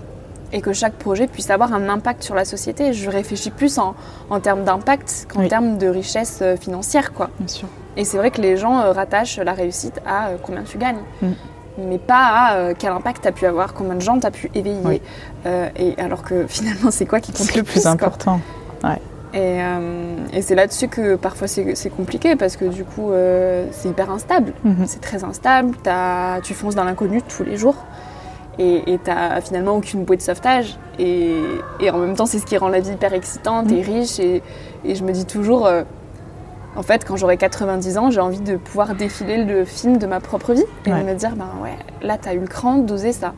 et 0.54 0.62
que 0.62 0.72
chaque 0.72 0.94
projet 0.94 1.28
puisse 1.28 1.50
avoir 1.50 1.74
un 1.74 1.89
impact 1.89 2.24
sur 2.24 2.36
la 2.36 2.46
société. 2.46 2.94
Je 2.94 3.10
réfléchis 3.10 3.52
plus 3.52 3.78
en, 3.80 3.96
en 4.30 4.39
termes 4.39 4.63
d'impact 4.63 5.28
qu'en 5.34 5.48
termes 5.48 5.78
de 5.78 5.88
richesse 5.88 6.39
euh, 6.42 6.56
financière. 6.56 7.12
Quoi. 7.12 7.30
Bien 7.39 7.48
sûr. 7.48 7.68
Et 7.98 8.06
c'est 8.06 8.18
vrai 8.18 8.32
que 8.32 8.42
les 8.42 8.56
gens 8.56 8.92
rattachent 8.94 9.39
la 9.39 9.54
réussite 9.54 10.00
à 10.06 10.30
combien 10.42 10.63
tu 10.63 10.78
gagnes. 10.78 11.02
Mm. 11.22 11.28
mais 11.80 11.98
pas 11.98 12.26
à 12.26 12.74
quel 12.74 12.92
impact 12.92 13.24
tu 13.24 13.28
as 13.28 13.32
pu 13.32 13.46
avoir, 13.46 13.74
combien 13.74 13.96
de 13.96 14.02
gens 14.02 14.20
tu 14.20 14.26
as 14.26 14.32
pu 14.32 14.50
éveiller. 14.56 15.02
et 15.46 15.96
alors 16.00 16.24
que 16.24 16.48
finalement, 16.48 16.89
c'est 16.89 17.06
quoi 17.06 17.20
qui 17.20 17.34
compte 17.34 17.54
le 17.56 17.63
plus, 17.63 17.74
plus 17.74 17.88
important. 17.88 18.39
Ouais. 18.84 19.00
Euh, 19.36 20.16
et, 20.32 20.42
c'est 20.42 20.54
là-dessus 20.54 20.88
que 20.88 21.16
parfois 21.16 21.48
c'est 21.48 21.89
compliqué 21.89 22.36
parce 22.36 22.56
que 22.56 22.66
du 22.66 22.84
coup 22.86 23.12
euh, 23.12 23.66
c'est 23.72 23.89
hyper 23.89 24.12
instable. 24.12 24.54
Mhm. 24.63 24.86
C'est 24.86 25.02
très 25.02 25.24
instable. 25.24 25.76
As, 25.88 26.39
tu 26.44 26.54
fonces 26.54 26.76
dans 26.76 26.84
l'inconnu 26.84 27.22
tous 27.22 27.44
les 27.44 27.58
jours 27.58 27.76
et 28.60 29.00
tu 29.04 29.10
n'as 29.10 29.42
finalement 29.42 29.76
aucune 29.76 30.04
bouée 30.04 30.18
de 30.18 30.22
sauvetage. 30.22 30.78
Et, 31.00 31.36
en 31.92 31.98
même 31.98 32.16
temps, 32.16 32.26
c'est 32.26 32.39
ce 32.39 32.46
qui 32.46 32.58
rend 32.58 32.70
la 32.70 32.80
vie 32.80 32.92
hyper 32.92 33.13
excitante 33.13 33.72
et 33.72 33.82
mhm. 33.82 34.00
riche. 34.00 34.20
Et, 34.20 34.42
je 34.86 35.04
me 35.04 35.12
dis 35.12 35.26
toujours, 35.26 35.66
euh, 35.66 35.84
en 36.76 36.84
fait, 36.84 37.06
quand 37.06 37.16
j'aurai 37.16 37.38
90 37.38 37.98
ans, 37.98 38.12
j'ai 38.12 38.20
envie 38.20 38.42
de 38.42 38.58
pouvoir 38.58 38.96
défiler 38.96 39.44
le 39.44 39.66
film 39.66 39.98
de 39.98 40.08
ma 40.08 40.20
propre 40.20 40.54
vie 40.54 40.66
et 40.86 40.89
de 40.89 40.96
me 40.96 41.13
dire, 41.13 41.36
ben 41.36 41.50
ouais, 41.62 41.78
là 42.02 42.18
tu 42.18 42.30
as 42.30 42.34
eu 42.34 42.39
le 42.39 42.48
cran 42.48 42.78
d'oser 42.78 43.12
ça. 43.12 43.34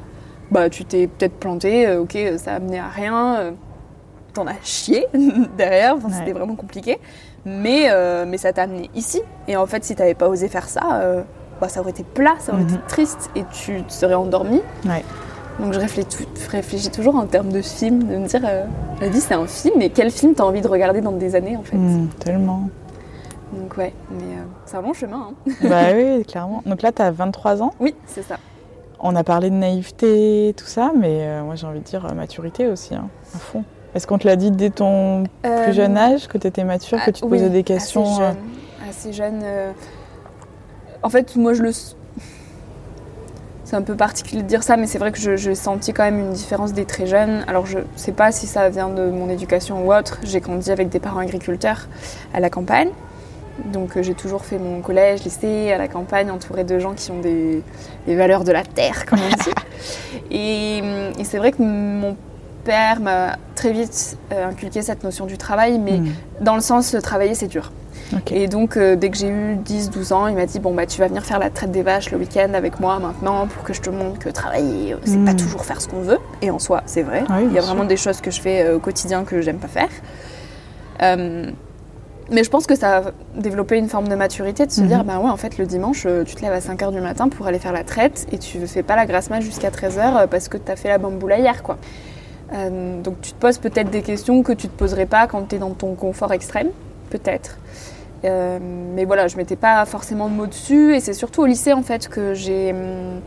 Bah, 0.52 0.70
tu 0.70 0.86
t'es 0.86 1.08
peut-être 1.08 1.34
planté, 1.34 1.96
ok, 1.98 2.18
ça 2.38 2.54
a 2.54 2.56
amené 2.56 2.80
à 2.80 2.88
rien 2.88 3.54
t'en 4.36 4.46
as 4.46 4.62
chié 4.62 5.08
derrière, 5.58 5.96
c'était 6.12 6.34
vraiment 6.34 6.56
compliqué. 6.56 7.00
Mais, 7.46 7.88
euh, 7.90 8.26
mais 8.28 8.38
ça 8.38 8.54
t'a 8.54 8.64
amené 8.64 8.90
ici. 8.94 9.22
Et 9.48 9.56
en 9.56 9.66
fait, 9.66 9.84
si 9.84 9.96
t'avais 9.96 10.14
pas 10.14 10.28
osé 10.30 10.48
faire 10.48 10.68
ça, 10.68 11.02
euh, 11.02 11.24
bah, 11.62 11.70
ça 11.70 11.82
aurait 11.82 11.92
été 11.92 12.04
plat, 12.04 12.36
ça 12.40 12.54
aurait 12.54 12.64
été 12.64 12.74
mhm. 12.74 12.82
triste 12.88 13.30
et 13.36 13.44
tu 13.52 13.82
te 13.84 13.92
serais 13.92 14.14
endormi. 14.14 14.62
Donc 15.60 15.74
je 15.74 15.80
réfléchis, 15.80 16.92
toujours 16.92 17.16
en 17.16 17.26
termes 17.26 17.50
de 17.50 17.62
film, 17.62 18.04
de 18.04 18.18
me 18.18 18.28
dire 18.28 18.42
euh, 18.44 18.66
la 19.00 19.08
vie 19.08 19.22
c'est 19.22 19.36
un 19.36 19.48
film, 19.48 19.82
et 19.82 19.90
quel 19.90 20.12
film 20.12 20.34
t'as 20.34 20.44
envie 20.44 20.60
de 20.62 20.68
regarder 20.68 21.00
dans 21.00 21.14
des 21.14 21.36
années 21.36 21.56
en 21.56 21.64
fait 21.64 21.78
mhm, 21.78 22.10
Tellement. 22.20 22.70
Donc 23.54 23.78
ouais, 23.78 23.94
mais 24.12 24.36
c'est 24.66 24.76
un 24.76 24.82
long 24.82 24.94
chemin. 24.94 25.30
Hein. 25.30 25.52
bah 25.64 25.84
oui, 25.96 26.26
clairement. 26.26 26.62
Donc 26.66 26.82
là, 26.82 26.92
t'as 26.92 27.12
23 27.12 27.64
ans 27.64 27.72
Oui, 27.80 27.96
c'est 28.06 28.24
ça. 28.24 28.36
On 29.00 29.16
a 29.16 29.24
parlé 29.24 29.50
de 29.50 29.56
naïveté, 29.56 30.54
tout 30.58 30.66
ça, 30.66 30.92
mais 30.98 31.42
moi 31.42 31.56
j'ai 31.56 31.68
envie 31.68 31.80
de 31.80 31.86
dire 31.86 32.14
maturité 32.16 32.68
aussi, 32.68 32.96
hein, 32.96 33.08
à 33.34 33.38
fond. 33.38 33.64
Est-ce 33.96 34.08
qu'on 34.08 34.18
te 34.18 34.28
l'a 34.28 34.36
dit 34.36 34.52
dès 34.52 34.72
ton 34.72 35.24
plus 35.42 35.74
jeune 35.74 35.96
euh, 35.96 36.16
âge 36.16 36.28
que 36.28 36.38
tu 36.38 36.48
étais 36.48 36.66
mature, 36.66 37.00
que 37.06 37.12
tu 37.12 37.22
te 37.22 37.26
posais 37.26 37.50
des 37.50 37.64
questions 37.64 38.04
Assez 38.04 38.20
jeune. 38.20 38.34
Euh 38.34 38.34
assez 38.90 39.14
jeune 39.14 39.42
euh, 39.44 39.72
En 41.06 41.10
fait, 41.12 41.36
moi, 41.36 41.54
je 41.54 41.62
le. 41.62 41.72
C'est 41.72 41.94
un 43.76 43.84
peu 43.84 43.96
particulier 43.96 44.42
de 44.42 44.48
dire 44.48 44.64
ça, 44.64 44.76
mais 44.76 44.88
c'est 44.88 44.98
vrai 44.98 45.12
que 45.12 45.38
j'ai 45.38 45.54
senti 45.54 45.94
quand 45.94 46.02
même 46.04 46.18
une 46.18 46.34
différence 46.34 46.74
des 46.74 46.86
très 46.86 47.06
jeunes. 47.06 47.46
Alors, 47.48 47.68
je 47.68 47.78
ne 47.78 47.84
sais 47.96 48.12
pas 48.12 48.32
si 48.32 48.48
ça 48.48 48.70
vient 48.70 48.90
de 48.90 49.12
mon 49.12 49.30
éducation 49.30 49.86
ou 49.86 49.94
autre. 49.94 50.18
J'ai 50.24 50.40
grandi 50.40 50.72
avec 50.72 50.90
des 50.90 51.00
parents 51.00 51.20
agriculteurs 51.20 51.88
à 52.34 52.40
la 52.40 52.50
campagne. 52.50 52.90
Donc 53.72 54.02
j'ai 54.02 54.16
toujours 54.16 54.44
fait 54.44 54.58
mon 54.58 54.82
collège, 54.82 55.24
lycée 55.24 55.72
à 55.72 55.78
la 55.78 55.88
campagne, 55.88 56.32
entouré 56.32 56.64
de 56.64 56.80
gens 56.80 56.94
qui 56.94 57.12
ont 57.12 57.22
des, 57.22 57.62
valeurs 58.08 58.44
de 58.44 58.52
la 58.52 58.64
terre, 58.64 59.06
comme 59.06 59.20
on 59.20 59.30
dit. 59.30 59.52
et, 60.32 60.80
et 61.20 61.24
c'est 61.24 61.38
vrai 61.38 61.52
que 61.52 61.62
mon 61.62 62.18
père 62.66 63.00
m'a 63.00 63.38
très 63.54 63.72
vite 63.72 64.18
euh, 64.34 64.50
inculqué 64.50 64.82
cette 64.82 65.04
notion 65.04 65.26
du 65.26 65.38
travail, 65.38 65.80
mais 65.80 66.00
hmm. 66.00 66.08
dans 66.42 66.56
le 66.56 66.62
sens 66.62 66.96
euh, 66.96 67.00
travailler 67.00 67.36
c'est 67.36 67.48
dur. 67.48 67.72
Et 68.32 68.48
donc 68.48 68.78
euh, 68.78 68.96
dès 68.96 69.10
que 69.10 69.18
j'ai 69.18 69.28
eu 69.28 69.56
10-12 69.56 70.14
ans, 70.14 70.28
il 70.28 70.36
m'a 70.36 70.46
dit 70.46 70.60
bon 70.60 70.74
bah 70.74 70.86
tu 70.86 71.00
vas 71.00 71.08
venir 71.08 71.24
faire 71.26 71.40
la 71.40 71.50
traite 71.50 71.72
des 71.72 71.82
vaches 71.82 72.12
le 72.12 72.18
week-end 72.18 72.54
avec 72.54 72.80
moi 72.80 73.00
maintenant 73.00 73.48
pour 73.48 73.64
que 73.64 73.74
je 73.74 73.82
te 73.82 73.90
montre 73.90 74.20
que 74.20 74.30
travailler 74.30 74.96
c'est 75.06 75.24
pas 75.24 75.34
hmm. 75.34 75.38
toujours 75.38 75.66
faire 75.66 75.82
ce 75.82 75.88
qu'on 75.88 76.02
veut. 76.02 76.20
Et 76.42 76.52
en 76.52 76.60
soi 76.60 76.84
c'est 76.86 77.04
vrai. 77.04 77.24
il 77.42 77.54
y 77.54 77.58
a 77.58 77.62
vraiment 77.62 77.86
des 77.86 77.98
choses 77.98 78.22
que 78.22 78.32
je 78.32 78.42
fais 78.42 78.72
au 78.72 78.80
quotidien 78.80 79.24
que 79.24 79.42
j'aime 79.42 79.58
pas 79.58 79.68
faire. 79.68 79.90
mais 81.02 82.44
je 82.44 82.50
pense 82.50 82.68
que 82.68 82.76
ça 82.76 82.98
a 82.98 83.04
développé 83.36 83.78
une 83.78 83.90
forme 83.90 84.08
de 84.08 84.16
maturité 84.16 84.66
de 84.66 84.72
se 84.72 84.82
dire, 84.82 85.04
bah 85.04 85.20
ouais, 85.20 85.30
en 85.30 85.38
fait, 85.38 85.60
le 85.60 85.68
dimanche, 85.68 86.08
tu 86.26 86.36
te 86.36 86.42
lèves 86.42 86.54
à 86.54 86.60
5h 86.60 86.92
du 86.92 87.00
matin 87.00 87.30
pour 87.30 87.46
aller 87.46 87.60
faire 87.60 87.72
la 87.72 87.84
traite 87.84 88.26
et 88.32 88.40
tu 88.40 88.58
ne 88.58 88.66
fais 88.66 88.82
pas 88.82 88.96
la 88.96 89.06
grasse 89.06 89.30
mat 89.30 89.42
jusqu'à 89.42 89.70
13h 89.70 90.28
parce 90.28 90.48
que 90.50 90.58
tu 90.58 90.72
as 90.72 90.76
fait 90.76 90.90
la 90.90 90.98
bamboula 90.98 91.38
hier, 91.38 91.62
quoi. 91.62 91.78
Euh, 92.54 93.02
donc 93.02 93.22
tu 93.22 93.32
te 93.32 93.40
poses 93.40 93.58
peut-être 93.58 93.90
des 93.90 94.02
questions 94.02 94.44
que 94.44 94.54
tu 94.54 94.68
ne 94.68 94.72
te 94.72 94.78
poserais 94.78 95.06
pas 95.06 95.28
quand 95.28 95.50
tu 95.50 95.56
es 95.56 95.60
dans 95.60 95.72
ton 95.72 95.96
confort 95.96 96.32
extrême, 96.32 96.70
peut-être. 97.10 97.58
Euh, 98.26 98.60
mais 98.62 99.06
voilà, 99.06 99.28
je 99.28 99.38
mettais 99.38 99.56
pas 99.56 99.86
forcément 99.86 100.28
de 100.30 100.34
mots 100.34 100.48
dessus. 100.48 100.96
Et 100.96 101.00
c'est 101.00 101.14
surtout 101.14 101.42
au 101.42 101.46
lycée 101.46 101.74
en 101.74 101.84
fait 101.84 102.08
que 102.08 102.34
j'ai 102.34 102.72
hum, 102.72 103.22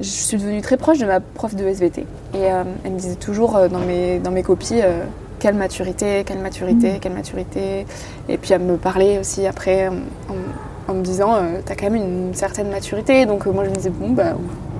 je 0.00 0.08
suis 0.08 0.36
devenue 0.36 0.60
très 0.60 0.76
proche 0.76 0.98
de 0.98 1.06
ma 1.06 1.20
prof 1.20 1.54
de 1.54 1.64
SVT 1.66 2.02
et 2.02 2.04
euh, 2.34 2.64
elle 2.84 2.92
me 2.92 2.98
disait 2.98 3.14
toujours 3.14 3.58
dans 3.70 3.78
mes 3.78 4.18
dans 4.18 4.30
mes 4.30 4.42
copies 4.42 4.82
quelle 5.38 5.54
maturité, 5.54 6.22
quelle 6.26 6.38
maturité, 6.38 6.92
mmh. 6.92 6.98
quelle 7.00 7.14
maturité. 7.14 7.86
Et 8.28 8.36
puis 8.36 8.52
elle 8.52 8.60
me 8.60 8.76
parlait 8.76 9.18
aussi 9.18 9.46
après 9.46 9.88
en, 10.88 10.94
me 10.94 11.02
disant 11.02 11.38
tu 11.64 11.72
as 11.72 11.76
quand 11.76 11.90
même 11.90 11.96
une 11.96 12.34
certaine 12.34 12.68
maturité 12.68 13.24
donc 13.24 13.46
moi 13.46 13.64
je 13.64 13.70
me 13.70 13.74
disais 13.74 13.90
bon 13.90 14.10
bah 14.10 14.34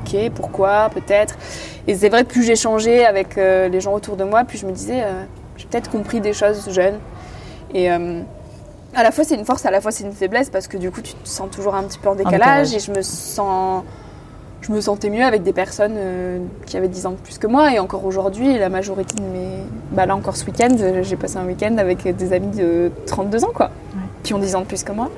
ok 0.04 0.30
pourquoi 0.34 0.90
peut-être? 0.92 1.36
Et 1.88 1.94
c'est 1.94 2.08
vrai 2.08 2.24
que 2.24 2.28
plus 2.28 2.60
changé 2.60 3.04
avec 3.04 3.38
euh, 3.38 3.68
les 3.68 3.80
gens 3.80 3.94
autour 3.94 4.16
de 4.16 4.24
moi, 4.24 4.44
plus 4.44 4.58
je 4.58 4.66
me 4.66 4.72
disais, 4.72 5.02
euh, 5.02 5.22
j'ai 5.56 5.66
peut-être 5.66 5.90
compris 5.90 6.20
des 6.20 6.32
choses 6.32 6.68
jeunes. 6.70 6.98
Et 7.74 7.88
à 8.96 9.02
la 9.02 9.12
fois 9.12 9.24
c'est 9.24 9.34
une 9.34 9.44
force, 9.44 9.64
à 9.66 9.70
la 9.70 9.80
fois 9.80 9.92
c'est 9.92 10.04
une 10.04 10.12
faiblesse 10.12 10.50
parce 10.50 10.66
que 10.66 10.78
du 10.78 10.90
coup 10.90 11.02
tu 11.02 11.12
te 11.12 11.28
sens 11.28 11.50
toujours 11.50 11.74
un 11.74 11.84
petit 11.84 11.98
peu 11.98 12.08
en 12.08 12.14
décalage, 12.14 12.74
et 12.74 12.80
je 12.80 12.90
me 12.90 13.02
sens 13.02 13.84
je 14.62 14.72
me 14.72 14.80
sentais 14.80 15.10
mieux 15.10 15.22
avec 15.22 15.42
des 15.44 15.52
personnes 15.52 15.94
euh, 15.96 16.38
qui 16.64 16.76
avaient 16.76 16.88
10 16.88 17.06
ans 17.06 17.10
de 17.12 17.16
plus 17.16 17.38
que 17.38 17.46
moi 17.46 17.72
et 17.72 17.78
encore 17.78 18.04
aujourd'hui 18.04 18.58
la 18.58 18.68
majorité 18.68 19.14
de 19.14 19.22
mes 19.22 19.48
bah 19.92 20.06
là 20.06 20.16
encore 20.16 20.34
ce 20.34 20.44
week-end 20.46 20.74
j'ai 21.02 21.16
passé 21.16 21.36
un 21.36 21.44
week-end 21.44 21.76
avec 21.78 22.08
des 22.16 22.32
amis 22.32 22.56
de 22.56 22.90
32 23.06 23.44
ans 23.44 23.52
quoi 23.54 23.70
qui 24.24 24.34
ont 24.34 24.38
10 24.38 24.56
ans 24.56 24.60
de 24.62 24.66
plus 24.66 24.82
que 24.82 24.90
moi. 24.90 25.08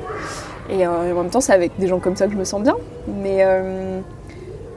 Et 0.69 0.87
euh, 0.87 1.13
en 1.13 1.23
même 1.23 1.31
temps 1.31 1.41
c'est 1.41 1.55
avec 1.55 1.73
des 1.79 1.87
gens 1.87 1.99
comme 1.99 2.17
ça 2.17 2.27
que 2.27 2.33
je 2.33 2.37
me 2.37 2.45
sens 2.45 2.63
bien. 2.63 2.77
Mais 3.23 3.39
euh, 3.41 4.01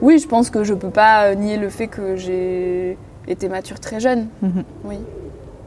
oui 0.00 0.18
je 0.20 0.28
pense 0.28 0.48
que 0.48 0.64
je 0.64 0.72
peux 0.72 0.90
pas 0.90 1.34
nier 1.34 1.58
le 1.58 1.68
fait 1.68 1.88
que 1.88 2.16
j'ai 2.16 2.96
été 3.26 3.48
mature 3.48 3.80
très 3.80 4.00
jeune. 4.00 4.28
Mhm. 4.40 4.64
oui. 4.84 4.98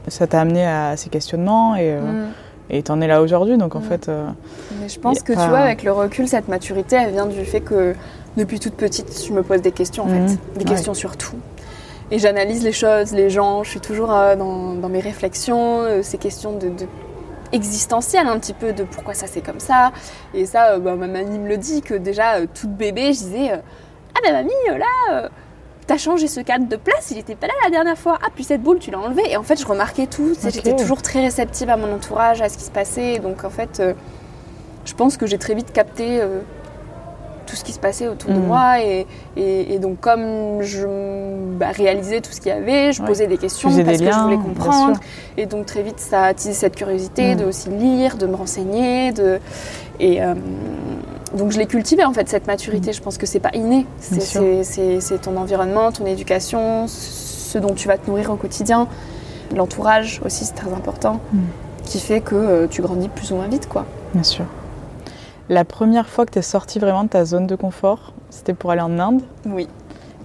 Ça 0.08 0.26
t'a 0.26 0.40
amené 0.40 0.64
à 0.64 0.96
ces 0.96 1.10
questionnements 1.10 1.74
et 1.74 1.92
mm. 1.92 2.28
Et 2.70 2.82
t'en 2.82 3.00
es 3.00 3.06
là 3.06 3.22
aujourd'hui, 3.22 3.56
donc 3.56 3.76
en 3.76 3.80
fait. 3.80 4.08
Euh, 4.08 4.28
Mais 4.80 4.88
je 4.88 4.98
pense 4.98 5.22
que 5.22 5.32
tu 5.32 5.38
vois, 5.38 5.58
avec 5.58 5.82
le 5.82 5.92
recul, 5.92 6.26
cette 6.26 6.48
maturité, 6.48 6.96
elle 6.96 7.12
vient 7.12 7.26
du 7.26 7.44
fait 7.44 7.60
que 7.60 7.94
depuis 8.36 8.58
toute 8.58 8.74
petite, 8.74 9.24
je 9.26 9.32
me 9.32 9.42
pose 9.42 9.62
des 9.62 9.72
questions 9.72 10.04
en 10.04 10.08
fait, 10.08 10.20
mm. 10.20 10.58
des 10.58 10.64
questions 10.64 10.94
sur 10.94 11.16
tout. 11.16 11.36
Et 12.10 12.18
j'analyse 12.18 12.62
les 12.62 12.72
choses, 12.72 13.12
les 13.12 13.30
gens, 13.30 13.64
je 13.64 13.70
suis 13.70 13.80
toujours 13.80 14.12
euh, 14.12 14.36
dans, 14.36 14.74
dans, 14.74 14.88
mes 14.88 15.00
réflexions, 15.00 15.80
euh, 15.82 16.02
ces 16.02 16.18
questions 16.18 16.52
de, 16.52 16.70
existentielles 17.52 18.28
un 18.28 18.38
petit 18.38 18.52
peu, 18.52 18.72
de 18.72 18.84
pourquoi 18.84 19.14
ça 19.14 19.26
c'est 19.26 19.40
comme 19.40 19.60
ça. 19.60 19.92
Et 20.34 20.46
ça, 20.46 20.78
bah, 20.78 20.94
ma 20.94 21.06
mamie 21.06 21.38
me 21.38 21.48
le 21.48 21.56
dit, 21.56 21.82
que 21.82 21.94
déjà, 21.94 22.46
toute 22.46 22.70
bébé, 22.70 23.12
je 23.12 23.18
disais 23.18 23.50
Ah 23.52 24.20
ben 24.24 24.32
mamie, 24.32 24.78
là 24.78 25.30
t'as 25.86 25.98
changé 25.98 26.26
ce 26.26 26.40
cadre 26.40 26.66
de 26.68 26.76
place, 26.76 27.10
il 27.10 27.18
était 27.18 27.34
pas 27.34 27.46
là 27.46 27.52
la 27.64 27.70
dernière 27.70 27.98
fois. 27.98 28.18
Ah, 28.22 28.28
puis 28.34 28.44
cette 28.44 28.62
boule, 28.62 28.78
tu 28.78 28.90
l'as 28.90 28.98
enlevée. 28.98 29.30
Et 29.30 29.36
en 29.36 29.42
fait, 29.42 29.60
je 29.60 29.66
remarquais 29.66 30.06
tout. 30.06 30.34
J'étais 30.42 30.74
toujours 30.74 31.02
très 31.02 31.20
réceptive 31.20 31.70
à 31.70 31.76
mon 31.76 31.92
entourage, 31.94 32.42
à 32.42 32.48
ce 32.48 32.58
qui 32.58 32.64
se 32.64 32.70
passait. 32.70 33.18
Donc, 33.18 33.44
en 33.44 33.50
fait, 33.50 33.80
euh, 33.80 33.92
je 34.84 34.94
pense 34.94 35.16
que 35.16 35.26
j'ai 35.26 35.38
très 35.38 35.54
vite 35.54 35.72
capté 35.72 36.20
euh, 36.20 36.40
tout 37.46 37.54
ce 37.54 37.62
qui 37.62 37.72
se 37.72 37.78
passait 37.78 38.08
autour 38.08 38.30
de 38.30 38.38
mm. 38.38 38.46
moi. 38.46 38.80
Et, 38.80 39.06
et, 39.36 39.78
donc, 39.78 40.00
comme 40.00 40.62
je 40.62 40.86
bah, 41.56 41.70
réalisais 41.70 42.20
tout 42.20 42.32
ce 42.32 42.40
qu'il 42.40 42.50
y 42.50 42.54
avait, 42.54 42.92
je 42.92 43.02
posais 43.02 43.28
des 43.28 43.38
questions 43.38 43.68
parce 43.68 43.98
que 43.98 44.12
je 44.12 44.18
voulais 44.18 44.36
comprendre. 44.36 44.98
Et 45.36 45.46
donc, 45.46 45.66
très 45.66 45.82
vite, 45.82 46.00
ça 46.00 46.22
a 46.22 46.26
attisé 46.28 46.52
cette 46.52 46.74
curiosité 46.74 47.34
mm. 47.34 47.38
de 47.38 47.44
aussi 47.44 47.68
lire, 47.70 48.16
de 48.16 48.26
me 48.26 48.34
renseigner. 48.34 49.12
De... 49.12 49.38
Et. 50.00 50.22
Euh, 50.22 50.34
donc 51.34 51.52
je 51.52 51.58
l'ai 51.58 51.66
cultivé 51.66 52.04
en 52.04 52.12
fait 52.12 52.28
cette 52.28 52.46
maturité. 52.46 52.92
Je 52.92 53.02
pense 53.02 53.18
que 53.18 53.26
c'est 53.26 53.40
pas 53.40 53.50
inné. 53.54 53.86
C'est 54.00 55.20
ton 55.22 55.36
environnement, 55.36 55.92
ton 55.92 56.06
éducation, 56.06 56.86
ce 56.88 57.58
dont 57.58 57.74
tu 57.74 57.88
vas 57.88 57.98
te 57.98 58.08
nourrir 58.08 58.30
au 58.30 58.36
quotidien, 58.36 58.88
l'entourage 59.54 60.20
aussi 60.24 60.44
c'est 60.44 60.54
très 60.54 60.72
important, 60.72 61.20
mm. 61.32 61.38
qui 61.84 62.00
fait 62.00 62.20
que 62.20 62.34
euh, 62.34 62.66
tu 62.66 62.82
grandis 62.82 63.08
plus 63.08 63.32
ou 63.32 63.36
moins 63.36 63.48
vite 63.48 63.68
quoi. 63.68 63.86
Bien 64.14 64.22
sûr. 64.22 64.44
La 65.48 65.64
première 65.64 66.08
fois 66.08 66.26
que 66.26 66.32
tu 66.32 66.40
es 66.40 66.42
sortie 66.42 66.78
vraiment 66.80 67.04
de 67.04 67.08
ta 67.08 67.24
zone 67.24 67.46
de 67.46 67.54
confort, 67.54 68.12
c'était 68.30 68.54
pour 68.54 68.72
aller 68.72 68.80
en 68.80 68.98
Inde? 68.98 69.22
Oui. 69.46 69.68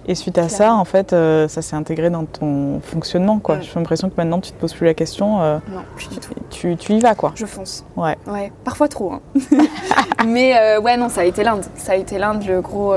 Et 0.06 0.16
suite 0.16 0.38
à 0.38 0.48
ça, 0.48 0.74
en 0.74 0.84
fait, 0.84 1.12
euh, 1.12 1.46
ça 1.46 1.62
s'est 1.62 1.76
intégré 1.76 2.10
dans 2.10 2.24
ton 2.24 2.80
fonctionnement, 2.80 3.38
quoi. 3.38 3.60
J'ai 3.60 3.70
l'impression 3.76 4.10
que 4.10 4.14
maintenant, 4.16 4.40
tu 4.40 4.50
te 4.50 4.60
poses 4.60 4.72
plus 4.72 4.86
la 4.86 4.94
question. 4.94 5.40
Euh, 5.40 5.58
non, 5.70 5.82
plus 5.94 6.08
du 6.08 6.16
tout. 6.16 6.32
Tu, 6.50 6.76
tu, 6.76 6.94
y 6.94 7.00
vas, 7.00 7.14
quoi. 7.14 7.32
Je 7.36 7.46
fonce. 7.46 7.84
Ouais. 7.96 8.16
Ouais, 8.26 8.50
parfois 8.64 8.88
trop. 8.88 9.12
Hein. 9.12 9.20
Mais 10.26 10.56
euh, 10.56 10.80
ouais, 10.80 10.96
non, 10.96 11.08
ça 11.08 11.20
a 11.20 11.24
été 11.24 11.44
l'Inde. 11.44 11.64
Ça 11.76 11.92
a 11.92 11.94
été 11.94 12.18
l'Inde, 12.18 12.44
le 12.46 12.60
gros 12.60 12.94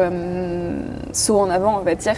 saut 1.11 1.39
en 1.39 1.49
avant, 1.49 1.77
on 1.79 1.83
va 1.83 1.93
dire. 1.93 2.15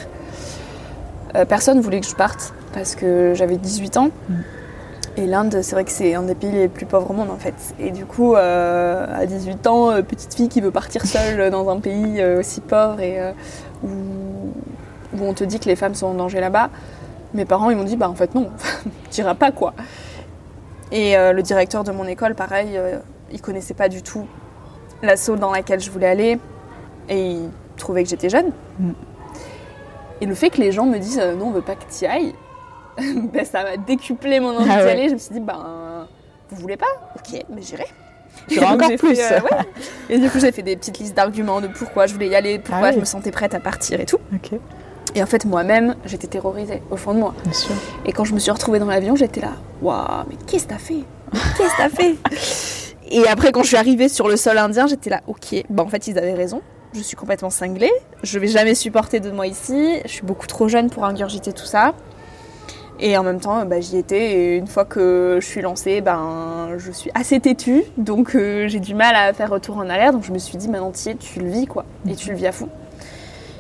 personne 1.49 1.81
voulait 1.81 1.99
que 1.99 2.07
je 2.07 2.15
parte 2.15 2.53
parce 2.73 2.95
que 2.95 3.33
j'avais 3.35 3.57
18 3.57 3.97
ans. 3.97 4.09
Mm. 4.29 4.35
Et 5.17 5.25
l'Inde, 5.25 5.59
c'est 5.63 5.73
vrai 5.73 5.83
que 5.83 5.91
c'est 5.91 6.13
un 6.13 6.21
des 6.21 6.35
pays 6.35 6.51
les 6.51 6.67
plus 6.67 6.85
pauvres 6.85 7.09
au 7.09 7.13
monde 7.13 7.31
en 7.31 7.37
fait. 7.37 7.55
Et 7.79 7.91
du 7.91 8.05
coup, 8.05 8.35
à 8.35 9.25
18 9.25 9.67
ans, 9.67 10.01
petite 10.01 10.33
fille 10.33 10.47
qui 10.47 10.61
veut 10.61 10.71
partir 10.71 11.05
seule 11.05 11.49
dans 11.49 11.69
un 11.69 11.79
pays 11.79 12.23
aussi 12.23 12.61
pauvre 12.61 13.01
et 13.01 13.19
où 13.83 13.87
où 15.19 15.25
on 15.25 15.33
te 15.33 15.43
dit 15.43 15.59
que 15.59 15.65
les 15.65 15.75
femmes 15.75 15.95
sont 15.95 16.07
en 16.07 16.13
danger 16.13 16.39
là-bas. 16.39 16.69
Mes 17.33 17.45
parents, 17.45 17.69
ils 17.69 17.77
m'ont 17.77 17.83
dit, 17.83 17.97
bah 17.97 18.09
en 18.09 18.15
fait 18.15 18.33
non, 18.35 18.49
tu 19.11 19.21
iras 19.21 19.35
pas 19.35 19.51
quoi. 19.51 19.73
Et 20.91 21.17
euh, 21.17 21.33
le 21.33 21.41
directeur 21.41 21.83
de 21.83 21.91
mon 21.91 22.05
école, 22.05 22.35
pareil, 22.35 22.77
euh, 22.77 22.99
il 23.31 23.41
connaissait 23.41 23.73
pas 23.73 23.89
du 23.89 24.01
tout 24.01 24.25
l'assaut 25.01 25.35
dans 25.35 25.51
laquelle 25.51 25.79
je 25.79 25.91
voulais 25.91 26.07
aller 26.07 26.39
et 27.09 27.31
il 27.31 27.49
trouvait 27.75 28.03
que 28.03 28.09
j'étais 28.09 28.29
jeune. 28.29 28.51
Mm. 28.79 28.91
Et 30.21 30.25
le 30.25 30.33
fait 30.33 30.49
que 30.49 30.59
les 30.59 30.71
gens 30.71 30.85
me 30.85 30.97
disent 30.97 31.19
euh, 31.19 31.35
non, 31.35 31.47
on 31.47 31.51
veut 31.51 31.61
pas 31.61 31.75
que 31.75 31.83
tu 31.91 32.05
y 32.05 32.07
ailles, 32.07 32.33
ben, 32.97 33.45
ça 33.45 33.63
m'a 33.63 33.77
décuplé 33.77 34.39
mon 34.39 34.55
envie 34.57 34.69
ah 34.71 34.83
d'y 34.83 34.89
aller. 34.89 35.09
Je 35.09 35.13
me 35.13 35.19
suis 35.19 35.33
dit, 35.33 35.39
ben 35.39 36.07
vous 36.49 36.61
voulez 36.61 36.77
pas? 36.77 36.85
Ok, 37.15 37.43
mais 37.49 37.61
j'irai. 37.61 37.87
encore 38.65 38.89
plus. 38.97 39.19
Et 40.09 40.17
du 40.19 40.29
coup, 40.29 40.39
j'ai 40.39 40.51
fait 40.51 40.61
des 40.61 40.75
petites 40.75 40.99
listes 40.99 41.15
d'arguments 41.15 41.61
de 41.61 41.67
pourquoi 41.67 42.05
je 42.05 42.13
voulais 42.13 42.27
y 42.27 42.35
aller, 42.35 42.59
pourquoi 42.59 42.87
ah 42.87 42.91
je 42.91 42.99
me 42.99 43.05
sentais 43.05 43.31
prête 43.31 43.53
à 43.53 43.59
partir 43.59 43.99
et 43.99 44.05
tout. 44.05 44.19
Ok. 44.33 44.59
Et 45.17 45.23
en 45.23 45.25
fait, 45.25 45.45
moi-même, 45.45 45.95
j'étais 46.05 46.27
terrorisée 46.27 46.83
au 46.91 46.95
fond 46.95 47.11
de 47.15 47.17
moi. 47.17 47.33
Bien 47.43 47.51
sûr. 47.51 47.73
Et 48.05 48.11
quand 48.11 48.23
je 48.23 48.35
me 48.35 48.39
suis 48.39 48.51
retrouvée 48.51 48.77
dans 48.77 48.85
l'avion, 48.85 49.15
j'étais 49.15 49.41
là, 49.41 49.53
waouh, 49.81 50.25
mais 50.29 50.35
qu'est-ce 50.45 50.65
que 50.65 50.69
t'as 50.69 50.77
fait? 50.77 51.03
Qu'est-ce 51.57 51.71
que 51.71 51.77
t'as 51.77 51.89
fait? 51.89 52.15
Et 53.09 53.27
après, 53.27 53.51
quand 53.51 53.63
je 53.63 53.69
suis 53.69 53.77
arrivée 53.77 54.09
sur 54.09 54.27
le 54.27 54.37
sol 54.37 54.59
indien, 54.59 54.85
j'étais 54.85 55.09
là, 55.09 55.21
ok, 55.25 55.63
bah 55.71 55.81
en 55.81 55.87
fait, 55.87 56.05
ils 56.05 56.19
avaient 56.19 56.35
raison. 56.35 56.61
Je 56.93 57.01
suis 57.01 57.15
complètement 57.15 57.49
cinglée. 57.49 57.91
Je 58.21 58.37
vais 58.37 58.45
jamais 58.45 58.75
supporter 58.75 59.19
de 59.19 59.31
moi 59.31 59.47
ici. 59.47 59.97
Je 60.05 60.11
suis 60.11 60.21
beaucoup 60.21 60.45
trop 60.45 60.67
jeune 60.67 60.91
pour 60.91 61.03
ingurgiter 61.03 61.51
tout 61.51 61.65
ça. 61.65 61.95
Et 62.99 63.17
en 63.17 63.23
même 63.23 63.39
temps, 63.39 63.65
bah, 63.65 63.81
j'y 63.81 63.97
étais. 63.97 64.33
Et 64.33 64.57
une 64.57 64.67
fois 64.67 64.85
que 64.85 65.39
je 65.41 65.47
suis 65.47 65.61
lancée, 65.61 66.01
ben, 66.01 66.75
je 66.77 66.91
suis 66.91 67.09
assez 67.15 67.39
têtue. 67.39 67.81
Donc 67.97 68.35
euh, 68.35 68.67
j'ai 68.67 68.79
du 68.79 68.93
mal 68.93 69.15
à 69.15 69.33
faire 69.33 69.49
retour 69.49 69.77
en 69.77 69.89
arrière. 69.89 70.13
Donc 70.13 70.23
je 70.23 70.31
me 70.31 70.37
suis 70.37 70.59
dit, 70.59 70.69
maintenant, 70.69 70.91
tu 70.91 71.39
le 71.39 71.49
vis, 71.49 71.65
quoi. 71.65 71.85
Et 72.07 72.15
tu 72.15 72.29
le 72.29 72.35
vis 72.35 72.45
à 72.45 72.51
fond. 72.51 72.69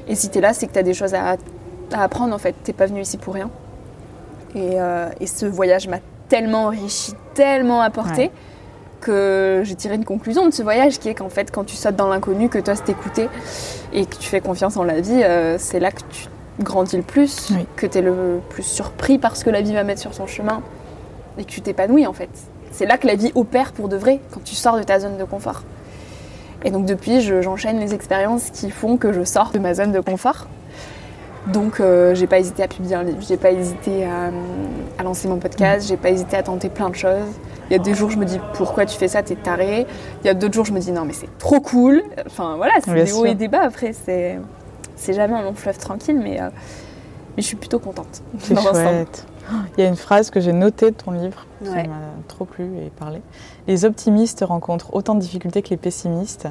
Et 0.07 0.15
si 0.15 0.29
tu 0.29 0.37
es 0.37 0.41
là, 0.41 0.53
c'est 0.53 0.67
que 0.67 0.73
tu 0.73 0.79
as 0.79 0.83
des 0.83 0.93
choses 0.93 1.13
à, 1.13 1.37
apprendre 1.93 2.33
en 2.33 2.37
fait. 2.37 2.55
Tu 2.63 2.73
pas 2.73 2.85
venu 2.85 3.01
ici 3.01 3.17
pour 3.17 3.33
rien. 3.33 3.49
Euh, 4.55 5.09
et, 5.19 5.27
ce 5.27 5.45
voyage 5.45 5.87
m'a 5.87 5.99
tellement 6.29 6.65
enrichi, 6.65 7.13
tellement 7.33 7.81
apporté. 7.81 8.31
que 8.99 9.61
j'ai 9.63 9.75
tiré 9.75 9.93
une 9.93 10.05
conclusion 10.05 10.47
de 10.47 10.51
ce 10.51 10.63
voyage 10.63 10.97
qui 10.97 11.07
est 11.07 11.13
qu'en 11.13 11.29
fait 11.29 11.51
quand 11.51 11.63
tu 11.63 11.75
sautes 11.75 11.95
dans 11.95 12.07
l'inconnu, 12.07 12.49
que 12.49 12.57
toi 12.57 12.75
c'est 12.75 12.89
écouté 12.89 13.29
et 13.93 14.07
que 14.07 14.15
tu 14.15 14.27
fais 14.27 14.41
confiance 14.41 14.75
en 14.75 14.83
la 14.83 15.01
vie, 15.01 15.21
euh, 15.23 15.57
c'est 15.59 15.79
là 15.79 15.91
que 15.91 16.01
tu 16.09 16.27
grandis 16.59 16.97
le 16.97 17.03
plus, 17.03 17.53
que 17.75 17.85
tu 17.85 17.99
es 17.99 18.01
le 18.01 18.41
plus 18.49 18.63
surpris 18.63 19.19
par 19.19 19.37
ce 19.37 19.45
que 19.45 19.51
la 19.51 19.61
vie 19.61 19.73
va 19.73 19.83
mettre 19.83 20.01
sur 20.01 20.15
son 20.15 20.25
chemin 20.25 20.63
et 21.37 21.43
que 21.43 21.49
tu 21.49 21.61
t'épanouis 21.61 22.07
en 22.07 22.13
fait. 22.13 22.29
C'est 22.71 22.87
là 22.87 22.97
que 22.97 23.05
la 23.05 23.15
vie 23.15 23.31
opère 23.35 23.71
pour 23.71 23.87
de 23.87 23.97
vrai 23.97 24.19
quand 24.31 24.43
tu 24.43 24.55
sors 24.55 24.77
de 24.77 24.83
ta 24.83 24.99
zone 24.99 25.17
de 25.17 25.23
confort. 25.23 25.61
Et 26.63 26.71
donc 26.71 26.85
depuis, 26.85 27.21
j'enchaîne 27.21 27.79
les 27.79 27.93
expériences 27.93 28.49
qui 28.49 28.71
font 28.71 28.97
que 28.97 29.13
je 29.13 29.23
sors 29.23 29.51
de 29.51 29.59
ma 29.59 29.73
zone 29.73 29.91
de 29.91 29.99
confort. 29.99 30.47
Donc 31.47 31.79
euh, 31.79 32.13
j'ai 32.13 32.27
pas 32.27 32.39
hésité 32.39 32.63
à 32.63 32.67
publier 32.67 32.95
un 32.95 33.03
livre, 33.03 33.19
j'ai 33.25 33.37
pas 33.37 33.51
hésité 33.51 34.05
à, 34.05 35.03
lancer 35.03 35.27
mon 35.27 35.37
podcast, 35.37 35.87
j'ai 35.87 35.95
pas 35.95 36.09
hésité 36.09 36.35
à 36.35 36.43
tenter 36.43 36.69
plein 36.69 36.89
de 36.89 36.95
choses. 36.95 37.31
Il 37.69 37.73
y 37.73 37.75
a 37.75 37.79
des 37.79 37.93
jours 37.93 38.09
je 38.09 38.17
me 38.17 38.25
dis 38.25 38.39
pourquoi 38.53 38.85
tu 38.85 38.97
fais 38.97 39.07
ça, 39.07 39.23
t'es 39.23 39.35
taré. 39.35 39.85
Il 40.23 40.27
y 40.27 40.29
a 40.29 40.33
d'autres 40.33 40.53
jours 40.53 40.65
je 40.65 40.73
me 40.73 40.79
dis 40.79 40.91
non 40.91 41.05
mais 41.05 41.13
c'est 41.13 41.37
trop 41.37 41.61
cool. 41.61 42.03
Enfin 42.25 42.55
voilà, 42.57 42.73
c'est 42.83 42.93
des 42.93 43.13
hauts 43.13 43.25
et 43.25 43.35
des 43.35 43.47
bas 43.47 43.61
après, 43.63 43.93
c'est, 43.93 44.39
c'est 44.95 45.13
jamais 45.13 45.35
un 45.35 45.41
long 45.41 45.53
fleuve 45.53 45.77
tranquille 45.77 46.19
mais, 46.21 46.41
euh, 46.41 46.49
mais 47.37 47.43
je 47.43 47.47
suis 47.47 47.57
plutôt 47.57 47.79
contente. 47.79 48.21
C'est 48.39 48.59
chouette. 48.59 49.25
Il 49.77 49.83
y 49.83 49.87
a 49.87 49.89
une 49.89 49.95
phrase 49.95 50.29
que 50.29 50.41
j'ai 50.41 50.51
notée 50.51 50.91
de 50.91 50.95
ton 50.95 51.11
livre 51.11 51.45
qui 51.63 51.69
m'a 51.69 51.83
trop 52.27 52.43
plu 52.43 52.65
et 52.85 52.89
parlé. 52.89 53.21
Les 53.67 53.85
optimistes 53.85 54.43
rencontrent 54.47 54.93
autant 54.93 55.15
de 55.15 55.19
difficultés 55.19 55.61
que 55.61 55.69
les 55.69 55.77
pessimistes, 55.77 56.47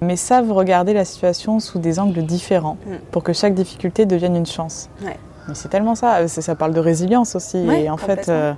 mais 0.00 0.16
savent 0.16 0.52
regarder 0.52 0.92
la 0.92 1.04
situation 1.04 1.60
sous 1.60 1.78
des 1.78 1.98
angles 1.98 2.22
différents 2.22 2.76
mm. 2.86 2.94
pour 3.10 3.22
que 3.22 3.32
chaque 3.32 3.54
difficulté 3.54 4.06
devienne 4.06 4.36
une 4.36 4.46
chance. 4.46 4.88
Mais 5.02 5.54
c'est 5.54 5.68
tellement 5.68 5.94
ça. 5.94 6.26
Ça 6.28 6.54
parle 6.54 6.74
de 6.74 6.80
résilience 6.80 7.34
aussi. 7.34 7.58
et 7.58 7.90
en 7.90 7.96
fait, 7.96 8.28
euh, 8.28 8.52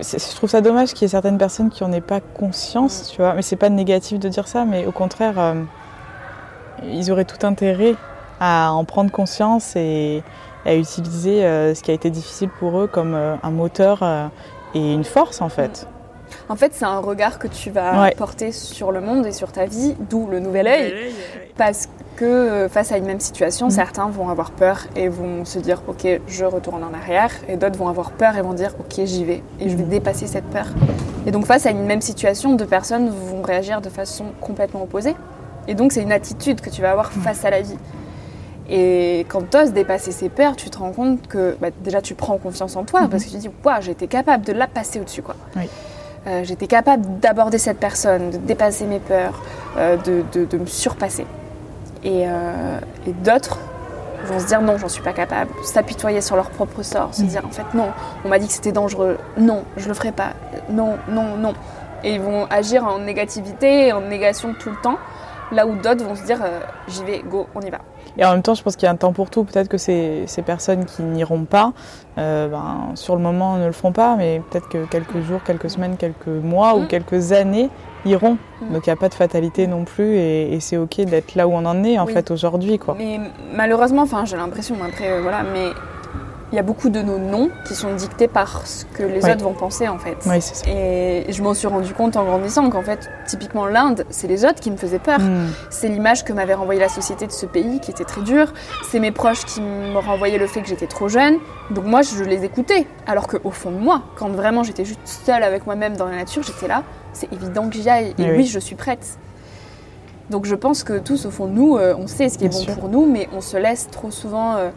je 0.00 0.34
trouve 0.36 0.50
ça 0.50 0.60
dommage 0.60 0.92
qu'il 0.92 1.02
y 1.02 1.04
ait 1.06 1.08
certaines 1.08 1.38
personnes 1.38 1.70
qui 1.70 1.82
n'en 1.82 1.92
aient 1.92 2.00
pas 2.00 2.20
conscience, 2.20 3.02
mm. 3.02 3.10
tu 3.10 3.22
vois. 3.22 3.34
Mais 3.34 3.42
c'est 3.42 3.56
pas 3.56 3.70
négatif 3.70 4.20
de 4.20 4.28
dire 4.28 4.46
ça, 4.46 4.64
mais 4.64 4.86
au 4.86 4.92
contraire, 4.92 5.38
euh, 5.38 5.62
ils 6.84 7.10
auraient 7.10 7.24
tout 7.24 7.44
intérêt 7.46 7.96
à 8.40 8.72
en 8.72 8.84
prendre 8.84 9.10
conscience 9.10 9.76
et 9.76 10.22
à 10.64 10.74
utiliser 10.74 11.44
euh, 11.44 11.74
ce 11.74 11.82
qui 11.82 11.90
a 11.90 11.94
été 11.94 12.10
difficile 12.10 12.48
pour 12.58 12.78
eux 12.80 12.86
comme 12.86 13.14
euh, 13.14 13.36
un 13.42 13.50
moteur 13.50 14.00
euh, 14.02 14.26
et 14.74 14.92
une 14.92 15.04
force 15.04 15.40
en 15.40 15.48
fait. 15.48 15.86
En 16.48 16.56
fait, 16.56 16.72
c'est 16.74 16.84
un 16.84 16.98
regard 16.98 17.38
que 17.38 17.48
tu 17.48 17.70
vas 17.70 18.10
porter 18.16 18.52
sur 18.52 18.92
le 18.92 19.00
monde 19.00 19.26
et 19.26 19.32
sur 19.32 19.52
ta 19.52 19.66
vie, 19.66 19.94
d'où 20.10 20.26
le 20.26 20.40
nouvel 20.40 20.66
œil. 20.66 20.94
Parce 21.56 21.88
que 22.16 22.68
face 22.70 22.92
à 22.92 22.98
une 22.98 23.04
même 23.04 23.20
situation, 23.20 23.66
mm. 23.66 23.70
certains 23.70 24.08
vont 24.08 24.28
avoir 24.28 24.50
peur 24.50 24.86
et 24.96 25.08
vont 25.08 25.44
se 25.44 25.58
dire 25.58 25.82
Ok, 25.88 26.06
je 26.26 26.44
retourne 26.44 26.84
en 26.84 26.92
arrière. 26.94 27.30
Et 27.48 27.56
d'autres 27.56 27.78
vont 27.78 27.88
avoir 27.88 28.12
peur 28.12 28.36
et 28.36 28.42
vont 28.42 28.54
dire 28.54 28.74
Ok, 28.78 29.04
j'y 29.04 29.24
vais. 29.24 29.42
Et 29.60 29.68
je 29.68 29.76
vais 29.76 29.84
mm. 29.84 29.88
dépasser 29.88 30.26
cette 30.26 30.46
peur. 30.46 30.66
Et 31.26 31.30
donc, 31.30 31.46
face 31.46 31.66
à 31.66 31.70
une 31.70 31.84
même 31.84 32.00
situation, 32.00 32.54
deux 32.54 32.66
personnes 32.66 33.10
vont 33.10 33.42
réagir 33.42 33.80
de 33.80 33.88
façon 33.88 34.26
complètement 34.40 34.82
opposée. 34.82 35.14
Et 35.68 35.74
donc, 35.74 35.92
c'est 35.92 36.02
une 36.02 36.12
attitude 36.12 36.60
que 36.60 36.70
tu 36.70 36.82
vas 36.82 36.90
avoir 36.90 37.10
mm. 37.16 37.20
face 37.20 37.44
à 37.44 37.50
la 37.50 37.62
vie. 37.62 37.78
Et 38.70 39.26
quand 39.28 39.50
tu 39.50 39.56
oses 39.56 39.72
dépasser 39.72 40.12
ces 40.12 40.28
peurs, 40.28 40.56
tu 40.56 40.70
te 40.70 40.78
rends 40.78 40.92
compte 40.92 41.26
que 41.26 41.56
bah, 41.60 41.68
déjà 41.82 42.00
tu 42.00 42.14
prends 42.14 42.38
confiance 42.38 42.76
en 42.76 42.84
toi 42.84 43.02
mhm. 43.02 43.10
parce 43.10 43.24
que 43.24 43.30
tu 43.30 43.36
te 43.36 43.40
dis, 43.40 43.50
waouh, 43.64 43.82
j'étais 43.82 44.06
capable 44.06 44.44
de 44.44 44.52
la 44.52 44.66
passer 44.66 45.00
au-dessus. 45.00 45.22
quoi. 45.22 45.36
Euh, 46.26 46.44
j'étais 46.44 46.66
capable 46.66 47.18
d'aborder 47.20 47.58
cette 47.58 47.78
personne, 47.78 48.30
de 48.30 48.36
dépasser 48.38 48.86
mes 48.86 49.00
peurs, 49.00 49.42
euh, 49.76 49.96
de, 49.96 50.56
me 50.56 50.66
surpasser. 50.66 51.26
Et, 52.04 52.22
et 52.22 53.12
d'autres 53.22 53.58
vont 54.24 54.40
se 54.40 54.46
dire 54.46 54.60
non, 54.60 54.76
j'en 54.76 54.88
suis 54.88 55.02
pas 55.02 55.12
capable, 55.12 55.50
s'apitoyer 55.62 56.20
sur 56.20 56.34
leur 56.34 56.50
propre 56.50 56.82
sort, 56.82 57.14
se 57.14 57.22
mm. 57.22 57.26
dire 57.26 57.46
en 57.46 57.50
fait 57.50 57.74
non, 57.74 57.90
on 58.24 58.28
m'a 58.28 58.38
dit 58.40 58.48
que 58.48 58.52
c'était 58.52 58.72
dangereux, 58.72 59.18
non, 59.36 59.64
je 59.76 59.86
le 59.86 59.94
ferai 59.94 60.10
pas, 60.10 60.30
non, 60.68 60.96
non, 61.08 61.36
non. 61.36 61.54
Et 62.02 62.14
ils 62.14 62.20
vont 62.20 62.46
agir 62.46 62.84
en 62.84 62.98
négativité, 62.98 63.92
en 63.92 64.00
négation 64.00 64.54
tout 64.58 64.70
le 64.70 64.76
temps, 64.82 64.98
là 65.52 65.66
où 65.66 65.76
d'autres 65.76 66.04
vont 66.04 66.16
se 66.16 66.24
dire 66.24 66.40
j'y 66.88 67.04
vais, 67.04 67.22
go, 67.24 67.46
on 67.54 67.60
y 67.60 67.70
va. 67.70 67.78
Et 68.18 68.24
en 68.24 68.32
même 68.32 68.42
temps, 68.42 68.54
je 68.54 68.62
pense 68.62 68.76
qu'il 68.76 68.86
y 68.86 68.88
a 68.88 68.92
un 68.92 68.96
temps 68.96 69.12
pour 69.12 69.30
tout. 69.30 69.44
Peut-être 69.44 69.68
que 69.68 69.78
ces, 69.78 70.24
ces, 70.26 70.42
personnes 70.42 70.84
qui 70.84 71.02
n'iront 71.02 71.44
pas, 71.44 71.72
euh, 72.18 72.48
ben, 72.48 72.90
sur 72.94 73.16
le 73.16 73.22
moment, 73.22 73.56
ne 73.56 73.66
le 73.66 73.72
feront 73.72 73.92
pas, 73.92 74.16
mais 74.16 74.42
peut-être 74.50 74.68
que 74.68 74.84
quelques 74.84 75.20
jours, 75.22 75.42
quelques 75.44 75.70
semaines, 75.70 75.96
quelques 75.96 76.26
mois 76.26 76.74
ou 76.74 76.80
mm. 76.82 76.88
quelques 76.88 77.32
années 77.32 77.70
iront. 78.04 78.36
Mm. 78.60 78.72
Donc 78.72 78.86
il 78.86 78.90
n'y 78.90 78.92
a 78.92 78.96
pas 78.96 79.08
de 79.08 79.14
fatalité 79.14 79.66
non 79.66 79.84
plus 79.84 80.16
et, 80.16 80.58
c'est 80.60 80.76
ok 80.76 81.00
d'être 81.02 81.34
là 81.34 81.48
où 81.48 81.52
on 81.52 81.64
en 81.64 81.82
est 81.84 81.98
en 81.98 82.06
fait 82.06 82.30
aujourd'hui. 82.30 82.78
Mais 82.98 83.18
malheureusement, 83.54 84.02
enfin 84.02 84.24
j'ai 84.24 84.36
l'impression, 84.36 84.76
après, 84.86 85.10
euh, 85.10 85.22
voilà, 85.22 85.42
mais 85.42 85.70
il 86.52 86.56
y 86.56 86.58
a 86.58 86.62
beaucoup 86.62 86.90
de 86.90 87.00
nos 87.00 87.18
noms 87.18 87.50
qui 87.66 87.74
sont 87.74 87.94
dictés 87.94 88.28
par 88.28 88.66
ce 88.66 88.84
que 88.84 89.02
les 89.02 89.24
autres 89.24 89.42
vont 89.42 89.54
penser 89.54 89.88
en 89.88 89.98
fait. 89.98 90.16
Oui, 90.26 90.42
ça. 90.42 90.68
Et 90.68 91.24
je 91.30 91.42
m'en 91.42 91.54
suis 91.54 91.66
rendu 91.66 91.94
compte 91.94 92.16
en 92.18 92.24
grandissant 92.24 92.68
qu'en 92.68 92.82
fait, 92.82 93.10
typiquement 93.26 93.66
l'Inde, 93.66 94.04
c'est 94.10 94.26
les 94.26 94.44
autres 94.44 94.60
qui 94.60 94.70
me 94.70 94.76
faisaient 94.76 94.98
peur. 94.98 95.18
Hmm. 95.18 95.48
C'est 95.70 95.88
l'image 95.88 96.24
que 96.24 96.32
m'avait 96.34 96.52
renvoyée 96.52 96.80
la 96.80 96.90
société 96.90 97.26
de 97.26 97.32
ce 97.32 97.46
pays 97.46 97.80
qui 97.80 97.90
était 97.90 98.04
très 98.04 98.20
dur. 98.20 98.52
C'est 98.90 99.00
mes 99.00 99.12
proches 99.12 99.46
qui 99.46 99.62
me 99.62 99.96
renvoyaient 99.96 100.36
le 100.36 100.46
fait 100.46 100.60
que 100.60 100.68
j'étais 100.68 100.86
trop 100.86 101.08
jeune. 101.08 101.38
Donc 101.70 101.86
moi, 101.86 102.02
je 102.02 102.22
les 102.22 102.44
écoutais. 102.44 102.86
Alors 103.06 103.28
qu'au 103.28 103.50
fond 103.50 103.70
de 103.70 103.78
moi, 103.78 104.02
quand 104.16 104.28
vraiment 104.28 104.62
j'étais 104.62 104.84
juste 104.84 105.00
seule 105.06 105.42
avec 105.42 105.64
moi-même 105.64 105.96
dans 105.96 106.06
la 106.06 106.16
nature, 106.16 106.42
j'étais 106.42 106.68
là. 106.68 106.82
C'est 107.14 107.32
évident 107.32 107.70
que 107.70 107.76
j'y 107.76 107.88
aille. 107.88 108.14
Et 108.18 108.30
oui. 108.30 108.44
je 108.44 108.58
suis 108.58 108.76
prête. 108.76 109.18
Donc 110.28 110.44
je 110.44 110.54
pense 110.54 110.84
que 110.84 110.98
tous, 110.98 111.24
au 111.24 111.30
fond 111.30 111.46
de 111.46 111.52
nous, 111.52 111.78
euh, 111.78 111.94
on 111.98 112.06
sait 112.06 112.28
ce 112.28 112.36
qui 112.36 112.44
est 112.44 112.48
bon 112.48 112.74
pour 112.74 112.90
nous, 112.90 113.06
mais 113.06 113.28
on 113.32 113.40
se 113.40 113.56
laisse 113.56 113.88
trop 113.90 114.10
souvent 114.10 114.56
euh, 114.56 114.70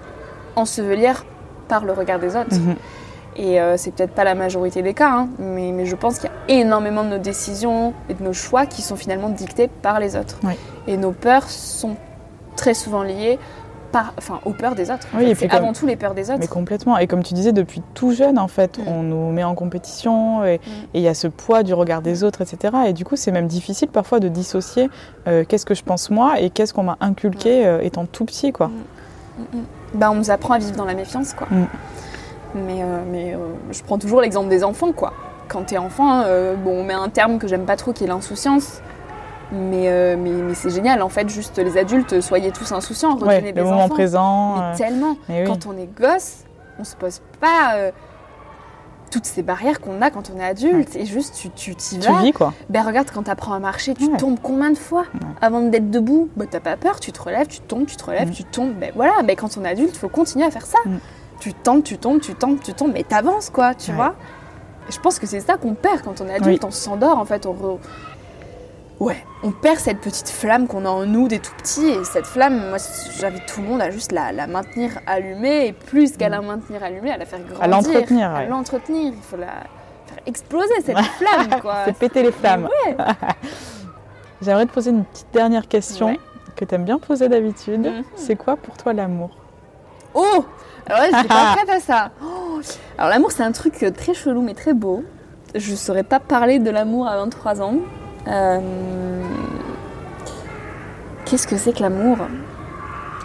ensevelir 0.55 1.25
par 1.67 1.85
le 1.85 1.93
regard 1.93 2.19
des 2.19 2.35
autres. 2.35 2.55
Mhm. 2.55 2.75
Et 3.37 3.59
euh, 3.59 3.75
c'est 3.77 3.91
peut-être 3.91 4.13
pas 4.13 4.23
la 4.23 4.35
majorité 4.35 4.81
des 4.81 4.93
cas, 4.93 5.11
hein, 5.11 5.29
mais, 5.39 5.85
je 5.85 5.95
pense 5.95 6.19
qu'il 6.19 6.29
y 6.29 6.53
a 6.53 6.55
énormément 6.59 7.03
de 7.03 7.09
nos 7.09 7.17
décisions 7.17 7.93
et 8.07 8.13
de 8.13 8.23
nos 8.23 8.33
choix 8.33 8.65
qui 8.65 8.81
sont 8.81 8.95
finalement 8.95 9.29
dictés 9.29 9.67
par 9.67 9.99
les 9.99 10.15
autres. 10.15 10.39
Et 10.87 10.95
nos 10.95 11.11
peurs 11.11 11.49
sont 11.49 11.97
très 12.55 12.73
souvent 12.73 13.03
liées 13.03 13.37
par, 13.91 14.13
enfin, 14.17 14.39
aux 14.45 14.51
peurs 14.51 14.75
des 14.75 14.89
autres. 14.89 15.07
Oui, 15.13 15.33
c'est 15.37 15.51
avant 15.53 15.73
tout 15.73 15.85
les 15.85 15.95
peurs 15.95 16.13
des 16.13 16.29
autres. 16.29 16.39
Mais 16.39 16.47
complètement. 16.47 16.97
Et 16.97 17.07
comme 17.07 17.23
tu 17.23 17.33
disais, 17.33 17.51
depuis 17.51 17.81
tout 17.93 18.11
jeune, 18.11 18.39
en 18.39 18.47
fait, 18.47 18.77
mm. 18.77 18.87
on 18.87 19.03
nous 19.03 19.31
met 19.31 19.43
en 19.43 19.55
compétition 19.55 20.41
mm. 20.41 20.45
et 20.45 20.59
il 20.93 21.01
y 21.01 21.07
a 21.07 21.13
ce 21.13 21.27
poids 21.27 21.63
du 21.63 21.73
regard 21.73 22.01
des 22.01 22.23
autres, 22.23 22.41
etc. 22.41 22.73
Et 22.87 22.93
du 22.93 23.03
coup, 23.03 23.15
c'est 23.15 23.31
même 23.31 23.47
difficile 23.47 23.89
parfois 23.89 24.19
de 24.19 24.29
dissocier 24.29 24.89
euh, 25.27 25.43
qu'est-ce 25.47 25.65
que 25.65 25.75
je 25.75 25.83
pense 25.83 26.09
moi 26.09 26.39
et 26.39 26.49
qu'est-ce 26.49 26.73
qu'on 26.73 26.83
m'a 26.83 26.97
inculqué 27.01 27.65
euh, 27.65 27.81
étant 27.81 28.05
tout 28.05 28.25
petit, 28.25 28.51
quoi. 28.53 28.71
Bah, 29.95 30.11
on 30.11 30.15
nous 30.15 30.31
apprend 30.31 30.53
à 30.53 30.57
vivre 30.57 30.75
dans 30.75 30.85
la 30.85 30.93
méfiance, 30.93 31.33
quoi. 31.33 31.47
Mm. 31.49 31.65
Mais, 32.55 32.83
euh, 32.83 33.03
mais 33.09 33.33
euh, 33.33 33.37
je 33.71 33.81
prends 33.83 33.97
toujours 33.97 34.21
l'exemple 34.21 34.49
des 34.49 34.63
enfants, 34.63 34.91
quoi. 34.91 35.13
Quand 35.47 35.63
t'es 35.63 35.77
enfant, 35.77 36.21
euh, 36.25 36.55
bon, 36.55 36.79
on 36.79 36.83
met 36.83 36.93
un 36.93 37.09
terme 37.09 37.37
que 37.37 37.47
j'aime 37.47 37.65
pas 37.65 37.75
trop 37.75 37.93
qui 37.93 38.03
est 38.03 38.07
l'insouciance. 38.07 38.81
Mais, 39.51 40.15
mais, 40.17 40.31
mais 40.31 40.55
c'est 40.55 40.71
génial, 40.71 41.03
en 41.03 41.09
fait, 41.09 41.29
juste 41.29 41.59
les 41.59 41.77
adultes, 41.77 42.19
soyez 42.19 42.51
tous 42.51 42.71
insouciants, 42.71 43.15
retenez 43.15 43.51
le 43.51 43.63
moment 43.63 43.89
présent. 43.89 44.73
tellement. 44.75 45.17
Quand 45.45 45.67
on 45.67 45.77
est 45.77 45.87
gosse, 45.95 46.45
on 46.79 46.83
se 46.83 46.95
pose 46.95 47.21
pas 47.39 47.91
toutes 49.15 49.25
ces 49.25 49.43
barrières 49.43 49.79
qu'on 49.79 50.01
a 50.01 50.11
quand 50.11 50.29
on 50.29 50.37
est 50.41 50.43
adulte. 50.43 50.93
Et 50.97 51.05
juste, 51.05 51.49
tu 51.55 51.73
t'y 51.73 51.99
vas. 51.99 52.19
Tu 52.19 52.25
vis, 52.25 52.31
quoi. 52.33 52.53
Ben, 52.69 52.85
regarde, 52.85 53.07
quand 53.13 53.23
tu 53.23 53.31
apprends 53.31 53.53
à 53.53 53.59
marcher, 53.59 53.93
tu 53.93 54.09
tombes 54.17 54.39
combien 54.43 54.71
de 54.71 54.77
fois 54.77 55.05
Avant 55.41 55.61
d'être 55.61 55.89
debout, 55.89 56.27
ben, 56.35 56.45
t'as 56.51 56.59
pas 56.59 56.75
peur, 56.75 56.99
tu 56.99 57.13
te 57.13 57.21
relèves, 57.21 57.47
tu 57.47 57.61
tombes, 57.61 57.85
tu 57.85 57.95
te 57.95 58.03
relèves, 58.03 58.27
mm. 58.27 58.33
tu 58.33 58.43
tombes. 58.43 58.73
Ben 58.73 58.91
voilà, 58.93 59.13
ben, 59.23 59.37
quand 59.37 59.55
on 59.57 59.63
est 59.63 59.69
adulte, 59.69 59.91
il 59.93 59.99
faut 59.99 60.09
continuer 60.09 60.45
à 60.45 60.51
faire 60.51 60.65
ça. 60.65 60.79
Mm. 60.85 60.97
Tu 61.39 61.53
tentes, 61.53 61.85
tu 61.85 61.97
tombes, 61.97 62.19
tu 62.19 62.35
tombes, 62.35 62.59
tu 62.61 62.73
tombes, 62.73 62.91
mais 62.93 63.03
t'avances, 63.03 63.49
quoi, 63.49 63.73
tu 63.73 63.93
vois 63.93 64.15
Je 64.89 64.99
pense 64.99 65.17
que 65.17 65.27
c'est 65.27 65.39
ça 65.39 65.55
qu'on 65.55 65.75
perd 65.75 66.01
quand 66.01 66.19
on 66.19 66.27
est 66.27 66.35
adulte. 66.35 66.65
On 66.65 66.71
s'endort, 66.71 67.17
en 67.17 67.25
fait, 67.25 67.45
on, 67.45 67.79
ouais, 68.99 69.17
on 69.43 69.51
perd 69.51 69.79
cette 69.79 69.99
petite 69.99 70.29
flamme 70.29 70.67
qu'on 70.67 70.85
a 70.85 70.89
en 70.89 71.05
nous 71.05 71.27
des 71.27 71.39
tout 71.39 71.53
petits. 71.57 71.87
Et 71.87 72.03
cette 72.03 72.25
flamme, 72.25 72.69
moi, 72.69 72.77
j'invite 73.19 73.45
tout 73.45 73.61
le 73.61 73.67
monde 73.67 73.81
à 73.81 73.89
juste 73.89 74.11
la, 74.11 74.47
maintenir 74.47 74.91
allumée. 75.05 75.67
Et 75.67 75.73
plus 75.73 76.15
qu'à 76.17 76.29
la 76.29 76.41
mm. 76.41 76.45
maintenir 76.45 76.83
allumée, 76.83 77.11
à 77.11 77.17
la 77.17 77.25
faire 77.25 77.39
grandir. 77.39 77.63
À 77.63 77.67
l'entretenir. 77.67 78.31
À 78.31 78.45
l'entretenir. 78.45 79.13
Il 79.15 79.21
faut 79.21 79.37
la 79.37 79.47
faire 80.05 80.19
exploser, 80.25 80.73
cette 80.83 80.97
flamme, 81.19 81.61
quoi. 81.61 81.83
C'est 81.85 81.97
péter 81.97 82.23
les 82.23 82.31
flammes. 82.31 82.67
J'aimerais 84.41 84.65
te 84.65 84.71
poser 84.71 84.91
une 84.91 85.05
petite 85.05 85.31
dernière 85.33 85.67
question 85.67 86.17
que 86.55 86.65
tu 86.65 86.75
aimes 86.75 86.85
bien 86.85 86.99
poser 86.99 87.29
d'habitude. 87.29 87.85
Mm-hmm. 87.85 88.03
C'est 88.15 88.35
quoi 88.35 88.55
pour 88.57 88.77
toi 88.77 88.93
l'amour? 88.93 89.31
Oh 90.13 90.45
Alors 90.85 91.01
là, 91.01 91.09
je 91.11 91.17
suis 91.17 91.27
pas 91.27 91.53
prête 91.55 91.69
à 91.69 91.79
ça. 91.79 92.11
Oh. 92.23 92.59
Alors 92.97 93.09
l'amour, 93.09 93.31
c'est 93.31 93.43
un 93.43 93.51
truc 93.51 93.73
très 93.95 94.13
chelou, 94.13 94.41
mais 94.41 94.53
très 94.53 94.73
beau. 94.73 95.03
Je 95.53 95.71
ne 95.71 95.75
saurais 95.75 96.03
pas 96.03 96.19
parler 96.19 96.59
de 96.59 96.69
l'amour 96.69 97.07
à 97.07 97.17
23 97.17 97.61
ans. 97.61 97.75
Euh, 98.27 98.59
qu'est-ce 101.25 101.47
que 101.47 101.57
c'est 101.57 101.73
que 101.73 101.81
l'amour? 101.81 102.17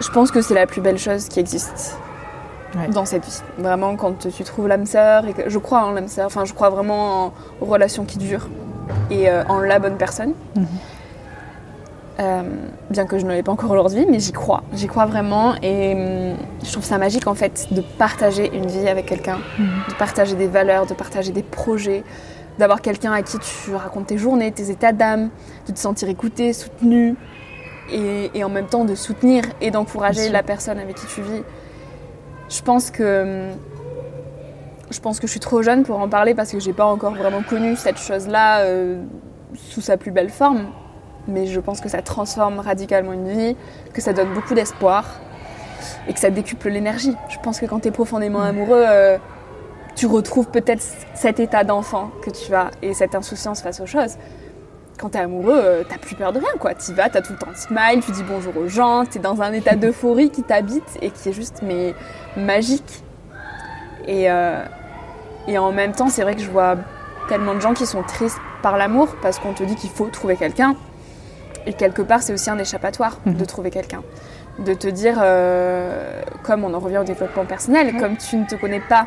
Je 0.01 0.09
pense 0.09 0.31
que 0.31 0.41
c'est 0.41 0.53
la 0.53 0.65
plus 0.65 0.81
belle 0.81 0.97
chose 0.97 1.27
qui 1.27 1.39
existe 1.39 1.97
dans 2.93 3.05
cette 3.05 3.25
vie. 3.25 3.41
Vraiment, 3.57 3.95
quand 3.95 4.27
tu 4.29 4.43
trouves 4.43 4.67
l'âme 4.67 4.85
sœur, 4.85 5.25
et 5.27 5.33
que 5.33 5.49
je 5.49 5.57
crois 5.57 5.83
en 5.83 5.91
l'âme 5.91 6.07
sœur, 6.07 6.25
enfin, 6.25 6.45
je 6.45 6.53
crois 6.53 6.69
vraiment 6.69 7.25
en, 7.25 7.33
relations 7.61 8.05
qui 8.05 8.17
durent 8.17 8.47
et 9.09 9.29
euh, 9.29 9.43
en 9.47 9.59
la 9.59 9.79
bonne 9.79 9.97
personne. 9.97 10.33
Mhm. 10.55 10.65
Euh, 12.19 12.43
bien 12.91 13.05
que 13.05 13.17
je 13.17 13.25
ne 13.25 13.31
l'ai 13.31 13.41
pas 13.41 13.51
encore 13.51 13.71
aujourd'hui, 13.71 14.05
mais 14.09 14.19
j'y 14.19 14.31
crois. 14.31 14.63
J'y 14.73 14.87
crois 14.87 15.05
vraiment 15.05 15.55
et 15.61 15.93
hum, 15.93 16.37
je 16.63 16.71
trouve 16.71 16.83
ça 16.83 16.97
magique 16.97 17.25
en 17.25 17.33
fait 17.33 17.67
de 17.71 17.81
partager 17.81 18.55
une 18.55 18.67
vie 18.67 18.87
avec 18.87 19.07
quelqu'un, 19.07 19.39
mhm. 19.57 19.67
de 19.89 19.93
partager 19.95 20.35
des 20.35 20.47
valeurs, 20.47 20.85
de 20.85 20.93
partager 20.93 21.31
des 21.31 21.41
projets, 21.41 22.03
d'avoir 22.57 22.81
quelqu'un 22.81 23.11
à 23.13 23.21
qui 23.21 23.37
tu 23.39 23.73
racontes 23.73 24.07
tes 24.07 24.17
journées, 24.17 24.51
tes 24.51 24.69
états 24.69 24.91
d'âme, 24.91 25.29
de 25.67 25.73
te 25.73 25.79
sentir 25.79 26.09
écouté, 26.09 26.53
soutenu, 26.53 27.15
et, 27.91 28.43
en 28.43 28.49
même 28.49 28.67
temps 28.67 28.85
de 28.85 28.95
soutenir 28.95 29.43
et 29.59 29.71
d'encourager 29.71 30.29
la 30.29 30.43
personne 30.43 30.79
avec 30.79 30.95
qui 30.95 31.05
tu 31.07 31.21
vis. 31.21 31.43
Je 32.49 32.61
pense 32.61 32.91
que 32.91 33.49
je 34.89 34.99
pense 34.99 35.19
que 35.21 35.27
je 35.27 35.31
suis 35.31 35.39
trop 35.39 35.61
jeune 35.61 35.83
pour 35.83 35.99
en 35.99 36.09
parler 36.09 36.35
parce 36.35 36.51
que 36.51 36.59
j'ai 36.59 36.73
pas 36.73 36.85
encore 36.85 37.15
vraiment 37.15 37.41
connu 37.43 37.77
cette 37.77 37.97
chose-là 37.97 38.61
euh, 38.61 39.01
sous 39.55 39.79
sa 39.79 39.95
plus 39.95 40.11
belle 40.11 40.29
forme. 40.29 40.67
Mais 41.27 41.47
je 41.47 41.59
pense 41.59 41.79
que 41.79 41.87
ça 41.87 42.01
transforme 42.01 42.59
radicalement 42.59 43.13
une 43.13 43.29
vie, 43.29 43.55
que 43.93 44.01
ça 44.01 44.11
donne 44.11 44.33
beaucoup 44.33 44.53
d'espoir 44.53 45.05
et 46.07 46.13
que 46.13 46.19
ça 46.19 46.29
décuple 46.29 46.69
l'énergie. 46.69 47.15
Je 47.29 47.37
pense 47.39 47.59
que 47.59 47.65
quand 47.65 47.79
tu 47.79 47.87
es 47.87 47.91
profondément 47.91 48.39
mm. 48.39 48.47
amoureux, 48.47 48.83
euh, 48.85 49.17
tu 50.01 50.07
retrouves 50.07 50.47
peut-être 50.47 50.81
cet 51.13 51.39
état 51.39 51.63
d'enfant 51.63 52.09
que 52.23 52.31
tu 52.31 52.55
as 52.55 52.71
et 52.81 52.95
cette 52.95 53.13
insouciance 53.13 53.61
face 53.61 53.79
aux 53.81 53.85
choses. 53.85 54.15
Quand 54.99 55.09
tu 55.09 55.17
es 55.19 55.21
amoureux, 55.21 55.61
euh, 55.61 55.83
t'as 55.87 55.99
plus 55.99 56.15
peur 56.15 56.33
de 56.33 56.39
rien, 56.39 56.49
quoi. 56.59 56.73
Tu 56.73 56.91
vas, 56.93 57.07
t'as 57.07 57.21
tout 57.21 57.33
le 57.33 57.37
temps 57.37 57.51
de 57.51 57.55
smile, 57.55 58.03
tu 58.03 58.11
dis 58.11 58.23
bonjour 58.27 58.57
aux 58.57 58.67
gens, 58.67 59.03
tu 59.05 59.19
es 59.19 59.21
dans 59.21 59.43
un 59.43 59.53
état 59.53 59.75
d'euphorie 59.75 60.31
qui 60.31 60.41
t'habite 60.41 60.97
et 61.03 61.11
qui 61.11 61.29
est 61.29 61.33
juste 61.33 61.59
mais 61.61 61.93
magique. 62.35 63.03
Et, 64.07 64.31
euh, 64.31 64.65
et 65.47 65.59
en 65.59 65.71
même 65.71 65.91
temps, 65.91 66.07
c'est 66.07 66.23
vrai 66.23 66.33
que 66.33 66.41
je 66.41 66.49
vois 66.49 66.77
tellement 67.29 67.53
de 67.53 67.59
gens 67.59 67.75
qui 67.75 67.85
sont 67.85 68.01
tristes 68.01 68.39
par 68.63 68.77
l'amour 68.77 69.15
parce 69.21 69.37
qu'on 69.37 69.53
te 69.53 69.61
dit 69.61 69.75
qu'il 69.75 69.91
faut 69.91 70.07
trouver 70.07 70.35
quelqu'un. 70.35 70.75
Et 71.67 71.73
quelque 71.73 72.01
part, 72.01 72.23
c'est 72.23 72.33
aussi 72.33 72.49
un 72.49 72.57
échappatoire 72.57 73.19
de 73.27 73.33
mhm. 73.33 73.45
trouver 73.45 73.69
quelqu'un. 73.69 74.01
De 74.57 74.73
te 74.73 74.87
dire, 74.87 75.19
euh, 75.21 76.23
comme 76.41 76.63
on 76.63 76.73
en 76.73 76.79
revient 76.79 76.97
au 76.97 77.03
développement 77.03 77.45
personnel, 77.45 77.97
comme 77.99 78.17
tu 78.17 78.37
ne 78.37 78.45
te 78.47 78.55
connais 78.55 78.81
pas 78.81 79.05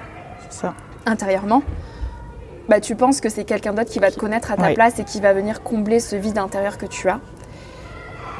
intérieurement, 1.06 1.62
bah, 2.68 2.80
tu 2.80 2.96
penses 2.96 3.20
que 3.20 3.28
c'est 3.28 3.44
quelqu'un 3.44 3.74
d'autre 3.74 3.90
qui 3.90 3.98
va 3.98 4.10
te 4.10 4.18
connaître 4.18 4.50
à 4.50 4.56
ta 4.56 4.70
place 4.70 4.98
et 4.98 5.04
qui 5.04 5.20
va 5.20 5.32
venir 5.32 5.62
combler 5.62 6.00
ce 6.00 6.16
vide 6.16 6.38
intérieur 6.38 6.78
que 6.78 6.86
tu 6.86 7.08
as. 7.08 7.20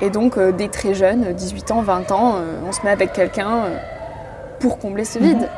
Et 0.00 0.10
donc, 0.10 0.38
euh, 0.38 0.50
dès 0.52 0.68
très 0.68 0.94
jeune, 0.94 1.32
18 1.32 1.70
ans, 1.70 1.82
20 1.82 2.10
ans, 2.10 2.34
euh, 2.36 2.56
on 2.66 2.72
se 2.72 2.82
met 2.82 2.90
avec 2.90 3.12
quelqu'un 3.12 3.64
euh, 3.64 3.78
pour 4.60 4.78
combler 4.78 5.04
ce 5.04 5.18
vide. 5.18 5.38
Mhm. 5.38 5.48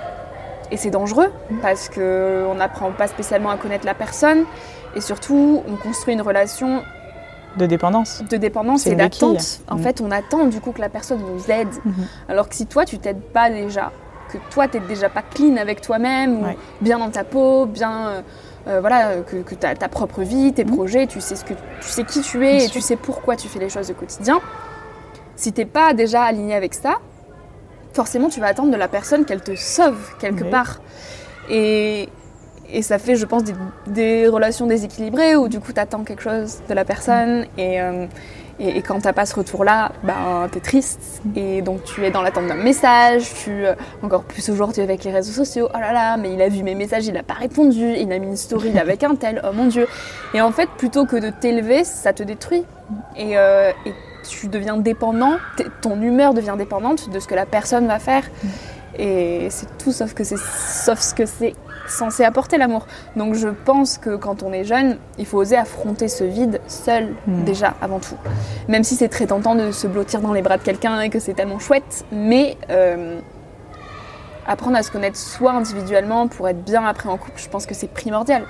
Et 0.73 0.77
c'est 0.77 0.91
dangereux 0.91 1.33
parce 1.63 1.89
qu'on 1.89 2.55
n'apprend 2.57 2.91
pas 2.91 3.07
spécialement 3.07 3.51
à 3.51 3.57
connaître 3.57 3.87
la 3.87 3.95
personne 3.95 4.45
et 4.97 5.01
surtout, 5.01 5.63
on 5.69 5.77
construit 5.77 6.15
une 6.15 6.23
relation 6.23 6.83
de 7.57 7.67
dépendance. 7.67 8.23
De 8.29 8.37
dépendance 8.37 8.87
et 8.87 8.95
d'attente. 8.95 9.61
En 9.69 9.77
mhm. 9.77 9.83
fait, 9.83 10.01
on 10.01 10.11
attend 10.11 10.47
du 10.47 10.61
coup 10.61 10.73
que 10.73 10.81
la 10.81 10.89
personne 10.89 11.21
nous 11.21 11.51
aide. 11.51 11.69
Mhm. 11.85 11.95
Alors 12.29 12.49
que 12.49 12.55
si 12.55 12.67
toi, 12.67 12.85
tu 12.85 12.99
t'aides 12.99 13.21
pas 13.21 13.49
déjà, 13.49 13.93
que 14.29 14.39
toi, 14.51 14.69
tu 14.69 14.79
n'es 14.79 14.87
déjà 14.87 15.09
pas 15.09 15.23
clean 15.23 15.57
avec 15.57 15.81
toi-même, 15.81 16.41
ou 16.41 16.45
bien 16.85 16.99
dans 16.99 17.11
ta 17.11 17.25
peau, 17.25 17.67
bien. 17.67 18.09
Euh, 18.09 18.23
euh, 18.69 18.81
voilà, 18.81 19.19
que, 19.23 19.55
tu 19.55 19.65
as 19.65 19.77
ta 19.77 19.89
propre 19.89 20.23
vie, 20.23 20.53
tes 20.53 20.65
mhm. 20.65 20.75
projets, 20.75 21.07
tu 21.07 21.21
sais, 21.21 21.37
ce 21.37 21.45
que, 21.45 21.55
tu 21.55 21.89
sais 21.89 22.03
qui 22.03 22.21
tu 22.21 22.45
es 22.45 22.65
et 22.65 22.69
tu 22.69 22.81
sais 22.81 22.97
pourquoi 22.97 23.37
tu 23.37 23.47
fais 23.47 23.61
les 23.61 23.69
choses 23.69 23.93
au 23.93 23.95
quotidien. 23.95 24.41
Si 25.37 25.53
tu 25.53 25.61
n'es 25.61 25.67
pas 25.67 25.95
déjà 25.95 26.23
aligné 26.23 26.55
avec 26.55 26.75
ça, 26.75 26.97
forcément 27.93 28.29
tu 28.29 28.41
vas 28.41 28.49
attendre 28.49 28.73
de 28.73 28.77
la 28.77 28.89
personne 28.89 29.25
qu'elle 29.25 29.43
te 29.43 29.55
sauve 29.55 30.17
quelque 30.19 30.43
part. 30.43 30.81
Et, 31.49 32.09
et 32.73 32.83
ça 32.83 32.99
fait, 32.99 33.15
je 33.15 33.25
pense, 33.25 33.45
des, 33.87 34.27
relations 34.27 34.67
déséquilibrées 34.67 35.37
où 35.37 35.49
du 35.49 35.61
coup, 35.61 35.73
tu 35.73 35.81
attends 35.81 36.03
quelque 36.03 36.23
chose 36.23 36.59
de 36.69 36.75
la 36.75 36.85
personne 36.85 37.47
et, 37.57 37.81
euh, 37.81 38.07
et, 38.59 38.81
quand 38.83 39.01
t'as 39.01 39.13
pas 39.13 39.27
ce 39.27 39.35
retour-là, 39.35 39.93
ben, 40.03 40.49
t'es 40.51 40.61
triste. 40.61 41.23
Et 41.35 41.63
donc, 41.63 41.85
tu 41.85 42.05
es 42.05 42.11
dans 42.11 42.23
l'attente 42.23 42.47
d'un 42.47 42.55
message, 42.55 43.35
tu, 43.35 43.51
euh, 43.51 43.75
encore 44.03 44.25
plus 44.25 44.49
aujourd'hui 44.49 44.83
avec 44.83 45.05
les 45.05 45.13
réseaux 45.13 45.33
sociaux, 45.33 45.69
oh 45.75 45.79
là 45.79 45.93
là, 45.93 46.17
mais 46.17 46.33
il 46.33 46.41
a 46.41 46.49
vu 46.49 46.63
mes 46.63 46.75
messages, 46.75 47.07
il 47.07 47.17
a 47.17 47.23
pas 47.23 47.35
répondu, 47.35 47.95
il 47.99 48.11
a 48.13 48.19
mis 48.19 48.29
une 48.29 48.37
story 48.37 48.79
avec 48.79 49.03
un 49.05 49.15
tel, 49.15 49.43
oh 49.45 49.53
mon 49.53 49.67
dieu. 49.67 49.87
Et 50.33 50.41
en 50.41 50.53
fait, 50.53 50.69
plutôt 50.79 51.05
que 51.05 51.17
de 51.17 51.31
t'élever, 51.31 51.85
ça 51.85 52.13
te 52.13 52.23
détruit. 52.23 52.65
Et, 53.17 53.37
euh, 53.37 53.73
et 53.85 53.93
tu 54.29 54.49
deviens 54.49 54.77
dépendant, 54.77 55.37
ton 55.83 56.01
humeur 56.01 56.35
devient 56.35 56.55
dépendante 56.57 57.11
de 57.11 57.21
ce 57.21 57.27
que 57.27 57.35
la 57.35 57.47
personne 57.47 57.87
va 57.87 57.99
faire. 57.99 58.25
Et 58.99 59.49
c'est 59.51 59.77
tout 59.77 59.93
sauf 59.93 60.15
que 60.15 60.25
c'est 60.25 60.39
sauf 60.39 61.01
ce 61.01 61.15
que 61.15 61.27
c'est 61.27 61.55
censé 61.89 62.25
apporter 62.25 62.59
l'amour. 62.59 62.87
Donc 63.17 63.35
je 63.35 63.49
pense 63.49 63.99
que 63.99 64.17
quand 64.17 64.43
on 64.43 64.53
est 64.53 64.65
jeune, 64.65 64.99
il 65.19 65.27
faut 65.27 65.39
oser 65.39 65.57
affronter 65.57 66.09
ce 66.09 66.25
vide 66.25 66.61
seul 66.67 67.15
hmm. 67.27 67.45
déjà 67.45 67.75
avant 67.81 67.99
tout. 67.99 68.17
Même 68.69 68.85
si 68.85 68.95
c'est 68.95 69.09
très 69.09 69.27
tentant 69.27 69.55
de 69.55 69.73
se 69.73 69.87
blottir 69.87 70.21
dans 70.21 70.33
les 70.33 70.43
bras 70.43 70.59
de 70.59 70.63
quelqu'un 70.63 71.01
et 71.01 71.11
que 71.11 71.19
c'est 71.19 71.35
tellement 71.35 71.59
chouette, 71.59 72.05
mais 72.13 72.57
euh, 72.71 73.19
apprendre 74.47 74.77
à 74.77 74.83
se 74.83 74.91
connaître 74.91 75.17
soi 75.17 75.53
individuellement 75.53 76.29
pour 76.29 76.49
être 76.49 76.63
bien 76.63 76.85
après 76.85 77.09
en 77.09 77.17
couple, 77.17 77.41
je 77.41 77.49
pense 77.49 77.67
que 77.67 77.75
c'est 77.75 77.89
primordial. 77.89 78.45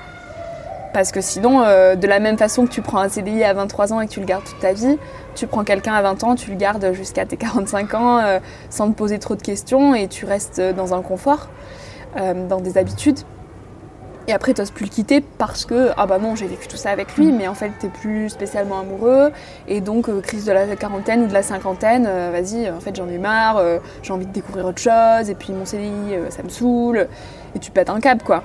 Parce 0.92 1.12
que 1.12 1.20
sinon, 1.20 1.62
euh, 1.62 1.94
de 1.94 2.06
la 2.06 2.20
même 2.20 2.38
façon 2.38 2.66
que 2.66 2.70
tu 2.70 2.80
prends 2.80 3.00
un 3.00 3.08
CDI 3.10 3.44
à 3.44 3.52
23 3.52 3.92
ans 3.92 4.00
et 4.00 4.06
que 4.06 4.12
tu 4.12 4.20
le 4.20 4.24
gardes 4.24 4.44
toute 4.44 4.58
ta 4.60 4.72
vie, 4.72 4.98
tu 5.34 5.46
prends 5.46 5.62
quelqu'un 5.62 5.92
à 5.92 6.00
20 6.00 6.24
ans, 6.24 6.34
tu 6.36 6.50
le 6.50 6.56
gardes 6.56 6.92
jusqu'à 6.94 7.26
tes 7.26 7.36
45 7.36 7.94
ans 7.94 8.18
euh, 8.18 8.38
sans 8.70 8.90
te 8.90 8.96
poser 8.96 9.18
trop 9.18 9.34
de 9.34 9.42
questions 9.42 9.94
et 9.94 10.08
tu 10.08 10.24
restes 10.24 10.60
dans 10.60 10.94
un 10.94 11.02
confort. 11.02 11.48
Euh, 12.18 12.48
dans 12.48 12.60
des 12.60 12.78
habitudes. 12.78 13.18
Et 14.28 14.32
après, 14.32 14.54
tu 14.54 14.60
n'oses 14.60 14.70
plus 14.70 14.86
le 14.86 14.90
quitter 14.90 15.20
parce 15.20 15.66
que, 15.66 15.90
ah 15.96 16.06
bah 16.06 16.18
non, 16.18 16.34
j'ai 16.34 16.46
vécu 16.46 16.66
tout 16.66 16.78
ça 16.78 16.90
avec 16.90 17.14
lui, 17.16 17.30
mais 17.30 17.46
en 17.46 17.54
fait, 17.54 17.70
tu 17.78 17.88
plus 17.88 18.30
spécialement 18.30 18.80
amoureux. 18.80 19.30
Et 19.68 19.80
donc, 19.80 20.08
euh, 20.08 20.20
crise 20.20 20.46
de 20.46 20.52
la 20.52 20.76
quarantaine 20.76 21.24
ou 21.24 21.26
de 21.26 21.32
la 21.32 21.42
cinquantaine, 21.42 22.06
euh, 22.08 22.30
vas-y, 22.32 22.70
en 22.70 22.80
fait, 22.80 22.96
j'en 22.96 23.08
ai 23.08 23.18
marre, 23.18 23.62
j'ai 24.02 24.12
envie 24.12 24.26
de 24.26 24.32
découvrir 24.32 24.64
autre 24.64 24.80
chose, 24.80 25.28
et 25.28 25.34
puis 25.34 25.52
mon 25.52 25.64
CDI, 25.64 26.16
ça 26.30 26.42
me 26.42 26.48
saoule. 26.48 27.06
Et 27.54 27.58
tu 27.58 27.70
pètes 27.70 27.90
un 27.90 28.00
câble, 28.00 28.22
quoi. 28.22 28.42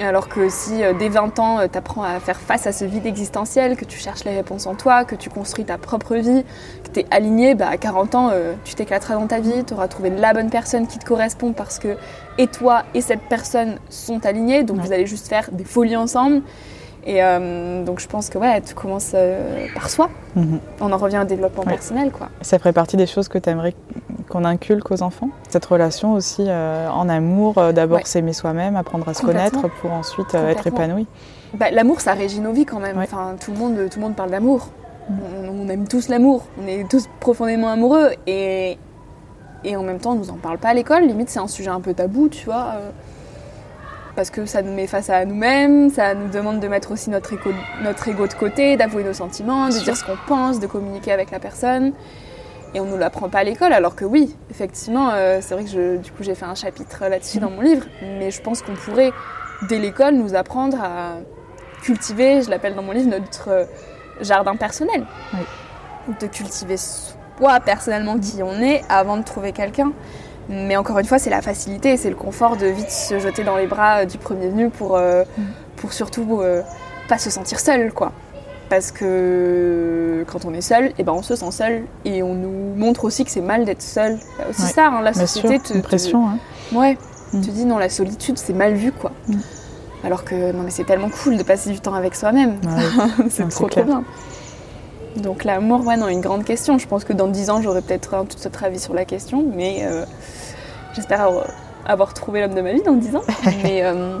Alors 0.00 0.28
que 0.28 0.48
si 0.48 0.82
euh, 0.82 0.92
dès 0.92 1.08
20 1.08 1.38
ans, 1.38 1.58
euh, 1.58 1.66
tu 1.70 1.78
apprends 1.78 2.02
à 2.02 2.20
faire 2.20 2.38
face 2.38 2.66
à 2.66 2.72
ce 2.72 2.84
vide 2.84 3.06
existentiel, 3.06 3.76
que 3.76 3.84
tu 3.84 3.98
cherches 3.98 4.24
les 4.24 4.34
réponses 4.34 4.66
en 4.66 4.74
toi, 4.74 5.04
que 5.04 5.14
tu 5.14 5.30
construis 5.30 5.64
ta 5.64 5.78
propre 5.78 6.16
vie, 6.16 6.44
que 6.84 6.90
tu 6.92 7.00
es 7.00 7.06
aligné, 7.10 7.54
bah, 7.54 7.68
à 7.70 7.76
40 7.78 8.14
ans, 8.14 8.30
euh, 8.32 8.52
tu 8.64 8.74
t'éclateras 8.74 9.14
dans 9.14 9.26
ta 9.26 9.40
vie, 9.40 9.64
tu 9.64 9.74
auras 9.74 9.88
trouvé 9.88 10.10
la 10.10 10.34
bonne 10.34 10.50
personne 10.50 10.86
qui 10.86 10.98
te 10.98 11.04
correspond 11.06 11.52
parce 11.52 11.78
que 11.78 11.96
et 12.38 12.46
toi 12.46 12.84
et 12.94 13.00
cette 13.00 13.22
personne 13.22 13.76
sont 13.88 14.24
alignés, 14.26 14.62
donc 14.64 14.78
vous 14.78 14.92
allez 14.92 15.06
juste 15.06 15.28
faire 15.28 15.48
des 15.52 15.64
folies 15.64 15.96
ensemble. 15.96 16.42
Et 17.08 17.20
donc 17.84 18.00
je 18.00 18.08
pense 18.08 18.28
que 18.28 18.36
ouais, 18.36 18.60
tu 18.60 18.74
commences 18.74 19.14
par 19.74 19.88
soi. 19.88 20.10
Mhm. 20.34 20.58
On 20.80 20.92
en 20.92 20.96
revient 20.98 21.20
au 21.22 21.24
développement 21.24 21.62
personnel. 21.62 22.10
Quoi. 22.10 22.28
Ça 22.42 22.58
ferait 22.58 22.72
partie 22.72 22.96
des 22.96 23.06
choses 23.06 23.28
que 23.28 23.38
tu 23.38 23.48
aimerais 23.48 23.74
qu'on 24.28 24.44
inculque 24.44 24.90
aux 24.90 25.02
enfants. 25.02 25.30
Cette 25.48 25.64
relation 25.64 26.14
aussi 26.14 26.44
euh, 26.46 26.88
en 26.88 27.08
amour, 27.08 27.58
euh, 27.58 27.72
d'abord 27.72 28.06
s'aimer 28.06 28.32
soi-même, 28.32 28.76
apprendre 28.76 29.08
à 29.08 29.14
se 29.14 29.22
connaître 29.22 29.68
pour 29.80 29.92
ensuite 29.92 30.34
euh, 30.34 30.48
être 30.48 30.66
épanoui. 30.66 31.06
Bah, 31.54 31.70
l'amour, 31.70 32.00
ça 32.00 32.12
régit 32.12 32.40
nos 32.40 32.52
vies 32.52 32.66
quand 32.66 32.80
même. 32.80 32.98
Enfin, 32.98 33.36
tout, 33.40 33.52
le 33.52 33.58
monde, 33.58 33.76
tout 33.90 33.98
le 33.98 34.04
monde 34.04 34.16
parle 34.16 34.30
d'amour. 34.30 34.68
Mm. 35.08 35.14
On, 35.62 35.68
aime 35.68 35.88
tous 35.88 36.08
l'amour. 36.08 36.44
On 36.62 36.66
est 36.66 36.88
tous 36.88 37.08
profondément 37.20 37.68
amoureux. 37.68 38.10
Et, 38.26 38.78
et 39.64 39.76
en 39.76 39.82
même 39.82 39.98
temps, 39.98 40.12
on 40.12 40.16
nous 40.16 40.30
en 40.30 40.36
parle 40.36 40.58
pas 40.58 40.68
à 40.68 40.74
l'école. 40.74 41.04
Limite, 41.04 41.30
c'est 41.30 41.40
un 41.40 41.48
sujet 41.48 41.70
un 41.70 41.80
peu 41.80 41.94
tabou, 41.94 42.28
tu 42.28 42.44
vois. 42.44 42.74
parce 44.16 44.30
que 44.30 44.46
ça 44.46 44.62
nous 44.62 44.72
met 44.72 44.86
face 44.86 45.10
à 45.10 45.24
nous-mêmes, 45.24 45.90
ça 45.90 46.14
nous 46.14 46.28
demande 46.28 46.60
de 46.60 46.68
mettre 46.68 46.90
aussi 46.92 47.10
notre 47.10 47.32
ego, 47.32 47.50
notre 47.82 48.08
ego 48.08 48.26
de 48.26 48.34
côté, 48.34 48.76
d'avouer 48.76 49.04
nos 49.04 49.12
sentiments, 49.12 49.68
de 49.68 49.82
dire 49.82 49.96
ce 49.96 50.04
qu'on 50.04 50.16
pense, 50.26 50.60
de 50.60 50.66
communiquer 50.66 51.12
avec 51.12 51.30
la 51.30 51.38
personne 51.38 51.92
et 52.76 52.80
on 52.80 52.84
ne 52.84 52.90
nous 52.90 52.98
l'apprend 52.98 53.30
pas 53.30 53.38
à 53.38 53.44
l'école, 53.44 53.72
alors 53.72 53.96
que 53.96 54.04
oui, 54.04 54.36
effectivement, 54.50 55.10
euh, 55.12 55.38
c'est 55.40 55.54
vrai 55.54 55.64
que 55.64 55.70
je, 55.70 55.96
du 55.96 56.12
coup 56.12 56.22
j'ai 56.22 56.34
fait 56.34 56.44
un 56.44 56.54
chapitre 56.54 57.06
là-dessus 57.08 57.38
dans 57.38 57.48
mon 57.48 57.62
livre, 57.62 57.86
mais 58.02 58.30
je 58.30 58.42
pense 58.42 58.60
qu'on 58.60 58.74
pourrait, 58.74 59.12
dès 59.66 59.78
l'école, 59.78 60.14
nous 60.14 60.34
apprendre 60.34 60.76
à 60.82 61.14
cultiver, 61.82 62.42
je 62.42 62.50
l'appelle 62.50 62.74
dans 62.74 62.82
mon 62.82 62.92
livre, 62.92 63.08
notre 63.08 63.48
euh, 63.48 63.64
jardin 64.20 64.56
personnel. 64.56 65.06
De 66.20 66.26
cultiver 66.26 66.76
soi 66.76 67.60
personnellement 67.60 68.18
qui 68.18 68.42
on 68.42 68.60
est 68.60 68.82
avant 68.90 69.16
de 69.16 69.22
trouver 69.22 69.52
quelqu'un. 69.52 69.92
Mais 70.50 70.76
encore 70.76 70.98
une 70.98 71.06
fois, 71.06 71.18
c'est 71.18 71.30
la 71.30 71.40
facilité, 71.40 71.96
c'est 71.96 72.10
le 72.10 72.14
confort 72.14 72.58
de 72.58 72.66
vite 72.66 72.90
se 72.90 73.18
jeter 73.18 73.42
dans 73.42 73.56
les 73.56 73.66
bras 73.66 74.04
du 74.04 74.18
premier 74.18 74.48
venu 74.48 74.68
pour, 74.68 74.96
euh, 74.96 75.24
mm. 75.38 75.42
pour 75.76 75.94
surtout 75.94 76.42
pas 77.08 77.16
se 77.16 77.30
sentir 77.30 77.58
seul, 77.58 77.90
quoi 77.92 78.12
parce 78.68 78.90
que 78.90 80.24
quand 80.26 80.44
on 80.44 80.52
est 80.52 80.60
seul, 80.60 80.86
et 80.86 80.94
eh 80.98 81.02
ben 81.04 81.12
on 81.12 81.22
se 81.22 81.36
sent 81.36 81.50
seul 81.50 81.84
et 82.04 82.22
on 82.22 82.34
nous 82.34 82.74
montre 82.76 83.04
aussi 83.04 83.24
que 83.24 83.30
c'est 83.30 83.40
mal 83.40 83.64
d'être 83.64 83.82
seul. 83.82 84.18
aussi 84.48 84.62
ça, 84.62 84.88
hein, 84.88 85.02
la 85.02 85.12
société 85.12 85.58
te, 85.58 85.78
pression, 85.78 86.28
hein. 86.28 86.38
ouais, 86.72 86.98
mm. 87.32 87.40
te 87.40 87.50
dit 87.50 87.64
non 87.64 87.78
la 87.78 87.88
solitude 87.88 88.38
c'est 88.38 88.52
mal 88.52 88.74
vu 88.74 88.92
quoi. 88.92 89.12
Mm. 89.28 89.36
Alors 90.04 90.24
que 90.24 90.52
non 90.52 90.62
mais 90.62 90.70
c'est 90.70 90.84
tellement 90.84 91.10
cool 91.10 91.36
de 91.36 91.42
passer 91.42 91.70
du 91.70 91.80
temps 91.80 91.94
avec 91.94 92.14
soi-même, 92.14 92.58
c'est 93.30 93.48
trop 93.48 93.68
trop 93.68 93.84
bien. 93.84 94.04
Donc 95.16 95.44
l'amour, 95.44 95.86
ouais 95.86 95.96
non, 95.96 96.08
une 96.08 96.20
grande 96.20 96.44
question. 96.44 96.78
Je 96.78 96.86
pense 96.86 97.04
que 97.04 97.12
dans 97.12 97.28
10 97.28 97.50
ans 97.50 97.62
j'aurai 97.62 97.82
peut-être 97.82 98.14
un 98.14 98.24
tout 98.24 98.36
autre 98.44 98.64
avis 98.64 98.78
sur 98.78 98.94
la 98.94 99.04
question, 99.04 99.44
mais 99.54 99.80
euh, 99.82 100.04
j'espère 100.94 101.26
avoir, 101.86 102.14
trouvé 102.14 102.40
l'homme 102.40 102.54
de 102.54 102.60
ma 102.60 102.72
vie 102.72 102.82
dans 102.82 102.94
10 102.94 103.16
ans. 103.16 103.22
mais 103.62 103.82
euh, 103.82 104.18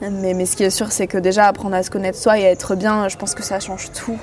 mais, 0.00 0.46
ce 0.46 0.56
qui 0.56 0.64
est 0.64 0.70
sûr, 0.70 0.92
c'est 0.92 1.06
que 1.06 1.18
déjà 1.18 1.46
apprendre 1.46 1.74
à 1.74 1.82
se 1.82 1.90
connaître 1.90 2.18
soi 2.18 2.38
et 2.38 2.46
à 2.46 2.50
être 2.50 2.74
bien, 2.74 3.08
je 3.08 3.16
pense 3.16 3.34
que 3.34 3.42
ça 3.42 3.60
change 3.60 3.90
tout 3.92 4.18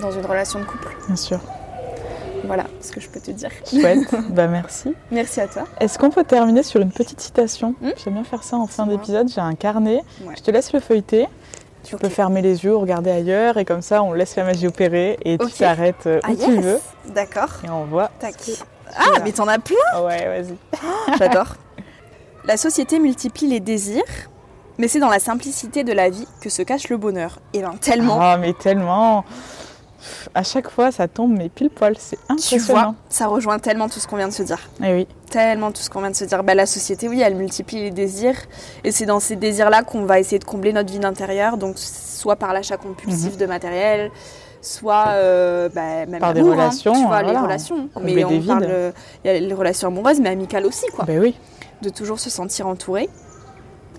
dans 0.00 0.10
une 0.10 0.26
relation 0.26 0.60
de 0.60 0.64
couple. 0.64 0.96
Bien 1.06 1.16
sûr. 1.16 1.40
Voilà 2.44 2.66
ce 2.80 2.92
que 2.92 3.00
je 3.00 3.08
peux 3.08 3.20
te 3.20 3.30
dire. 3.30 3.50
Chouette, 3.68 4.14
bah 4.30 4.46
merci. 4.46 4.94
Merci 5.10 5.40
à 5.40 5.48
toi. 5.48 5.64
Est-ce 5.80 5.98
qu'on 5.98 6.10
peut 6.10 6.24
terminer 6.24 6.62
sur 6.62 6.80
une 6.80 6.92
petite 6.92 7.20
citation 7.20 7.74
hmm 7.80 7.90
J'aime 8.02 8.14
bien 8.14 8.24
faire 8.24 8.42
ça 8.42 8.56
en 8.56 8.66
fin 8.66 8.86
d'épisode. 8.86 9.28
J'ai 9.28 9.40
un 9.40 9.54
carnet. 9.54 10.02
Je 10.36 10.42
te 10.42 10.50
laisse 10.50 10.72
le 10.72 10.80
feuilleter. 10.80 11.26
Tu 11.82 11.96
peux 11.96 12.08
fermer 12.08 12.42
les 12.42 12.64
yeux, 12.64 12.74
regarder 12.74 13.10
ailleurs 13.10 13.58
et 13.58 13.64
comme 13.64 13.82
ça 13.82 14.02
on 14.02 14.12
laisse 14.12 14.34
la 14.34 14.42
magie 14.42 14.66
opérer 14.66 15.18
et 15.24 15.38
tu 15.38 15.52
t'arrêtes 15.52 16.06
euh, 16.06 16.18
où 16.18 16.32
ah, 16.32 16.44
tu 16.44 16.60
veux. 16.60 16.80
D'accord. 17.14 17.60
Et 17.64 17.70
on 17.70 17.84
voit. 17.84 18.10
Tac. 18.18 18.34
Ah, 18.96 19.20
mais 19.22 19.30
t'en 19.30 19.46
as 19.46 19.60
plein 19.60 19.76
Ouais, 20.02 20.42
vas-y. 20.42 20.56
J'adore. 21.18 21.54
La 22.44 22.56
société 22.56 22.98
multiplie 22.98 23.46
les 23.46 23.60
désirs, 23.60 24.02
mais 24.78 24.88
c'est 24.88 25.00
dans 25.00 25.10
la 25.10 25.18
simplicité 25.18 25.84
de 25.84 25.92
la 25.92 26.10
vie 26.10 26.26
que 26.40 26.50
se 26.50 26.62
cache 26.62 26.88
le 26.88 26.96
bonheur. 26.96 27.38
Et 27.52 27.60
ben 27.60 27.74
tellement. 27.80 28.18
Ah 28.20 28.36
mais 28.36 28.52
tellement. 28.52 29.24
À 30.34 30.42
chaque 30.42 30.70
fois, 30.70 30.92
ça 30.92 31.08
tombe 31.08 31.36
mais 31.36 31.48
pile 31.48 31.70
poil, 31.70 31.96
c'est 31.98 32.18
impressionnant. 32.28 32.64
Tu 32.64 32.72
vois, 32.72 32.94
ça 33.08 33.26
rejoint 33.26 33.58
tellement 33.58 33.88
tout 33.88 33.98
ce 33.98 34.06
qu'on 34.06 34.16
vient 34.16 34.28
de 34.28 34.32
se 34.32 34.42
dire. 34.42 34.60
Eh 34.84 34.92
oui. 34.92 35.08
Tellement 35.30 35.72
tout 35.72 35.82
ce 35.82 35.90
qu'on 35.90 36.00
vient 36.00 36.10
de 36.10 36.16
se 36.16 36.24
dire. 36.24 36.44
Bah, 36.44 36.54
la 36.54 36.66
société, 36.66 37.08
oui, 37.08 37.20
elle 37.20 37.34
multiplie 37.34 37.80
les 37.80 37.90
désirs. 37.90 38.36
Et 38.84 38.92
c'est 38.92 39.06
dans 39.06 39.20
ces 39.20 39.36
désirs-là 39.36 39.82
qu'on 39.82 40.04
va 40.04 40.20
essayer 40.20 40.38
de 40.38 40.44
combler 40.44 40.72
notre 40.72 40.92
vie 40.92 41.04
intérieure. 41.04 41.56
Donc, 41.56 41.78
soit 41.78 42.36
par 42.36 42.52
l'achat 42.52 42.76
compulsif 42.76 43.32
mhm. 43.32 43.38
de 43.38 43.46
matériel, 43.46 44.10
soit 44.60 45.06
euh, 45.08 45.68
bah, 45.74 46.06
même 46.06 46.20
par 46.20 46.34
des 46.34 46.40
hein, 46.40 46.50
relations. 46.50 46.92
tu 46.92 47.06
vois, 47.06 47.22
les 47.22 47.36
relations. 47.36 47.88
Mais 48.00 48.24
on 48.24 48.40
parle, 48.42 48.92
il 49.24 49.28
y 49.28 49.30
a 49.30 49.40
les 49.40 49.54
relations 49.54 49.88
amoureuses, 49.88 50.20
mais 50.20 50.28
amicales 50.28 50.66
aussi, 50.66 50.86
quoi. 50.94 51.04
Ben 51.04 51.20
oui. 51.20 51.34
De 51.82 51.88
toujours 51.88 52.20
se 52.20 52.30
sentir 52.30 52.66
entouré. 52.66 53.08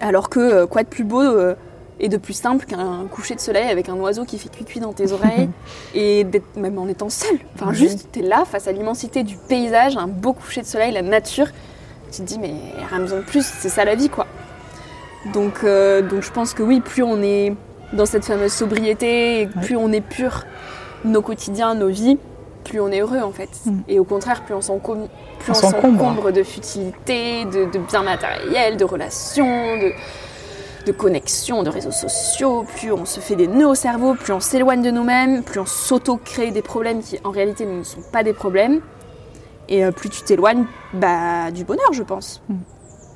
Alors 0.02 0.30
que 0.30 0.40
euh, 0.40 0.68
quoi 0.68 0.84
de 0.84 0.88
plus 0.88 1.04
beau 1.04 1.22
euh, 1.22 1.56
et 2.00 2.10
de 2.10 2.18
plus 2.18 2.34
simple 2.34 2.66
qu'un 2.66 3.06
coucher 3.10 3.36
de 3.36 3.40
soleil 3.40 3.70
avec 3.70 3.90
un 3.90 3.96
oiseau 3.96 4.26
qui 4.26 4.38
fait 4.38 4.50
cuicui 4.50 4.80
dans 4.80 4.94
tes 4.94 5.12
oreilles 5.12 5.50
et 5.96 6.26
même 6.56 6.78
en 6.78 6.88
étant 6.88 7.10
seul. 7.10 7.38
Enfin, 7.56 7.74
juste, 7.74 8.10
t'es 8.12 8.22
là 8.22 8.46
face 8.46 8.68
à 8.68 8.72
l'immensité 8.72 9.24
du 9.24 9.38
paysage, 9.50 9.98
un 9.98 10.08
beau 10.08 10.34
coucher 10.34 10.62
de 10.62 10.68
soleil, 10.68 10.92
la 10.92 11.02
nature. 11.02 11.48
Tu 12.12 12.22
te 12.22 12.24
dis, 12.24 12.40
mais 12.40 12.54
rien 12.90 13.00
besoin 13.00 13.20
de 13.20 13.24
plus, 13.24 13.46
c'est 13.46 13.70
ça 13.70 13.84
la 13.84 13.96
vie, 13.96 14.10
quoi. 14.10 14.28
Donc, 15.34 15.64
euh, 15.64 16.02
donc 16.02 16.22
je 16.22 16.32
pense 16.32 16.54
que 16.54 16.64
oui, 16.64 16.80
plus 16.80 17.04
on 17.04 17.22
est 17.22 17.54
dans 17.94 18.06
cette 18.06 18.26
fameuse 18.26 18.54
sobriété, 18.54 19.50
plus 19.62 19.76
on 19.76 19.92
est 19.92 20.02
pur, 20.02 20.46
nos 21.04 21.22
quotidiens, 21.22 21.76
nos 21.76 21.90
vies, 21.90 22.18
plus 22.68 22.80
on 22.80 22.92
est 22.92 23.00
heureux 23.00 23.22
en 23.22 23.32
fait. 23.32 23.50
Mm. 23.66 23.80
Et 23.88 24.00
au 24.00 24.04
contraire, 24.04 24.44
plus 24.44 24.54
on 24.54 24.62
s'encombre 24.62 26.32
de 26.32 26.44
futilité, 26.44 27.46
de, 27.46 27.66
de 27.66 27.80
biens 27.80 28.04
matériels, 28.04 28.78
de 28.78 28.86
relations, 28.86 29.78
de, 29.78 29.92
de 30.86 30.92
connexions, 30.92 31.64
de 31.64 31.70
réseaux 31.70 31.92
sociaux, 31.92 32.66
plus 32.78 32.92
on 32.92 33.06
se 33.06 33.20
fait 33.20 33.36
des 33.36 33.48
nœuds 33.48 33.70
au 33.70 33.76
cerveau, 33.76 34.16
plus 34.16 34.34
on 34.34 34.40
s'éloigne 34.40 34.82
de 34.82 34.92
nous-mêmes, 34.92 35.44
plus 35.44 35.60
on 35.60 35.66
s'auto-crée 35.66 36.52
des 36.52 36.62
problèmes 36.62 37.02
qui 37.02 37.20
en 37.24 37.32
réalité 37.32 37.66
ne 37.66 37.84
sont 37.84 38.02
pas 38.12 38.24
des 38.24 38.34
problèmes. 38.34 38.82
Et 39.70 39.84
euh, 39.84 39.92
plus 39.92 40.10
tu 40.10 40.22
t'éloignes 40.22 40.66
bah, 40.94 41.52
du 41.52 41.64
bonheur, 41.64 41.92
je 41.94 42.04
pense. 42.04 42.42
Mm. 42.50 42.56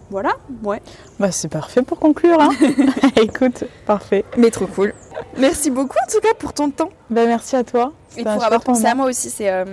Voilà, 0.09 0.31
ouais. 0.63 0.81
Bah 1.19 1.31
c'est 1.31 1.47
parfait 1.47 1.83
pour 1.83 1.97
conclure. 1.97 2.41
Hein. 2.41 2.51
Écoute, 3.15 3.63
parfait. 3.85 4.25
Mais 4.37 4.51
trop 4.51 4.67
cool. 4.67 4.93
Merci 5.37 5.71
beaucoup 5.71 5.97
en 6.05 6.11
tout 6.11 6.19
cas 6.19 6.33
pour 6.37 6.51
ton 6.51 6.69
temps. 6.69 6.89
Bah 7.09 7.25
merci 7.25 7.55
à 7.55 7.63
toi. 7.63 7.93
Et 8.17 8.23
pour 8.23 8.43
avoir 8.43 8.61
pensé 8.61 8.85
à 8.85 8.95
moi 8.95 9.07
aussi, 9.07 9.29
c'est 9.29 9.49
euh, 9.49 9.65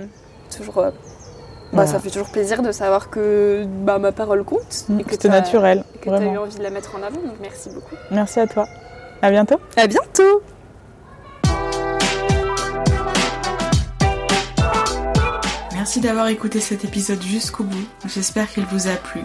toujours 0.55 0.77
euh, 0.79 0.91
bah, 1.73 1.85
ça 1.85 1.99
fait 1.99 2.09
toujours 2.09 2.29
plaisir 2.29 2.61
de 2.61 2.71
savoir 2.71 3.09
que 3.09 3.65
bah, 3.67 3.99
ma 3.99 4.11
parole 4.11 4.43
compte. 4.43 4.85
Mmh, 4.89 5.03
que 5.03 5.11
c'était 5.11 5.29
naturel. 5.29 5.83
Que 6.01 6.09
tu 6.09 6.15
as 6.15 6.23
eu 6.23 6.37
envie 6.37 6.57
de 6.57 6.63
la 6.63 6.69
mettre 6.69 6.95
en 6.95 7.03
avant, 7.03 7.21
donc 7.21 7.35
merci 7.41 7.69
beaucoup. 7.69 7.95
Merci 8.11 8.39
à 8.39 8.47
toi. 8.47 8.67
À 9.21 9.29
bientôt. 9.29 9.59
À 9.77 9.87
bientôt. 9.87 10.41
Merci 15.73 16.01
d'avoir 16.01 16.27
écouté 16.27 16.59
cet 16.59 16.85
épisode 16.85 17.21
jusqu'au 17.21 17.63
bout. 17.63 17.87
J'espère 18.05 18.49
qu'il 18.49 18.65
vous 18.65 18.87
a 18.87 18.95
plu. 18.95 19.21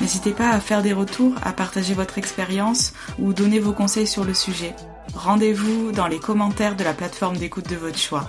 N'hésitez 0.00 0.32
pas 0.32 0.50
à 0.50 0.60
faire 0.60 0.82
des 0.82 0.92
retours, 0.92 1.34
à 1.44 1.52
partager 1.52 1.94
votre 1.94 2.18
expérience 2.18 2.92
ou 3.18 3.32
donner 3.32 3.58
vos 3.58 3.72
conseils 3.72 4.06
sur 4.06 4.24
le 4.24 4.34
sujet. 4.34 4.74
Rendez-vous 5.14 5.92
dans 5.92 6.06
les 6.06 6.18
commentaires 6.18 6.76
de 6.76 6.84
la 6.84 6.94
plateforme 6.94 7.36
d'écoute 7.36 7.68
de 7.68 7.76
votre 7.76 7.98
choix. 7.98 8.26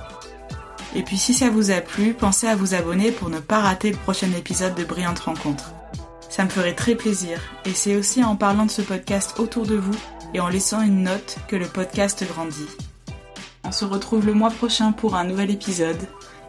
Et 0.96 1.04
puis 1.04 1.18
si 1.18 1.34
ça 1.34 1.50
vous 1.50 1.72
a 1.72 1.82
plu, 1.82 2.14
pensez 2.14 2.48
à 2.48 2.56
vous 2.56 2.74
abonner 2.76 3.12
pour 3.12 3.30
ne 3.30 3.40
pas 3.40 3.60
rater 3.60 3.92
le 3.92 3.98
prochain 3.98 4.32
épisode 4.38 4.76
de 4.76 4.84
Brillante 4.84 5.20
Rencontre. 5.20 5.72
Ça 6.30 6.44
me 6.44 6.50
ferait 6.50 6.76
très 6.76 6.96
plaisir 6.96 7.40
et 7.66 7.74
c'est 7.74 7.96
aussi 7.96 8.24
en 8.24 8.36
parlant 8.36 8.66
de 8.66 8.72
ce 8.72 8.82
podcast 8.82 9.40
autour 9.40 9.66
de 9.66 9.76
vous 9.76 9.96
et 10.34 10.40
en 10.40 10.50
laissant 10.50 10.82
une 10.82 11.04
note 11.04 11.38
que 11.48 11.56
le 11.56 11.68
podcast 11.68 12.26
grandit. 12.28 12.70
On 13.64 13.72
se 13.72 13.86
retrouve 13.86 14.26
le 14.26 14.34
mois 14.34 14.50
prochain 14.50 14.92
pour 14.92 15.16
un 15.16 15.24
nouvel 15.24 15.52
épisode 15.52 16.08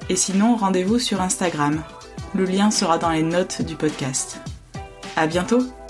et 0.08 0.16
sinon 0.16 0.56
rendez-vous 0.56 0.98
sur 0.98 1.20
Instagram. 1.20 1.82
Le 2.34 2.44
lien 2.44 2.70
sera 2.70 2.98
dans 2.98 3.10
les 3.10 3.22
notes 3.22 3.62
du 3.62 3.76
podcast. 3.76 4.40
À 5.16 5.26
bientôt! 5.26 5.83